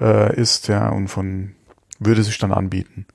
[0.00, 1.54] äh, ist, ja, und von
[1.98, 3.06] würde sich dann anbieten.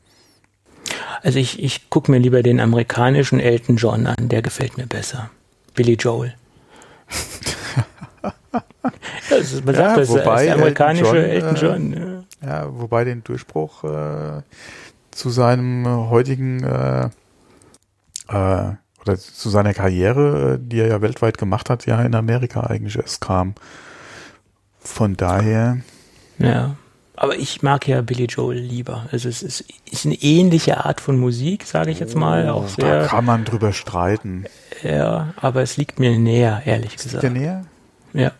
[1.23, 5.29] Also ich, ich gucke mir lieber den amerikanischen Elton John an, der gefällt mir besser.
[5.75, 6.33] Billy Joel.
[9.29, 12.25] ist, man Ja, sagt, das ist wobei der amerikanische Elton Elton John, John.
[12.41, 12.47] ja.
[12.47, 14.41] Ja, wobei den Durchbruch äh,
[15.11, 17.05] zu seinem äh, heutigen äh,
[18.27, 22.61] äh, oder zu seiner Karriere, äh, die er ja weltweit gemacht hat, ja in Amerika
[22.61, 23.55] eigentlich erst kam.
[24.79, 25.77] Von daher,
[26.37, 26.75] Ja.
[27.17, 29.07] Aber ich mag ja Billy Joel lieber.
[29.11, 32.49] Also es ist, ist eine ähnliche Art von Musik, sage ich jetzt mal.
[32.49, 34.45] Auch Oh, da sehr, kann man drüber streiten.
[34.83, 37.23] ja, aber es liegt mir näher, ehrlich gesagt.
[37.23, 37.65] der näher?
[38.13, 38.31] Ja.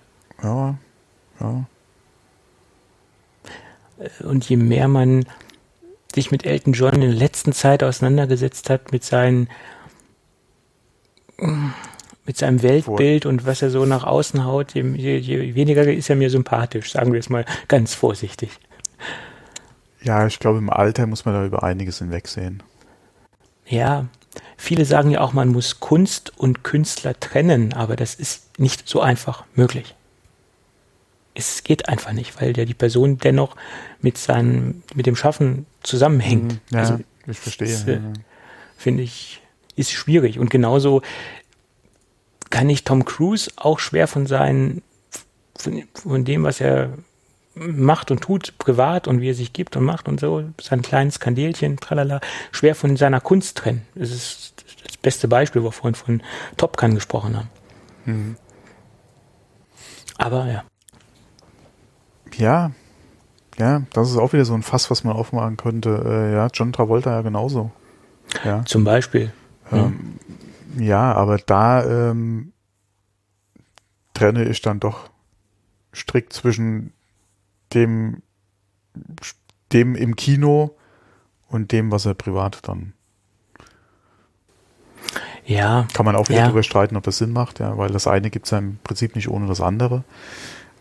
[0.43, 0.75] Ja,
[1.39, 1.65] ja.
[4.25, 5.25] Und je mehr man
[6.13, 9.47] sich mit Elton John in der letzten Zeit auseinandergesetzt hat, mit seinen
[12.25, 16.15] mit seinem Weltbild und was er so nach außen haut, je, je, weniger ist er
[16.15, 18.49] mir sympathisch, sagen wir es mal ganz vorsichtig.
[20.01, 22.61] Ja, ich glaube, im Alter muss man da über einiges hinwegsehen.
[23.67, 24.05] Ja,
[24.57, 29.01] viele sagen ja auch, man muss Kunst und Künstler trennen, aber das ist nicht so
[29.01, 29.95] einfach möglich.
[31.33, 33.55] Es geht einfach nicht, weil ja die Person dennoch
[33.99, 36.53] mit seinem, mit dem Schaffen zusammenhängt.
[36.53, 37.67] Mhm, Ja, Also, ich verstehe.
[37.87, 38.01] äh, ja.
[38.77, 39.41] finde ich,
[39.75, 40.39] ist schwierig.
[40.39, 41.01] Und genauso
[42.55, 44.81] kann ich Tom Cruise auch schwer von seinen,
[45.57, 46.93] von, von dem, was er
[47.53, 51.19] macht und tut, privat und wie er sich gibt und macht und so, sein kleines
[51.19, 52.21] Kandelchen, tralala,
[52.53, 53.81] schwer von seiner Kunst trennen.
[53.93, 54.53] Das ist
[54.85, 56.23] das beste Beispiel, wo wir vorhin von
[56.55, 57.49] Top Gun gesprochen haben.
[58.05, 58.37] Mhm.
[60.17, 60.63] Aber ja,
[62.37, 62.71] Ja,
[63.57, 65.89] ja, das ist auch wieder so ein Fass, was man aufmachen könnte.
[66.05, 67.71] Äh, ja, John Travolta ja genauso.
[68.45, 69.33] Ja, zum Beispiel.
[69.73, 70.19] ähm,
[70.77, 72.51] ja aber da ähm,
[74.13, 75.09] trenne ich dann doch
[75.93, 76.93] strikt zwischen
[77.73, 78.21] dem,
[79.71, 80.75] dem im Kino
[81.49, 82.93] und dem, was er privat dann.
[85.45, 86.47] Ja, Kann man auch wieder Ja.
[86.47, 89.15] drüber streiten, ob das Sinn macht, ja, weil das eine gibt es ja im Prinzip
[89.15, 90.03] nicht ohne das andere.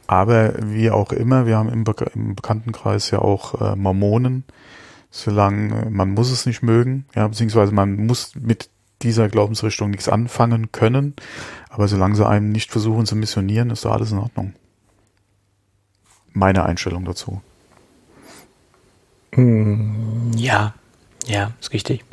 [0.07, 4.45] Aber wie auch immer, wir haben im, Be im Bekanntenkreis ja auch äh, Mormonen,
[5.11, 8.71] solange man muss es nicht mögen, ja, beziehungsweise man muss mit
[9.05, 11.15] dieser Glaubensrichtung nichts anfangen können,
[11.69, 14.55] aber solange sie einem nicht versuchen zu missionieren, ist da alles in Ordnung.
[16.33, 17.41] Meine Einstellung dazu.
[19.33, 20.75] Hm, ja,
[21.27, 22.05] ja, ist richtig.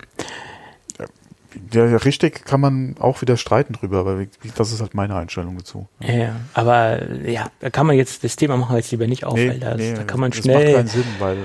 [1.73, 4.25] Ja, richtig kann man auch wieder streiten drüber, aber
[4.55, 5.87] das ist halt meine Einstellung dazu.
[5.99, 9.35] Ja, aber ja, da kann man jetzt, das Thema machen wir jetzt lieber nicht auf,
[9.35, 10.55] nee, weil das, nee, da kann man schnell.
[10.55, 11.37] Das macht keinen Sinn, weil.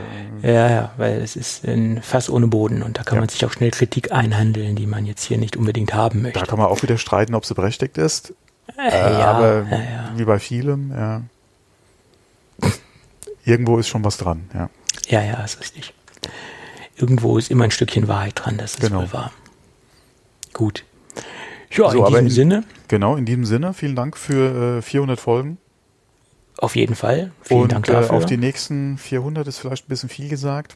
[0.42, 3.20] Äh, ja, ja, weil es ist ein Fass ohne Boden und da kann ja.
[3.20, 6.40] man sich auch schnell Kritik einhandeln, die man jetzt hier nicht unbedingt haben möchte.
[6.40, 8.34] Da kann man auch wieder streiten, ob sie berechtigt ist.
[8.76, 11.22] Äh, äh, ja, aber ja, wie bei vielem, ja.
[13.44, 14.70] Irgendwo ist schon was dran, ja.
[15.08, 15.94] Ja, ja, ist richtig.
[16.96, 19.02] Irgendwo ist immer ein Stückchen Wahrheit dran, das ist genau.
[19.02, 19.32] wohl wahr.
[20.56, 20.84] Gut.
[21.70, 22.64] Ja, so, in diesem in, Sinne.
[22.88, 23.74] Genau, in diesem Sinne.
[23.74, 25.58] Vielen Dank für äh, 400 Folgen.
[26.56, 27.30] Auf jeden Fall.
[27.42, 28.14] Vielen Und, Dank dafür.
[28.14, 30.74] Äh, auf die nächsten 400 ist vielleicht ein bisschen viel gesagt.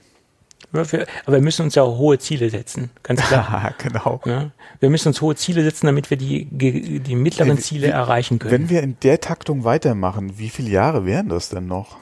[0.73, 0.85] aber
[1.27, 3.73] wir müssen uns ja auch hohe Ziele setzen, ganz klar.
[3.79, 4.21] genau.
[4.27, 4.51] Ja,
[4.81, 8.39] wir müssen uns hohe Ziele setzen, damit wir die, die mittleren äh, Ziele wie, erreichen
[8.39, 8.53] können.
[8.53, 11.97] Wenn wir in der Taktung weitermachen, wie viele Jahre wären das denn noch?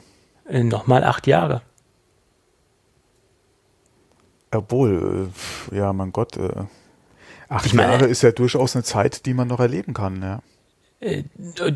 [0.49, 1.61] Äh, Nochmal acht Jahre.
[4.51, 5.29] Obwohl,
[5.71, 6.65] äh, ja, mein Gott, äh,
[7.49, 10.41] Acht ich meine, Jahre ist ja durchaus eine Zeit, die man noch erleben kann, ja.
[10.99, 11.23] Äh,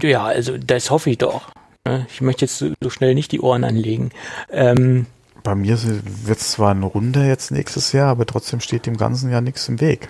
[0.01, 1.51] ja, also das hoffe ich doch.
[1.85, 2.05] Ne?
[2.09, 4.11] Ich möchte jetzt so schnell nicht die Ohren anlegen.
[4.51, 5.07] Ähm,
[5.43, 9.31] Bei mir wird es zwar eine Runde jetzt nächstes Jahr, aber trotzdem steht dem ganzen
[9.31, 10.09] Jahr nichts im Weg.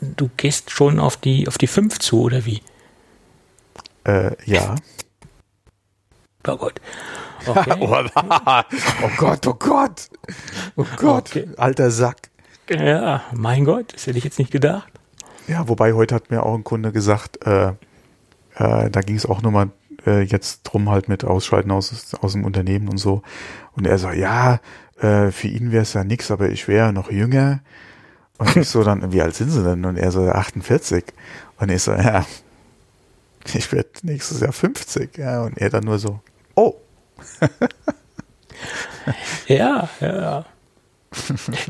[0.00, 2.62] Du gehst schon auf die auf die fünf zu, oder wie?
[4.04, 4.74] Äh, ja.
[6.46, 6.80] Oh Gott.
[7.46, 7.76] Okay.
[7.78, 10.08] oh Gott, oh Gott.
[10.76, 11.46] Oh Gott, okay.
[11.58, 12.30] alter Sack.
[12.68, 14.92] Ja, mein Gott, das hätte ich jetzt nicht gedacht.
[15.46, 17.68] Ja, wobei heute hat mir auch ein Kunde gesagt, äh,
[18.56, 19.70] äh, da ging es auch nochmal
[20.06, 23.22] äh, jetzt drum halt mit Ausschalten aus, aus dem Unternehmen und so.
[23.72, 24.60] Und er so, ja,
[24.98, 27.60] äh, für ihn wäre es ja nix, aber ich wäre noch jünger.
[28.38, 29.84] Und ich so dann, wie alt sind sie denn?
[29.84, 31.04] Und er so, 48.
[31.58, 32.24] Und ich so, ja,
[33.52, 35.18] ich werde nächstes Jahr 50.
[35.18, 36.20] Ja, und er dann nur so,
[36.54, 36.74] oh.
[39.46, 40.44] ja, ja.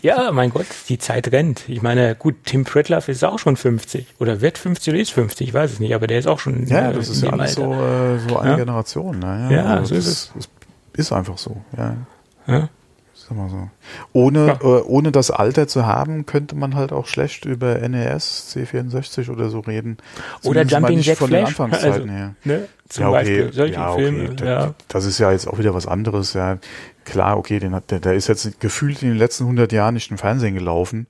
[0.03, 1.69] Ja, mein Gott, die Zeit rennt.
[1.69, 5.49] Ich meine, gut, Tim Pritloff ist auch schon 50 oder wird 50 oder ist 50,
[5.49, 6.67] ich weiß es nicht, aber der ist auch schon.
[6.67, 8.57] Ja, das ist ja alles so, äh, so eine ja?
[8.57, 9.19] Generation.
[9.19, 9.49] Ne?
[9.51, 10.33] Ja, ja also so ist es.
[10.37, 10.51] Ist,
[10.95, 11.57] ist einfach so.
[11.77, 11.97] Ja.
[12.47, 12.69] ja?
[13.27, 13.71] Sag mal so.
[14.13, 14.55] Ohne, ja.
[14.61, 19.49] äh, ohne das Alter zu haben, könnte man halt auch schlecht über NES, C64 oder
[19.49, 19.97] so reden.
[20.43, 21.41] Oder Jumping Jack von Flash.
[21.41, 22.35] Den Anfangszeiten also, her.
[22.45, 22.69] Ne?
[22.89, 23.19] Zum ja, okay.
[23.19, 24.03] Beispiel solche ja, okay.
[24.03, 24.37] Filme.
[24.45, 24.75] Ja.
[24.89, 26.35] Das ist ja jetzt auch wieder was anderes.
[26.35, 26.59] Ja,
[27.05, 30.11] klar, okay, den hat, der, der ist jetzt gefühlt in den letzten 100 Jahren nicht
[30.11, 31.07] im Fernsehen gelaufen.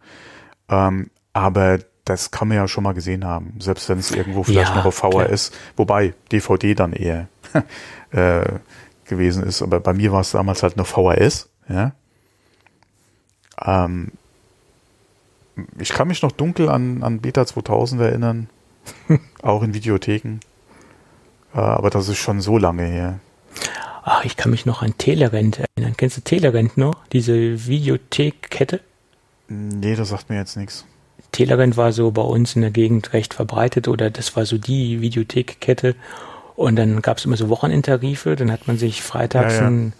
[0.68, 4.70] Ähm, aber das kann man ja schon mal gesehen haben, selbst wenn es irgendwo vielleicht
[4.70, 5.60] ja, noch auf VHS, klar.
[5.76, 7.28] wobei DVD dann eher
[8.12, 8.44] äh,
[9.04, 9.62] gewesen ist.
[9.62, 11.48] Aber bei mir war es damals halt noch VHS.
[11.68, 11.92] Ja,
[13.62, 14.12] ähm,
[15.78, 18.48] ich kann mich noch dunkel an, an Beta 2000 erinnern,
[19.42, 20.40] auch in Videotheken.
[21.54, 23.20] Äh, aber das ist schon so lange her.
[24.02, 25.94] Ach, ich kann mich noch an Telerent erinnern.
[25.96, 27.06] Kennst du Telerent noch?
[27.12, 28.80] Diese Videothekkette?
[29.48, 30.84] Nee, das sagt mir jetzt nichts.
[31.32, 35.00] Telerent war so bei uns in der Gegend recht verbreitet oder das war so die
[35.00, 35.96] Videothekkette.
[36.54, 39.66] Und dann gab es immer so Wochenintertarife, dann hat man sich freitags ja, ja.
[39.66, 39.92] einen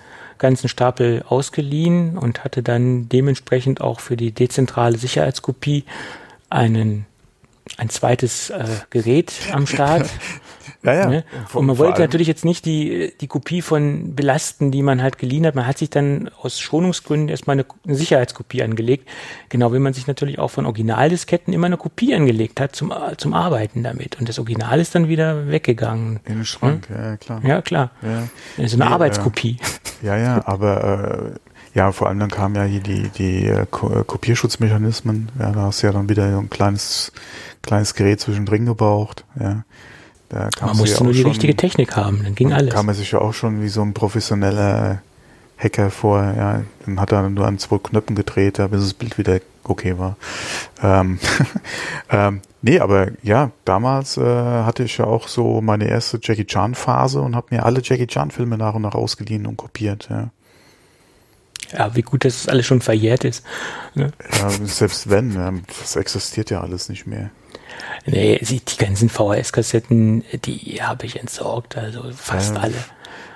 [0.45, 5.85] ganzen Stapel ausgeliehen und hatte dann dementsprechend auch für die dezentrale Sicherheitskopie
[6.51, 7.07] einen
[7.79, 10.07] ein zweites äh, Gerät am Start.
[10.85, 11.09] ja, ja.
[11.09, 11.25] Ne?
[11.53, 15.47] Und man wollte natürlich jetzt nicht die, die Kopie von belasten, die man halt geliehen
[15.47, 15.55] hat.
[15.55, 19.09] Man hat sich dann aus Schonungsgründen erstmal eine, eine Sicherheitskopie angelegt.
[19.49, 23.35] Genau wie man sich natürlich auch von Originaldisketten immer eine Kopie angelegt hat zum, zum
[23.35, 24.19] Arbeiten damit.
[24.19, 26.21] Und das Original ist dann wieder weggegangen.
[26.25, 26.97] In den Schrank, hm?
[26.97, 27.41] ja, klar.
[27.45, 27.91] Ja, klar.
[28.03, 28.67] Ja.
[28.67, 29.57] So eine nee, Arbeitskopie.
[30.03, 35.31] Ja, ja, aber äh, ja, vor allem dann kamen ja hier die, die äh, Kopierschutzmechanismen.
[35.39, 37.11] Ja, da hast du ja dann wieder ein kleines
[37.65, 39.25] kleines Gerät zwischendrin gebraucht.
[39.39, 39.65] Ja.
[40.35, 42.75] Da man musste ja nur die schon, richtige Technik haben, dann ging alles.
[42.75, 45.01] kam er sich ja auch schon wie so ein professioneller
[45.57, 46.21] Hacker vor.
[46.37, 46.63] Ja.
[46.85, 50.17] Dann hat er nur an zwei Knöpfen gedreht, bis das Bild wieder okay war.
[50.83, 51.19] Ähm,
[52.11, 56.75] ähm, nee, aber ja, damals äh, hatte ich ja auch so meine erste Jackie Chan
[56.75, 60.09] Phase und habe mir alle Jackie Chan Filme nach und nach ausgeliehen und kopiert.
[60.11, 60.31] Ja.
[61.73, 63.43] Ja, wie gut, dass es alles schon verjährt ist.
[63.95, 64.13] Ne?
[64.39, 67.31] Ja, selbst wenn, das existiert ja alles nicht mehr.
[68.07, 72.75] Nee, die ganzen VHS-Kassetten, die habe ich entsorgt, also fast ja, alle.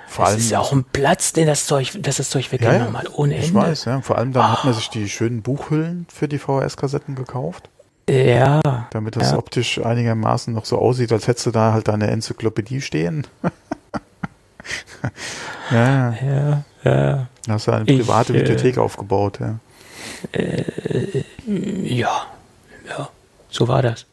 [0.07, 2.93] Vor das allem, ist ja auch ein Platz, den das Zeug, dass das Zeug weggenommen
[2.93, 3.47] ja, hat, ohne Ende.
[3.47, 4.01] Ich weiß, ja.
[4.01, 4.49] Vor allem dann oh.
[4.49, 4.75] hat man ah.
[4.75, 7.69] sich die schönen Buchhüllen für die VHS-Kassetten gekauft.
[8.09, 8.87] Ja.
[8.89, 9.37] Damit das ja.
[9.37, 13.27] optisch einigermaßen noch so aussieht, als hättest du da halt deine Enzyklopädie stehen.
[15.71, 19.59] ja, Ja, ja, da hast du eine Ich, private äh, Videothek aufgebaut, ja.
[21.45, 22.25] ja,
[22.87, 23.09] ja,
[23.49, 24.05] so war das.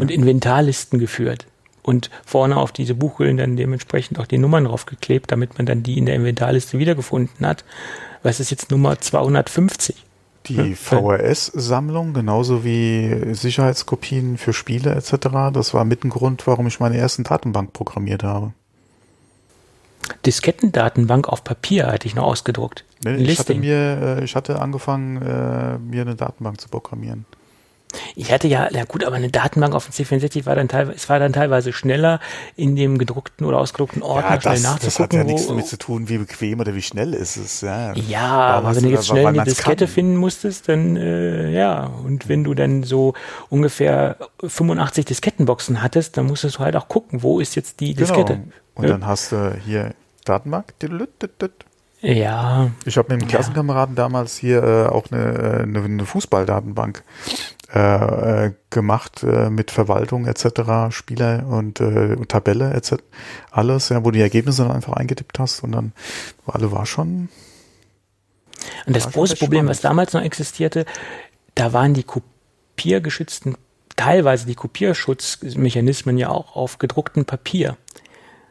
[0.00, 1.46] Und Inventarlisten geführt.
[1.82, 5.98] Und vorne auf diese Buchhüllen dann dementsprechend auch die Nummern draufgeklebt, damit man dann die
[5.98, 7.64] in der Inventarliste wiedergefunden hat.
[8.22, 9.94] Was ist jetzt Nummer 250?
[10.48, 16.78] Die VHS-Sammlung, genauso wie Sicherheitskopien für Spiele etc., das war mit ein Grund, warum ich
[16.78, 18.52] meine ersten Datenbank programmiert habe.
[20.24, 22.84] Diskettendatenbank auf Papier hatte ich noch ausgedruckt.
[23.04, 27.26] Nee, Ich hatte mir, äh, ich hatte angefangen, äh, mir eine Datenbank zu programmieren.
[28.18, 31.08] Ich hatte ja, ja gut, aber eine Datenbank auf dem C64 war dann teilweise, es
[31.10, 32.18] war dann teilweise schneller
[32.56, 35.02] in dem gedruckten oder ausgedruckten Ordner schnell das, das nachzugucken.
[35.20, 37.60] hat ja nichts damit zu tun, wie bequem oder wie schnell ist es.
[37.60, 39.94] Ja, Ja, aber wenn du jetzt schnell eine Diskette kann.
[39.94, 41.84] finden musstest, dann äh, ja.
[42.04, 43.12] Und wenn du dann so
[43.50, 48.34] ungefähr 85 Diskettenboxen hattest, dann musstest du halt auch gucken, wo ist jetzt die Diskette.
[48.36, 48.46] Genau.
[48.76, 48.90] Und Ja.
[48.92, 49.94] dann hast du hier
[50.24, 50.72] Datenbank.
[52.02, 57.02] Ja, Ich habe mit dem Klassenkameraden damals hier äh, auch eine, äh, eine, eine Fußballdatenbank
[57.74, 62.94] äh, äh, gemacht äh, mit Verwaltung etc., Spieler und äh, Tabelle etc.
[63.50, 65.92] Alles, ja, wo du die Ergebnisse dann einfach eingetippt hast und dann
[66.44, 67.28] war alle war schon
[68.86, 69.70] und das große Problem, spannend.
[69.70, 70.86] was damals noch existierte,
[71.54, 73.56] da waren die kopiergeschützten,
[73.96, 77.76] teilweise die Kopierschutzmechanismen ja auch auf gedrucktem Papier.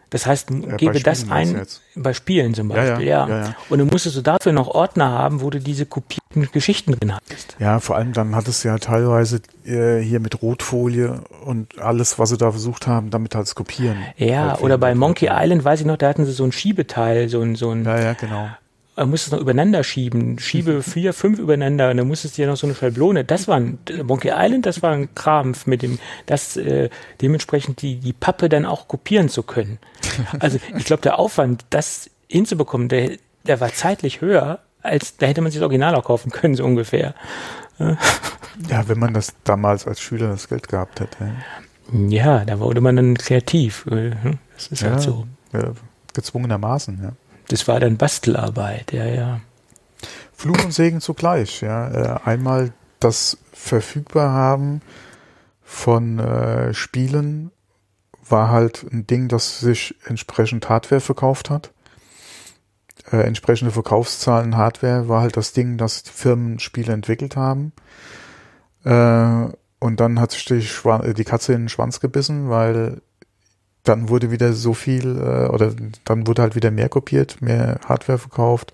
[0.09, 1.65] Das heißt, bei gebe das ein,
[1.95, 3.55] bei Spielen zum Ja, ja, Beispiel, ja, ja, ja.
[3.69, 7.55] Und dann musstest du dafür noch Ordner haben, wo du diese kopierten Geschichten drin hattest.
[7.59, 12.29] Ja, vor allem dann hattest du ja teilweise äh, hier mit Rotfolie und alles, was
[12.29, 13.97] sie da versucht haben, damit halt zu kopieren.
[14.17, 15.29] Ja, Halt oder bei Monkey.
[15.31, 17.99] Island, weiß ich noch, da hatten sie so ein Schiebeteil, so ein, so ein, Ja,
[17.99, 18.49] ja, genau.
[18.95, 22.47] Man musste es noch übereinander schieben, schiebe vier, fünf übereinander und dann musstest du ja
[22.47, 23.25] noch so eine Schablone.
[23.25, 26.89] Das war ein, Monkey Island, das war ein Krampf mit dem, das äh,
[27.21, 29.79] dementsprechend die, die Pappe dann auch kopieren zu können.
[30.39, 35.41] Also ich glaube, der Aufwand, das hinzubekommen, der, der war zeitlich höher, als da hätte
[35.41, 37.13] man sich das Original auch kaufen können, so ungefähr.
[38.69, 41.31] Ja, wenn man das damals als Schüler das Geld gehabt hätte.
[42.07, 43.85] Ja, da wurde man dann kreativ.
[43.87, 45.27] äh, hm, Das ist halt so.
[45.51, 45.73] ja,
[46.13, 47.11] gezwungenermaßen, ja.
[47.47, 49.41] Das war dann Bastelarbeit, ja, ja.
[50.33, 52.17] Fluch und Segen zugleich, ja.
[52.17, 54.81] Äh, einmal das verfügbar haben
[55.61, 57.51] von äh, Spielen
[58.27, 61.71] war halt ein Ding, das sich entsprechend Hardware verkauft hat.
[63.11, 67.71] Äh, entsprechende Verkaufszahlen Hardware war halt das Ding, das die Firmen Spiele entwickelt haben.
[68.83, 69.47] Äh,
[69.79, 70.67] und dann hat sich die,
[71.13, 73.01] die Katze in den Schwanz gebissen, weil
[73.85, 78.17] dann wurde wieder so viel, äh, oder dann wurde halt wieder mehr kopiert, mehr Hardware
[78.17, 78.73] verkauft,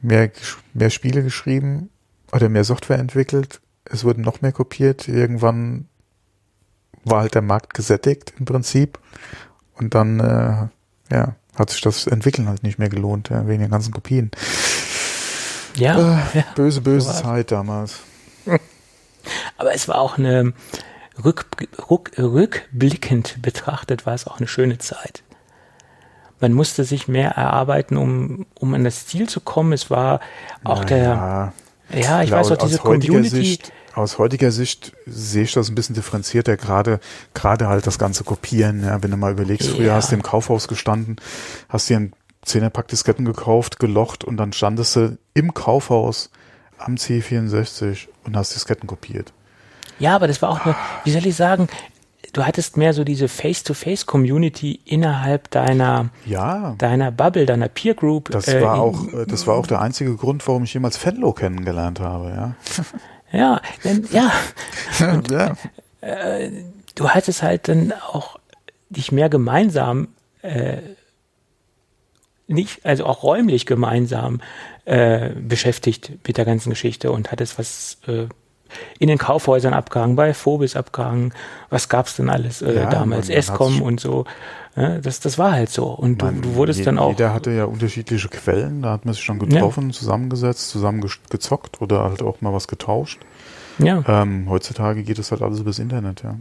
[0.00, 0.30] mehr,
[0.74, 1.90] mehr Spiele geschrieben
[2.32, 3.60] oder mehr Software entwickelt.
[3.84, 5.08] Es wurden noch mehr kopiert.
[5.08, 5.86] Irgendwann
[7.04, 8.98] war halt der Markt gesättigt im Prinzip.
[9.74, 13.70] Und dann, äh, ja, hat sich das Entwickeln halt nicht mehr gelohnt, ja, wegen den
[13.70, 14.30] ganzen Kopien.
[15.74, 16.44] Ja, ja.
[16.54, 17.12] Böse, böse.
[17.12, 18.00] Zeit damals.
[19.56, 20.52] Aber es war auch eine
[21.24, 21.46] rück,
[21.90, 25.22] rück, rückblickend betrachtet war es auch eine schöne Zeit.
[26.40, 29.72] Man musste sich mehr erarbeiten, um, um an das Ziel zu kommen.
[29.72, 30.20] Es war
[30.62, 31.52] auch der,
[31.92, 33.36] Ja, ich Klar, weiß auch, diese aus heutiger Community.
[33.44, 37.00] Sicht, aus heutiger Sicht sehe ich das ein bisschen differenzierter, gerade,
[37.34, 39.94] gerade halt das ganze Kopieren, ja, wenn du mal überlegst, früher Ja.
[39.94, 41.16] hast du im Kaufhaus gestanden,
[41.68, 42.12] hast dir ein
[42.42, 46.30] Zehnerpack Disketten gekauft, gelocht und dann standest du im Kaufhaus
[46.78, 49.32] am C64 und hast Disketten kopiert.
[49.98, 51.68] Ja, aber das war auch eine, wie soll ich sagen,
[52.32, 58.30] du hattest mehr so diese Face-to-Face-Community innerhalb deiner, Ja, deiner Bubble, deiner Peer Group.
[58.30, 61.32] das äh, war auch, äh, das war auch der einzige Grund, warum ich jemals Fenlo
[61.32, 62.54] kennengelernt habe, ja.
[63.30, 64.32] Ja, denn, ja,
[65.30, 65.56] ja.
[66.94, 68.38] du hattest halt dann auch
[68.88, 70.08] dich mehr gemeinsam,
[70.42, 70.78] äh,
[72.46, 74.40] nicht, also auch räumlich gemeinsam
[74.86, 78.26] äh, beschäftigt mit der ganzen Geschichte und hattest was äh,
[78.98, 81.32] in den Kaufhäusern abgehangen, bei Phobis abgehangen,
[81.70, 84.24] was gab's denn alles äh, Ja, damals, Escom und so.
[84.76, 85.86] Ja, das, das war halt so.
[85.86, 87.10] Und du, Man- du wurdest je- dann auch.
[87.10, 91.80] Jeder hatte ja unterschiedliche Quellen, da hat man sich schon getroffen, zusammengesetzt, zusammen ges- gezockt
[91.82, 93.18] oder halt auch mal was getauscht.
[93.78, 94.02] Ja.
[94.06, 96.36] Ähm, heutzutage geht es halt alles übers Internet, ja.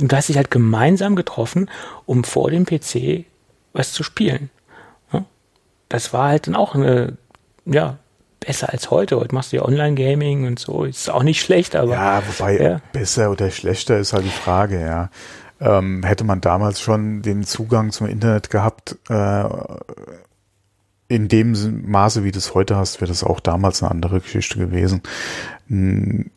[0.00, 1.70] Und du hast dich halt gemeinsam getroffen,
[2.06, 3.24] um vor dem PC
[3.72, 4.48] was zu spielen.
[5.12, 5.24] Ja?
[5.88, 7.16] Das war halt dann auch eine,
[7.66, 7.98] ja,
[8.40, 9.16] besser als heute.
[9.18, 10.84] Heute machst du ja Online-Gaming und so.
[10.84, 12.80] Ist auch nicht schlecht, aber Ja, wobei Ja.
[12.92, 15.10] besser oder schlechter ist halt die Frage, ja.
[15.60, 19.44] Ähm, hätte man damals schon den Zugang zum Internet gehabt, äh,
[21.08, 24.58] in dem Maße, wie du es heute hast, wäre das auch damals eine andere Geschichte
[24.58, 25.02] gewesen.
[25.68, 26.30] Hm,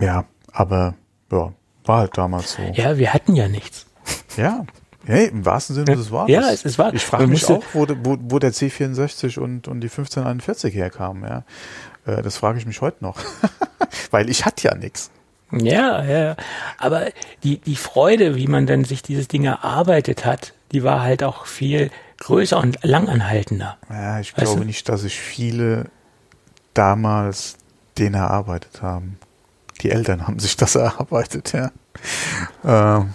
[0.00, 0.94] ja, aber
[1.30, 1.52] ja,
[1.84, 2.62] war halt damals so.
[2.72, 3.86] ja, wir hatten ja nichts.
[4.36, 4.64] Ja,
[5.06, 6.34] Hey, im wahrsten Sinne des Wortes.
[6.34, 6.92] Ja, es, es war.
[6.92, 11.22] Ich frage mich auch, wo, wo, wo der C64 und, und die 1541 herkamen.
[11.22, 11.44] Ja.
[12.06, 13.18] Äh, das frage ich mich heute noch.
[14.10, 15.10] Weil ich hatte ja nichts.
[15.52, 16.36] Ja, ja.
[16.78, 17.06] Aber
[17.44, 21.46] die, die Freude, wie man dann sich dieses Ding erarbeitet hat, die war halt auch
[21.46, 23.76] viel größer und langanhaltender.
[23.88, 24.66] Ja, ich weißt glaube du?
[24.66, 25.86] nicht, dass sich viele
[26.74, 27.58] damals
[27.98, 29.18] den erarbeitet haben.
[29.82, 31.70] Die Eltern haben sich das erarbeitet, ja.
[32.64, 33.14] Ähm,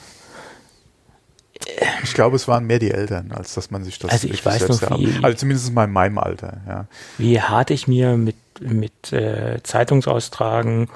[2.04, 4.68] ich glaube, es waren mehr die Eltern, als dass man sich das also ich weiß
[4.68, 6.86] noch, wie, Also zumindest mal in meinem Alter, ja.
[7.18, 10.90] Wie hart ich mir mit, mit äh, Zeitungsaustragen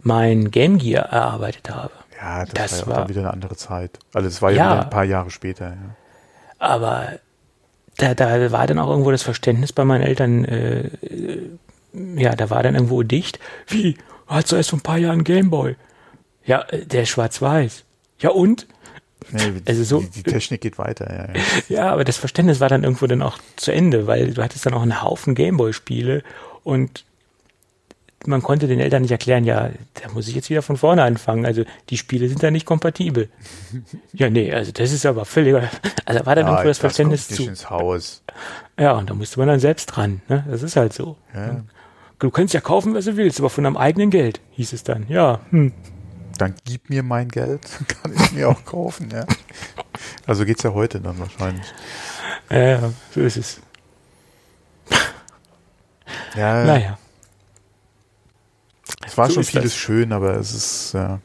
[0.00, 1.90] mein Game Gear erarbeitet habe.
[2.18, 3.98] Ja, das, das war, ja war dann wieder eine andere Zeit.
[4.14, 5.68] Also es war ja, ja ein paar Jahre später.
[5.68, 5.76] Ja.
[6.58, 7.18] Aber
[7.96, 11.50] da, da war dann auch irgendwo das Verständnis bei meinen Eltern, äh, äh
[11.92, 13.38] ja, da war dann irgendwo dicht.
[13.68, 13.96] Wie?
[14.26, 15.76] Hast du erst vor ein paar Jahren Gameboy?
[16.44, 17.84] Ja, äh, der ist schwarz-weiß.
[18.18, 18.66] Ja und?
[19.32, 21.44] Nee, also so, die, die, Technik geht weiter, ja, ja.
[21.68, 24.74] Ja, aber das Verständnis war dann irgendwo dann auch zu Ende, weil du hattest dann
[24.74, 26.22] auch einen Haufen Gameboy-Spiele
[26.62, 27.04] und
[28.26, 31.46] man konnte den Eltern nicht erklären, ja, da muss ich jetzt wieder von vorne anfangen.
[31.46, 33.28] Also die Spiele sind da nicht kompatibel.
[34.12, 35.54] ja, nee, also das ist aber völlig.
[36.04, 37.44] Also war dann ja, irgendwo das, das Verständnis zu.
[37.44, 38.22] Ins Haus.
[38.78, 40.22] Ja, und da musste man dann selbst dran.
[40.28, 40.44] Ne?
[40.48, 41.16] Das ist halt so.
[41.34, 41.62] Ja.
[42.18, 45.06] Du kannst ja kaufen, was du willst, aber von deinem eigenen Geld, hieß es dann.
[45.08, 45.40] Ja.
[45.50, 45.72] Hm.
[46.38, 47.62] Dann gib mir mein Geld,
[48.02, 49.26] kann ich mir auch kaufen, ja.
[50.26, 51.66] Also geht's ja heute dann wahrscheinlich.
[52.50, 53.60] Ja, so ist es.
[56.34, 56.64] Ja.
[56.64, 56.98] Naja.
[59.04, 59.76] Es war so schon vieles das.
[59.76, 61.20] schön, aber es ist, ja,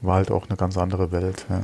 [0.00, 1.62] war halt auch eine ganz andere Welt, ja.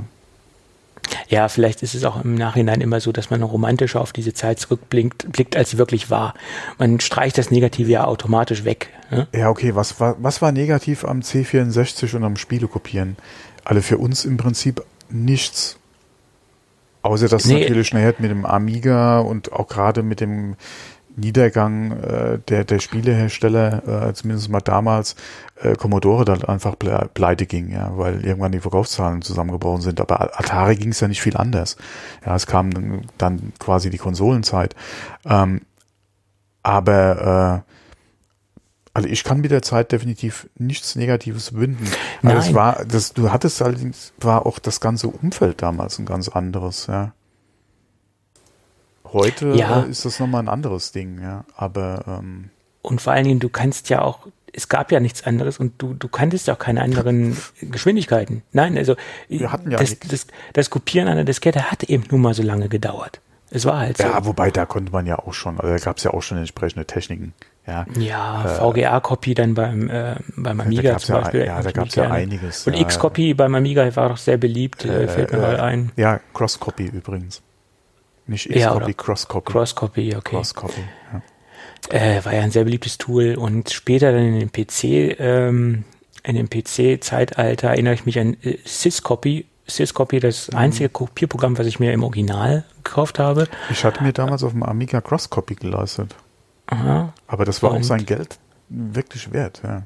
[1.28, 4.60] Ja, vielleicht ist es auch im Nachhinein immer so, dass man romantischer auf diese Zeit
[4.60, 6.34] zurückblickt, blickt, als sie wirklich war.
[6.78, 8.90] Man streicht das Negative ja automatisch weg.
[9.10, 9.26] Ne?
[9.34, 9.74] Ja, okay.
[9.74, 13.16] Was war, was war negativ am C64 und am Spielekopieren?
[13.64, 15.76] Alle für uns im Prinzip nichts.
[17.02, 17.60] Außer dass nee.
[17.60, 20.54] natürlich nachher mit dem Amiga und auch gerade mit dem
[21.16, 25.14] Niedergang äh, der, der Spielehersteller, äh, zumindest mal damals,
[25.60, 30.00] äh, Commodore dann einfach ple pleite ging, ja, weil irgendwann die Verkaufszahlen zusammengebrochen sind.
[30.00, 31.76] Aber Atari ging es ja nicht viel anders.
[32.24, 34.74] Ja, es kam dann, quasi die Konsolenzeit.
[35.24, 35.62] Ähm,
[36.62, 37.72] aber äh,
[38.94, 41.88] also ich kann mit der Zeit definitiv nichts Negatives binden.
[42.22, 46.28] Also es war, das, du hattest allerdings, war auch das ganze Umfeld damals ein ganz
[46.28, 47.12] anderes, ja.
[49.12, 49.82] Heute ja.
[49.82, 51.44] Äh, ist das nochmal ein anderes Ding, ja.
[51.56, 52.50] Aber ähm,
[52.82, 55.94] und vor allen Dingen, du kannst ja auch, es gab ja nichts anderes und du,
[55.94, 58.42] du kanntest ja auch keine anderen Geschwindigkeiten.
[58.52, 58.96] Nein, also
[59.28, 63.20] ja das, das, das Kopieren einer Diskette hat eben nun mal so lange gedauert.
[63.54, 64.04] Es war halt so.
[64.04, 66.38] Ja, wobei da konnte man ja auch schon, also da gab es ja auch schon
[66.38, 67.34] entsprechende Techniken.
[67.66, 71.44] Ja, ja äh, VGA-Copy dann beim, äh, beim Amiga zum Beispiel.
[71.44, 72.66] Ja, da gab es ja einiges.
[72.66, 75.92] Und X-Copy beim Amiga war doch sehr beliebt, äh, fällt mir äh, mal ein.
[75.96, 77.42] Ja, Cross-Copy übrigens.
[78.26, 79.52] Nicht X-Copy, Cross-Copy.
[79.52, 80.36] Cross-Copy, okay.
[80.36, 80.80] Cross-Copy,
[81.12, 81.22] ja.
[81.90, 85.84] Äh, war ja ein sehr beliebtes Tool und später dann in dem PC, ähm,
[86.22, 89.46] in dem PC-Zeitalter erinnere ich mich an äh, Syscopy.
[89.66, 90.58] Syscopy, das mhm.
[90.58, 93.48] einzige Kopierprogramm, was ich mir im Original gekauft habe.
[93.70, 96.14] Ich hatte mir damals auf dem Amiga Cross-Copy geleistet.
[96.66, 97.12] Aha.
[97.26, 98.38] Aber das war und auch sein Geld
[98.68, 99.82] wirklich wert, ja.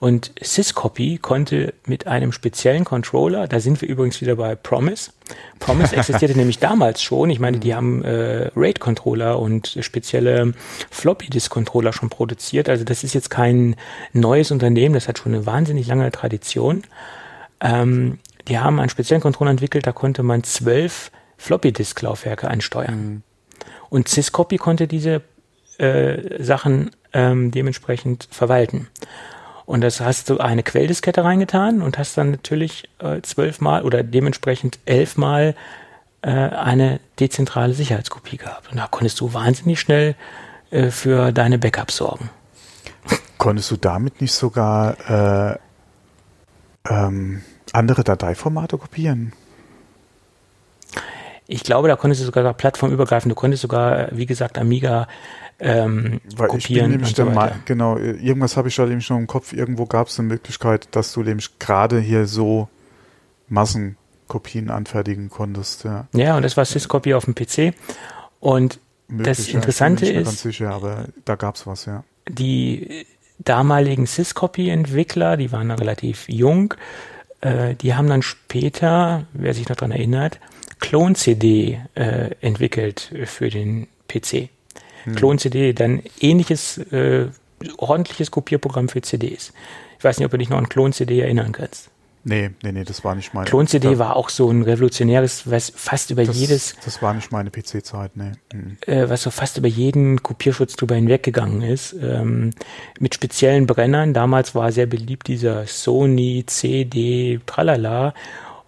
[0.00, 5.10] Und Syscopy konnte mit einem speziellen Controller, da sind wir übrigens wieder bei Promise.
[5.58, 7.30] Promise existierte nämlich damals schon.
[7.30, 10.54] Ich meine, die haben äh, RAID-Controller und spezielle
[10.90, 12.68] Floppy-Disk-Controller schon produziert.
[12.68, 13.74] Also das ist jetzt kein
[14.12, 16.84] neues Unternehmen, das hat schon eine wahnsinnig lange Tradition.
[17.60, 23.04] Ähm, die haben einen speziellen Controller entwickelt, da konnte man zwölf Floppy-Disk-Laufwerke ansteuern.
[23.04, 23.22] Mhm.
[23.90, 25.22] Und Syscopy konnte diese
[25.78, 28.88] äh, Sachen ähm, dementsprechend verwalten.
[29.68, 34.78] Und das hast du eine Quelldiskette reingetan und hast dann natürlich äh, zwölfmal oder dementsprechend
[34.86, 35.54] elfmal
[36.22, 38.70] äh, eine dezentrale Sicherheitskopie gehabt.
[38.70, 40.14] Und da konntest du wahnsinnig schnell
[40.70, 42.30] äh, für deine Backups sorgen.
[43.36, 45.58] Konntest du damit nicht sogar äh,
[46.88, 47.42] ähm,
[47.74, 49.34] andere Dateiformate kopieren?
[51.46, 55.08] Ich glaube, da konntest du sogar plattformübergreifend, du konntest sogar, wie gesagt, Amiga
[55.60, 56.58] ähm, Weil kopieren.
[56.58, 59.52] Ich bin nämlich so mal, genau, irgendwas habe ich da eben schon im Kopf.
[59.52, 62.68] Irgendwo gab es eine Möglichkeit, dass du nämlich gerade hier so
[63.48, 65.84] Massenkopien anfertigen konntest.
[65.84, 67.74] Ja, ja und das war Syscopy auf dem PC.
[68.40, 68.78] Und
[69.08, 72.04] Möglich, das Interessante ja, ich bin ist, ganz sicher, aber da gab es was, ja.
[72.28, 73.06] Die
[73.38, 76.74] damaligen Syscopy-Entwickler, die waren relativ jung,
[77.40, 80.40] äh, die haben dann später, wer sich noch daran erinnert,
[80.80, 84.50] Clone-CD äh, entwickelt für den PC.
[85.08, 85.16] Hm.
[85.16, 87.26] Klon-CD, dann ähnliches, äh,
[87.76, 89.52] ordentliches Kopierprogramm für CDs.
[89.98, 91.90] Ich weiß nicht, ob du dich noch an Klon-CD erinnern kannst.
[92.24, 93.46] Nee, nee, nee, das war nicht meine.
[93.48, 96.76] Klon-CD war auch so ein revolutionäres, was fast über das, jedes.
[96.84, 98.32] Das war nicht meine PC-Zeit, nee.
[98.52, 98.76] Mhm.
[98.86, 101.94] Äh, was so fast über jeden Kopierschutz drüber hinweggegangen ist.
[102.02, 102.50] Ähm,
[102.98, 104.14] mit speziellen Brennern.
[104.14, 108.14] Damals war sehr beliebt dieser Sony CD Tralala.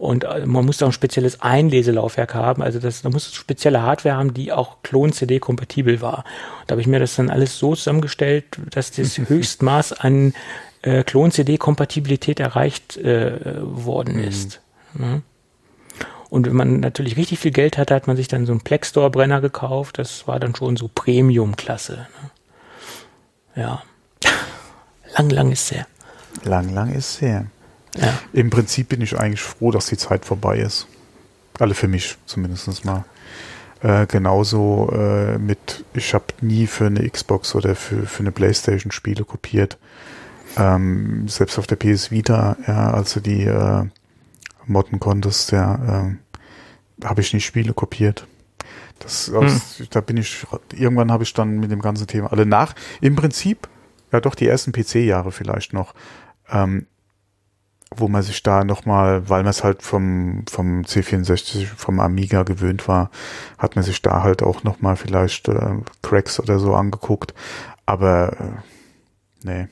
[0.01, 2.63] Und äh, man musste auch ein spezielles Einleselaufwerk haben.
[2.63, 6.25] Also das, da musste spezielle Hardware haben, die auch Klon-CD kompatibel war.
[6.67, 10.33] Da habe ich mir das dann alles so zusammengestellt, dass das Höchstmaß an
[10.81, 14.25] äh, Klon-CD-Kompatibilität erreicht äh, worden mhm.
[14.25, 14.63] ist.
[14.95, 15.21] Ne?
[16.31, 18.89] Und wenn man natürlich richtig viel Geld hatte, hat man sich dann so einen Plex
[18.89, 19.99] Store Brenner gekauft.
[19.99, 22.07] Das war dann schon so Premium-Klasse.
[23.55, 23.63] Ne?
[23.63, 23.83] Ja.
[25.19, 25.87] lang, lang ist her.
[26.43, 27.45] Lang, lang ist her.
[27.97, 28.19] Ja.
[28.33, 30.87] Im Prinzip bin ich eigentlich froh, dass die Zeit vorbei ist.
[31.59, 33.05] Alle für mich zumindest mal.
[33.83, 38.93] Äh, genauso äh, mit, ich habe nie für eine Xbox oder für, für eine Playstation
[38.93, 39.79] Spiele kopiert.
[40.57, 43.85] Ähm, selbst auf der PS Vita, ja, als du die äh,
[44.67, 48.27] modden konntest, ja, äh, habe ich nicht Spiele kopiert.
[48.99, 49.87] Das, aus, hm.
[49.91, 53.69] da bin ich, irgendwann habe ich dann mit dem ganzen Thema alle nach, im Prinzip,
[54.13, 55.95] ja doch die ersten PC-Jahre vielleicht noch,
[56.51, 56.87] ähm,
[57.95, 62.87] wo man sich da nochmal, weil man es halt vom, vom C64, vom Amiga gewöhnt
[62.87, 63.11] war,
[63.59, 67.35] hat man sich da halt auch nochmal vielleicht äh, Cracks oder so angeguckt.
[67.87, 68.63] Aber
[69.43, 69.69] äh, nee.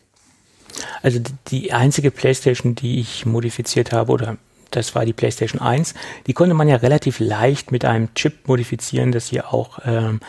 [1.03, 4.37] Also die einzige Playstation, die ich modifiziert habe, oder
[4.71, 5.95] das war die PlayStation 1,
[6.27, 10.21] die konnte man ja relativ leicht mit einem Chip modifizieren, dass hier auch ähm,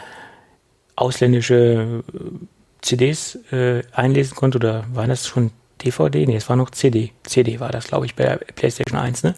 [0.95, 2.21] ausländische äh,
[2.81, 4.59] CDs äh, einlesen konnte.
[4.59, 5.51] Oder war das schon
[5.83, 6.25] DVD?
[6.25, 7.11] Nee, es war noch CD.
[7.23, 9.35] CD war das, glaube ich, bei der PlayStation 1, ne?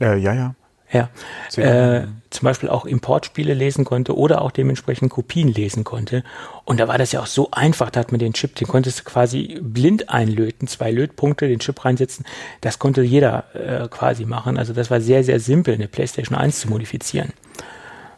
[0.00, 0.54] Äh, ja, ja.
[0.92, 1.08] Ja.
[1.56, 6.22] Äh, zum Beispiel auch Importspiele lesen konnte oder auch dementsprechend Kopien lesen konnte.
[6.64, 9.00] Und da war das ja auch so einfach, da hat man den Chip, den konntest
[9.00, 12.26] du quasi blind einlöten, zwei Lötpunkte, den Chip reinsetzen.
[12.60, 14.58] Das konnte jeder äh, quasi machen.
[14.58, 17.32] Also das war sehr, sehr simpel, eine PlayStation 1 zu modifizieren.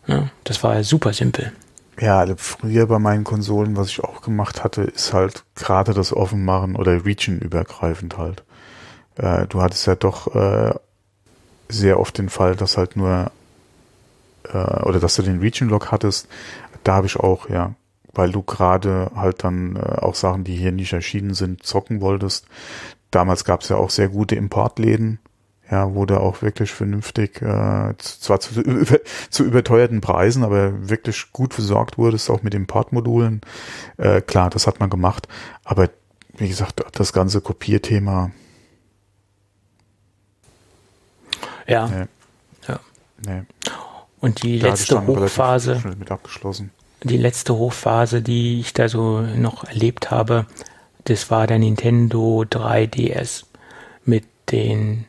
[0.06, 1.52] Ja, das war super simpel.
[2.00, 6.12] Ja, also früher bei meinen Konsolen, was ich auch gemacht hatte, ist halt gerade das
[6.12, 8.42] Offenmachen oder Region-übergreifend halt.
[9.16, 10.74] Äh, du hattest ja doch äh,
[11.68, 13.30] sehr oft den Fall, dass halt nur
[14.52, 16.28] äh, oder dass du den Region-Log hattest.
[16.82, 17.74] Da habe ich auch, ja,
[18.12, 22.46] weil du gerade halt dann äh, auch Sachen, die hier nicht erschienen sind, zocken wolltest.
[23.10, 25.20] Damals gab es ja auch sehr gute Importläden,
[25.74, 31.52] ja, wurde auch wirklich vernünftig, äh, zwar zu, über, zu überteuerten Preisen, aber wirklich gut
[31.52, 33.40] versorgt wurdest, auch mit Importmodulen.
[33.96, 35.26] Äh, klar, das hat man gemacht.
[35.64, 35.90] Aber
[36.36, 38.30] wie gesagt, das ganze Kopierthema.
[41.66, 41.88] Ja.
[41.88, 42.04] Nee.
[42.68, 42.80] ja.
[43.26, 43.42] Nee.
[44.20, 45.82] Und die da letzte Hochphase.
[45.98, 46.70] Mit abgeschlossen.
[47.02, 50.46] Die letzte Hochphase, die ich da so noch erlebt habe,
[51.04, 53.44] das war der Nintendo 3DS
[54.04, 55.06] mit den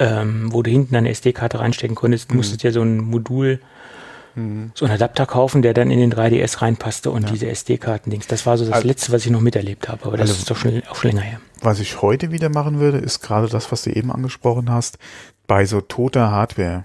[0.00, 2.38] ähm, wo du hinten eine SD-Karte reinstecken konntest, mhm.
[2.38, 3.60] musstest ja so ein Modul,
[4.34, 4.72] mhm.
[4.74, 7.30] so einen Adapter kaufen, der dann in den 3DS reinpasste und ja.
[7.30, 8.26] diese SD-Karten-Dings.
[8.26, 10.50] Das war so das also, Letzte, was ich noch miterlebt habe, aber das also, ist
[10.50, 11.40] doch schon, auch schon länger her.
[11.60, 14.98] Was ich heute wieder machen würde, ist gerade das, was du eben angesprochen hast,
[15.46, 16.84] bei so toter Hardware,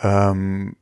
[0.00, 0.76] ähm,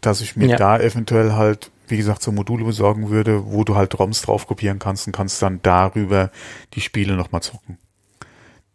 [0.00, 0.56] dass ich mir ja.
[0.56, 4.78] da eventuell halt wie gesagt, so Module besorgen würde, wo du halt ROMs drauf kopieren
[4.78, 6.30] kannst und kannst dann darüber
[6.74, 7.78] die Spiele nochmal zocken.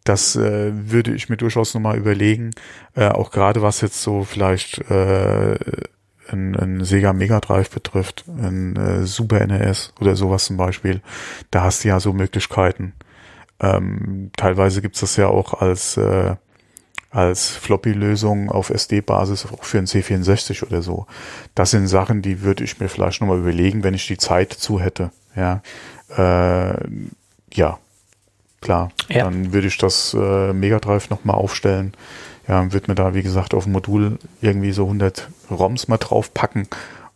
[0.04, 2.50] Das äh, würde ich mir durchaus nochmal überlegen,
[2.94, 5.56] äh, auch gerade was jetzt so vielleicht äh,
[6.28, 11.00] ein, ein Sega Mega Drive betrifft, ein äh, Super NES oder sowas zum Beispiel.
[11.50, 12.92] Da hast du ja so Möglichkeiten.
[13.60, 16.36] Ähm, teilweise gibt's das ja auch als äh,
[17.14, 21.06] als Floppy-Lösung auf SD-Basis auch für ein C64 oder so.
[21.54, 24.80] Das sind Sachen, die würde ich mir vielleicht nochmal überlegen, wenn ich die Zeit zu
[24.80, 25.12] hätte.
[25.36, 25.62] Ja,
[26.16, 26.74] äh,
[27.52, 27.78] ja,
[28.64, 28.90] klar.
[29.08, 29.24] Ja.
[29.24, 31.92] Dann würde ich das äh, Mega Drive nochmal aufstellen.
[32.48, 36.66] Ja, würde mir da, wie gesagt, auf dem Modul irgendwie so 100 ROMs mal draufpacken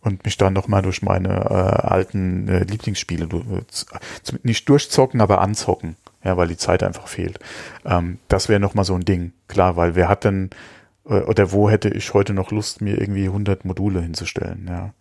[0.01, 5.97] und mich dann nochmal durch meine äh, alten äh, Lieblingsspiele äh, nicht durchzocken, aber anzocken.
[6.23, 7.39] Ja, weil die Zeit einfach fehlt.
[7.85, 9.33] Ähm, das wäre nochmal so ein Ding.
[9.47, 10.49] Klar, weil wer hat denn,
[11.05, 14.93] äh, oder wo hätte ich heute noch Lust, mir irgendwie 100 Module hinzustellen, ja.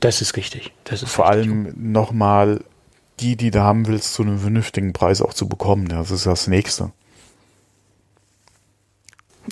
[0.00, 0.72] Das ist richtig.
[0.84, 1.50] Das ist Vor richtig.
[1.50, 2.64] allem nochmal
[3.20, 5.88] die, die du haben willst, zu einem vernünftigen Preis auch zu bekommen.
[5.88, 6.92] Das ist das Nächste.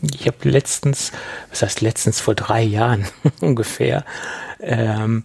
[0.03, 1.13] Ich habe letztens,
[1.51, 3.07] was heißt letztens, vor drei Jahren
[3.41, 4.05] ungefähr,
[4.61, 5.25] ähm,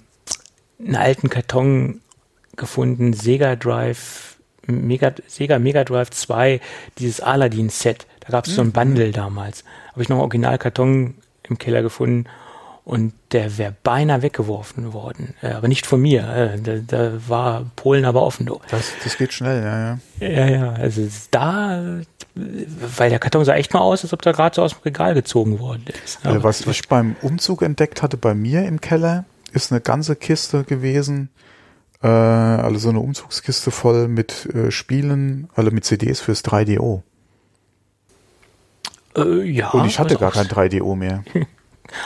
[0.80, 2.02] einen alten Karton
[2.56, 6.60] gefunden, Sega Drive, Mega, Sega Mega Drive 2,
[6.98, 8.07] dieses Aladdin-Set.
[8.22, 8.74] Da gab es so ein mhm.
[8.74, 9.64] Bundle damals.
[9.91, 12.26] Habe ich noch einen Originalkarton im Keller gefunden
[12.86, 15.34] und der wäre beinahe weggeworfen worden.
[15.41, 16.30] Äh, aber nicht von mir.
[16.30, 18.48] Äh, da, da, war Polen aber offen.
[18.70, 20.30] Das, das geht schnell, ja, ja.
[20.30, 20.74] Ja, ja.
[20.74, 22.02] Also da,
[22.36, 25.16] weil der Karton sah echt mal aus, als ob der gerade so aus dem Regal
[25.16, 26.24] gezogen worden ist.
[26.24, 30.64] Also was ich beim Umzug entdeckt hatte bei mir im Keller, ist eine ganze Kiste
[30.64, 31.30] gewesen.
[32.03, 37.02] Äh, also so eine Umzugskiste voll mit äh, Spielen, alle mit CDs fürs 3DO.
[39.18, 39.72] Äh, ja.
[39.72, 41.24] Und ich hatte gar kein 3DO mehr.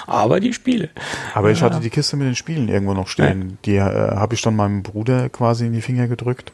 [0.07, 0.89] Aber die Spiele.
[1.33, 3.57] Aber ich hatte die Kiste mit den Spielen irgendwo noch stehen.
[3.65, 6.51] Die äh, habe ich dann meinem Bruder quasi in die Finger gedrückt,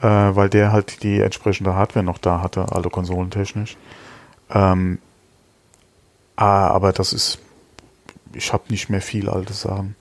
[0.00, 3.76] äh, weil der halt die entsprechende Hardware noch da hatte, alle konsolentechnisch.
[4.50, 4.98] Ähm,
[6.36, 7.38] ah, aber das ist,
[8.34, 9.96] ich habe nicht mehr viel alte Sachen.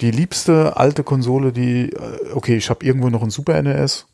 [0.00, 4.06] Die liebste alte Konsole, die, äh, okay, ich habe irgendwo noch ein Super NES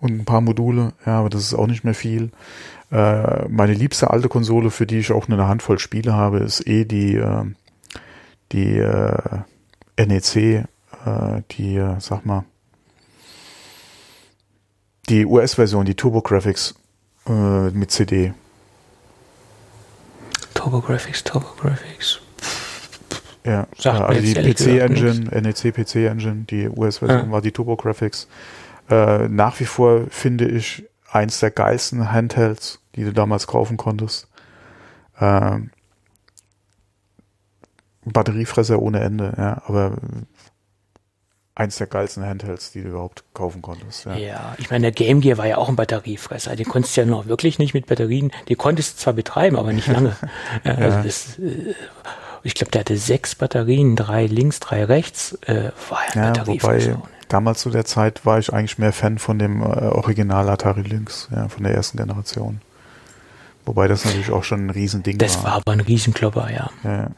[0.00, 2.30] und ein paar Module, ja, aber das ist auch nicht mehr viel.
[2.90, 6.66] Äh, meine liebste alte Konsole, für die ich auch nur eine Handvoll Spiele habe, ist
[6.66, 7.44] eh die, äh,
[8.52, 9.42] die äh,
[9.98, 10.64] NEC, äh,
[11.50, 12.44] die, äh, sag mal,
[15.08, 16.74] die US-Version, die TurboGrafx
[17.26, 18.32] äh, mit CD.
[20.54, 22.20] TurboGrafx, TurboGrafx.
[23.44, 27.30] Ja, Sagt also die PC-Engine, NEC PC-Engine, die US-Version ja.
[27.30, 28.28] war die TurboGrafx.
[28.90, 34.28] Äh, nach wie vor finde ich eins der geilsten Handhelds, die du damals kaufen konntest.
[35.20, 35.70] Ähm,
[38.04, 39.96] Batteriefresser ohne Ende, ja, aber
[41.54, 44.04] eins der geilsten Handhelds, die du überhaupt kaufen konntest.
[44.06, 46.56] Ja, ja ich meine, der Game Gear war ja auch ein Batteriefresser.
[46.56, 49.72] Den konntest du ja noch wirklich nicht mit Batterien, die konntest du zwar betreiben, aber
[49.72, 50.16] nicht lange.
[50.64, 51.74] ja, also das, äh,
[52.44, 56.94] ich glaube, der hatte sechs Batterien, drei links, drei rechts, äh, war ja, ja Batteriefresser.
[56.94, 60.82] Wobei, damals zu der Zeit war ich eigentlich mehr Fan von dem äh, Original Atari
[60.82, 62.60] Lynx, ja, von der ersten Generation.
[63.64, 65.42] Wobei das natürlich auch schon ein Riesending das war.
[65.42, 66.70] Das war aber ein Riesenklopper, ja.
[66.84, 67.10] ja.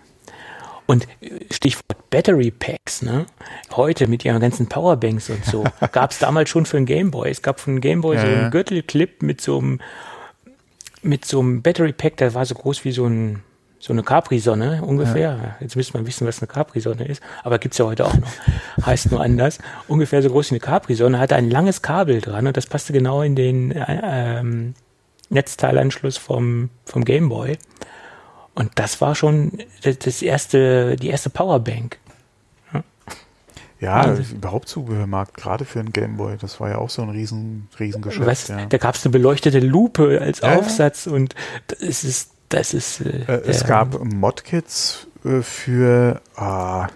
[0.87, 1.07] Und
[1.53, 3.27] Stichwort Battery Packs, ne?
[3.71, 7.31] Heute mit ihren ganzen Powerbanks und so, gab es damals schon für einen Gameboy.
[7.31, 9.81] Es gab für einen Gameboy ja, so einen Gürtelclip mit so einem
[11.03, 13.43] mit so einem Battery Pack, der war so groß wie so ein
[13.81, 15.39] so eine Capri-Sonne ungefähr.
[15.43, 15.57] Ja.
[15.59, 18.31] Jetzt müsste man wissen, was eine Capri-Sonne ist, aber gibt's ja heute auch noch.
[18.87, 19.59] heißt nur anders.
[19.89, 23.23] Ungefähr so groß wie eine Capri-Sonne, hatte ein langes Kabel dran und das passte genau
[23.23, 24.75] in den äh, ähm,
[25.31, 27.57] Netzteilanschluss vom, vom Gameboy.
[28.55, 29.53] Und das war schon
[29.83, 31.99] das, das erste, die erste Powerbank.
[33.81, 37.69] Ja, ja überhaupt Zubehörmarkt, gerade für einen Gameboy, das war ja auch so ein riesen,
[37.79, 38.27] riesen Geschäft.
[38.27, 38.67] Weißt, ja.
[38.67, 41.35] Da gab's eine beleuchtete Lupe als Aufsatz und
[41.69, 43.01] das ist das ist.
[43.01, 46.21] Äh, äh es gab Modkits äh, für.
[46.37, 46.89] Ah,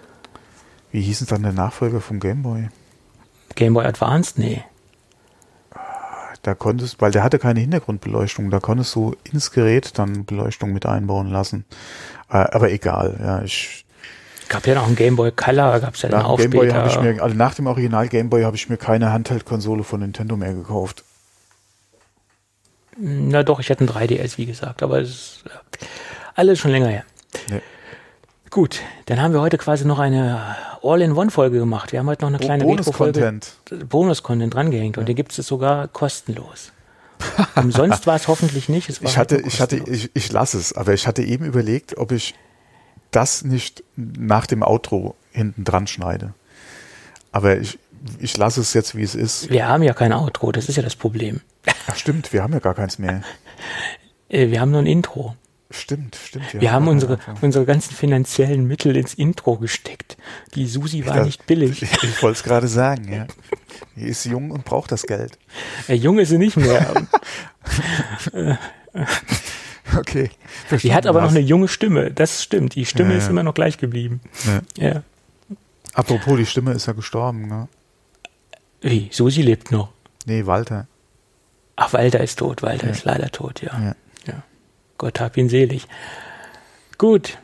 [0.91, 2.69] wie hieß es dann der Nachfolger vom Gameboy?
[3.55, 4.37] Gameboy Advanced?
[4.37, 4.63] Nee.
[6.41, 10.85] Da konntest, weil der hatte keine Hintergrundbeleuchtung, da konntest du ins Gerät dann Beleuchtung mit
[10.85, 11.65] einbauen lassen.
[12.29, 13.85] Äh, aber egal, ja, ich.
[14.47, 16.85] Gab ja noch einen Gameboy Color, gab es ja dann auch Gameboy später.
[16.85, 20.53] Ich mir, also nach dem Original Gameboy habe ich mir keine Handheld-Konsole von Nintendo mehr
[20.53, 21.03] gekauft.
[22.97, 25.43] Na doch, ich hatte ein 3DS, wie gesagt, aber es ist
[26.35, 27.03] alles schon länger her.
[27.49, 27.61] Nee.
[28.49, 31.91] Gut, dann haben wir heute quasi noch eine All-in-One-Folge gemacht.
[31.91, 33.57] Wir haben heute noch eine kleine Bonus-Content
[33.89, 35.01] Bonus-Content drangehängt ja.
[35.01, 36.71] und den gibt es sogar kostenlos.
[37.55, 38.89] Umsonst war es hoffentlich nicht.
[38.89, 42.11] Es ich hatte, ich hatte, ich, ich lasse es, aber ich hatte eben überlegt, ob
[42.11, 42.35] ich
[43.11, 46.33] das nicht nach dem Outro hinten dran schneide.
[47.31, 47.79] Aber ich,
[48.19, 49.49] ich lasse es jetzt, wie es ist.
[49.49, 51.41] Wir haben ja kein Outro, das ist ja das Problem.
[51.87, 53.21] Ach stimmt, wir haben ja gar keins mehr.
[54.29, 55.35] Äh, wir haben nur ein Intro.
[55.71, 56.53] Stimmt, stimmt.
[56.53, 60.15] Wir, wir haben unsere, unsere ganzen finanziellen Mittel ins Intro gesteckt.
[60.53, 61.81] Die Susi war das, nicht billig.
[61.81, 63.27] Ich, ich wollte es gerade sagen, ja.
[63.95, 65.37] Die ist jung und braucht das Geld.
[65.87, 67.07] Äh, jung ist sie nicht mehr.
[69.97, 70.29] okay.
[70.83, 72.11] Die hat aber noch eine junge Stimme.
[72.11, 72.75] Das stimmt.
[72.75, 74.21] Die Stimme ja, ist immer noch gleich geblieben.
[74.45, 74.61] Ja.
[74.77, 75.03] ja.
[75.93, 77.67] Apropos, die Stimme ist ja gestorben, ne?
[78.81, 79.09] Wie?
[79.11, 79.89] Susi lebt noch.
[80.25, 80.87] Nee, Walter.
[81.75, 82.63] Ach, Walter ist tot.
[82.63, 82.91] Walter ja.
[82.91, 83.71] ist leider tot, ja.
[83.79, 83.95] ja.
[84.27, 84.43] ja.
[84.97, 85.87] Gott hab ihn selig.
[86.97, 87.37] Gut.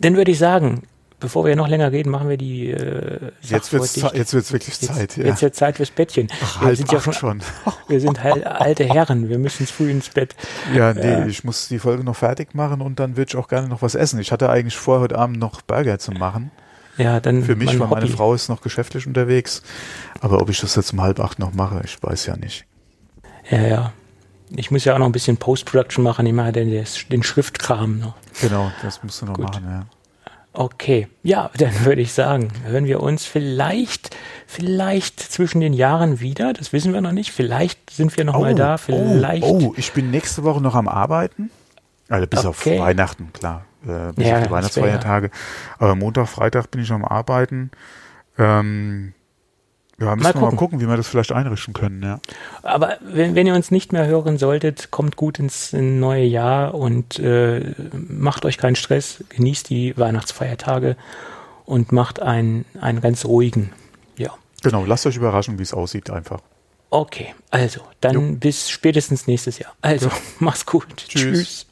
[0.00, 0.82] Dann würde ich sagen,
[1.22, 4.98] bevor wir noch länger reden, machen wir die äh, Jetzt wird jetzt wird's wirklich Zeit.
[4.98, 5.24] Jetzt, ja.
[5.24, 6.28] jetzt wird Zeit fürs Bettchen.
[6.42, 7.42] Ach, wir sind ja schon, schon.
[7.88, 9.28] wir sind halt alte Herren.
[9.28, 10.34] Wir müssen früh ins Bett.
[10.74, 11.26] Ja, nee, ja.
[11.26, 13.94] ich muss die Folge noch fertig machen und dann würde ich auch gerne noch was
[13.94, 14.20] essen.
[14.20, 16.50] Ich hatte eigentlich vor, heute Abend noch Burger zu machen.
[16.98, 17.42] Ja, dann.
[17.42, 19.62] Für mich, weil meine Frau ist noch geschäftlich unterwegs.
[20.20, 22.66] Aber ob ich das jetzt um halb acht noch mache, ich weiß ja nicht.
[23.52, 23.92] Ja, ja.
[24.54, 26.26] Ich muss ja auch noch ein bisschen Post-Production machen.
[26.26, 28.14] Ich mache den, den Schriftkram noch.
[28.40, 29.44] Genau, das musst du noch Gut.
[29.44, 29.86] machen, ja.
[30.54, 34.14] Okay, ja, dann würde ich sagen, hören wir uns vielleicht,
[34.46, 36.52] vielleicht zwischen den Jahren wieder.
[36.52, 37.30] Das wissen wir noch nicht.
[37.32, 38.76] Vielleicht sind wir noch oh, mal da.
[38.76, 39.44] Vielleicht.
[39.44, 41.50] Oh, oh, ich bin nächste Woche noch am Arbeiten.
[42.08, 42.78] Also bis Okay.
[42.78, 43.64] auf Weihnachten, klar.
[43.86, 45.30] Äh, bis Ja, auf die Weihnachtsfeiertage.
[45.78, 47.70] Aber Montag, Freitag bin ich am Arbeiten.
[48.38, 49.14] Ähm,
[50.02, 50.58] ja, müssen wir mal gucken.
[50.58, 52.20] gucken, wie wir das vielleicht einrichten können, ja.
[52.62, 57.18] Aber wenn, wenn ihr uns nicht mehr hören solltet, kommt gut ins neue Jahr und
[57.18, 60.96] äh, macht euch keinen Stress, genießt die Weihnachtsfeiertage
[61.64, 63.72] und macht einen, einen ganz ruhigen.
[64.16, 64.30] Ja.
[64.62, 66.40] Genau, lasst euch überraschen, wie es aussieht einfach.
[66.90, 69.72] Okay, also, dann bis spätestens nächstes Jahr.
[69.80, 70.10] Also,
[70.40, 70.86] mach's gut.
[70.96, 71.22] Tschüss.
[71.22, 71.66] Tschüss.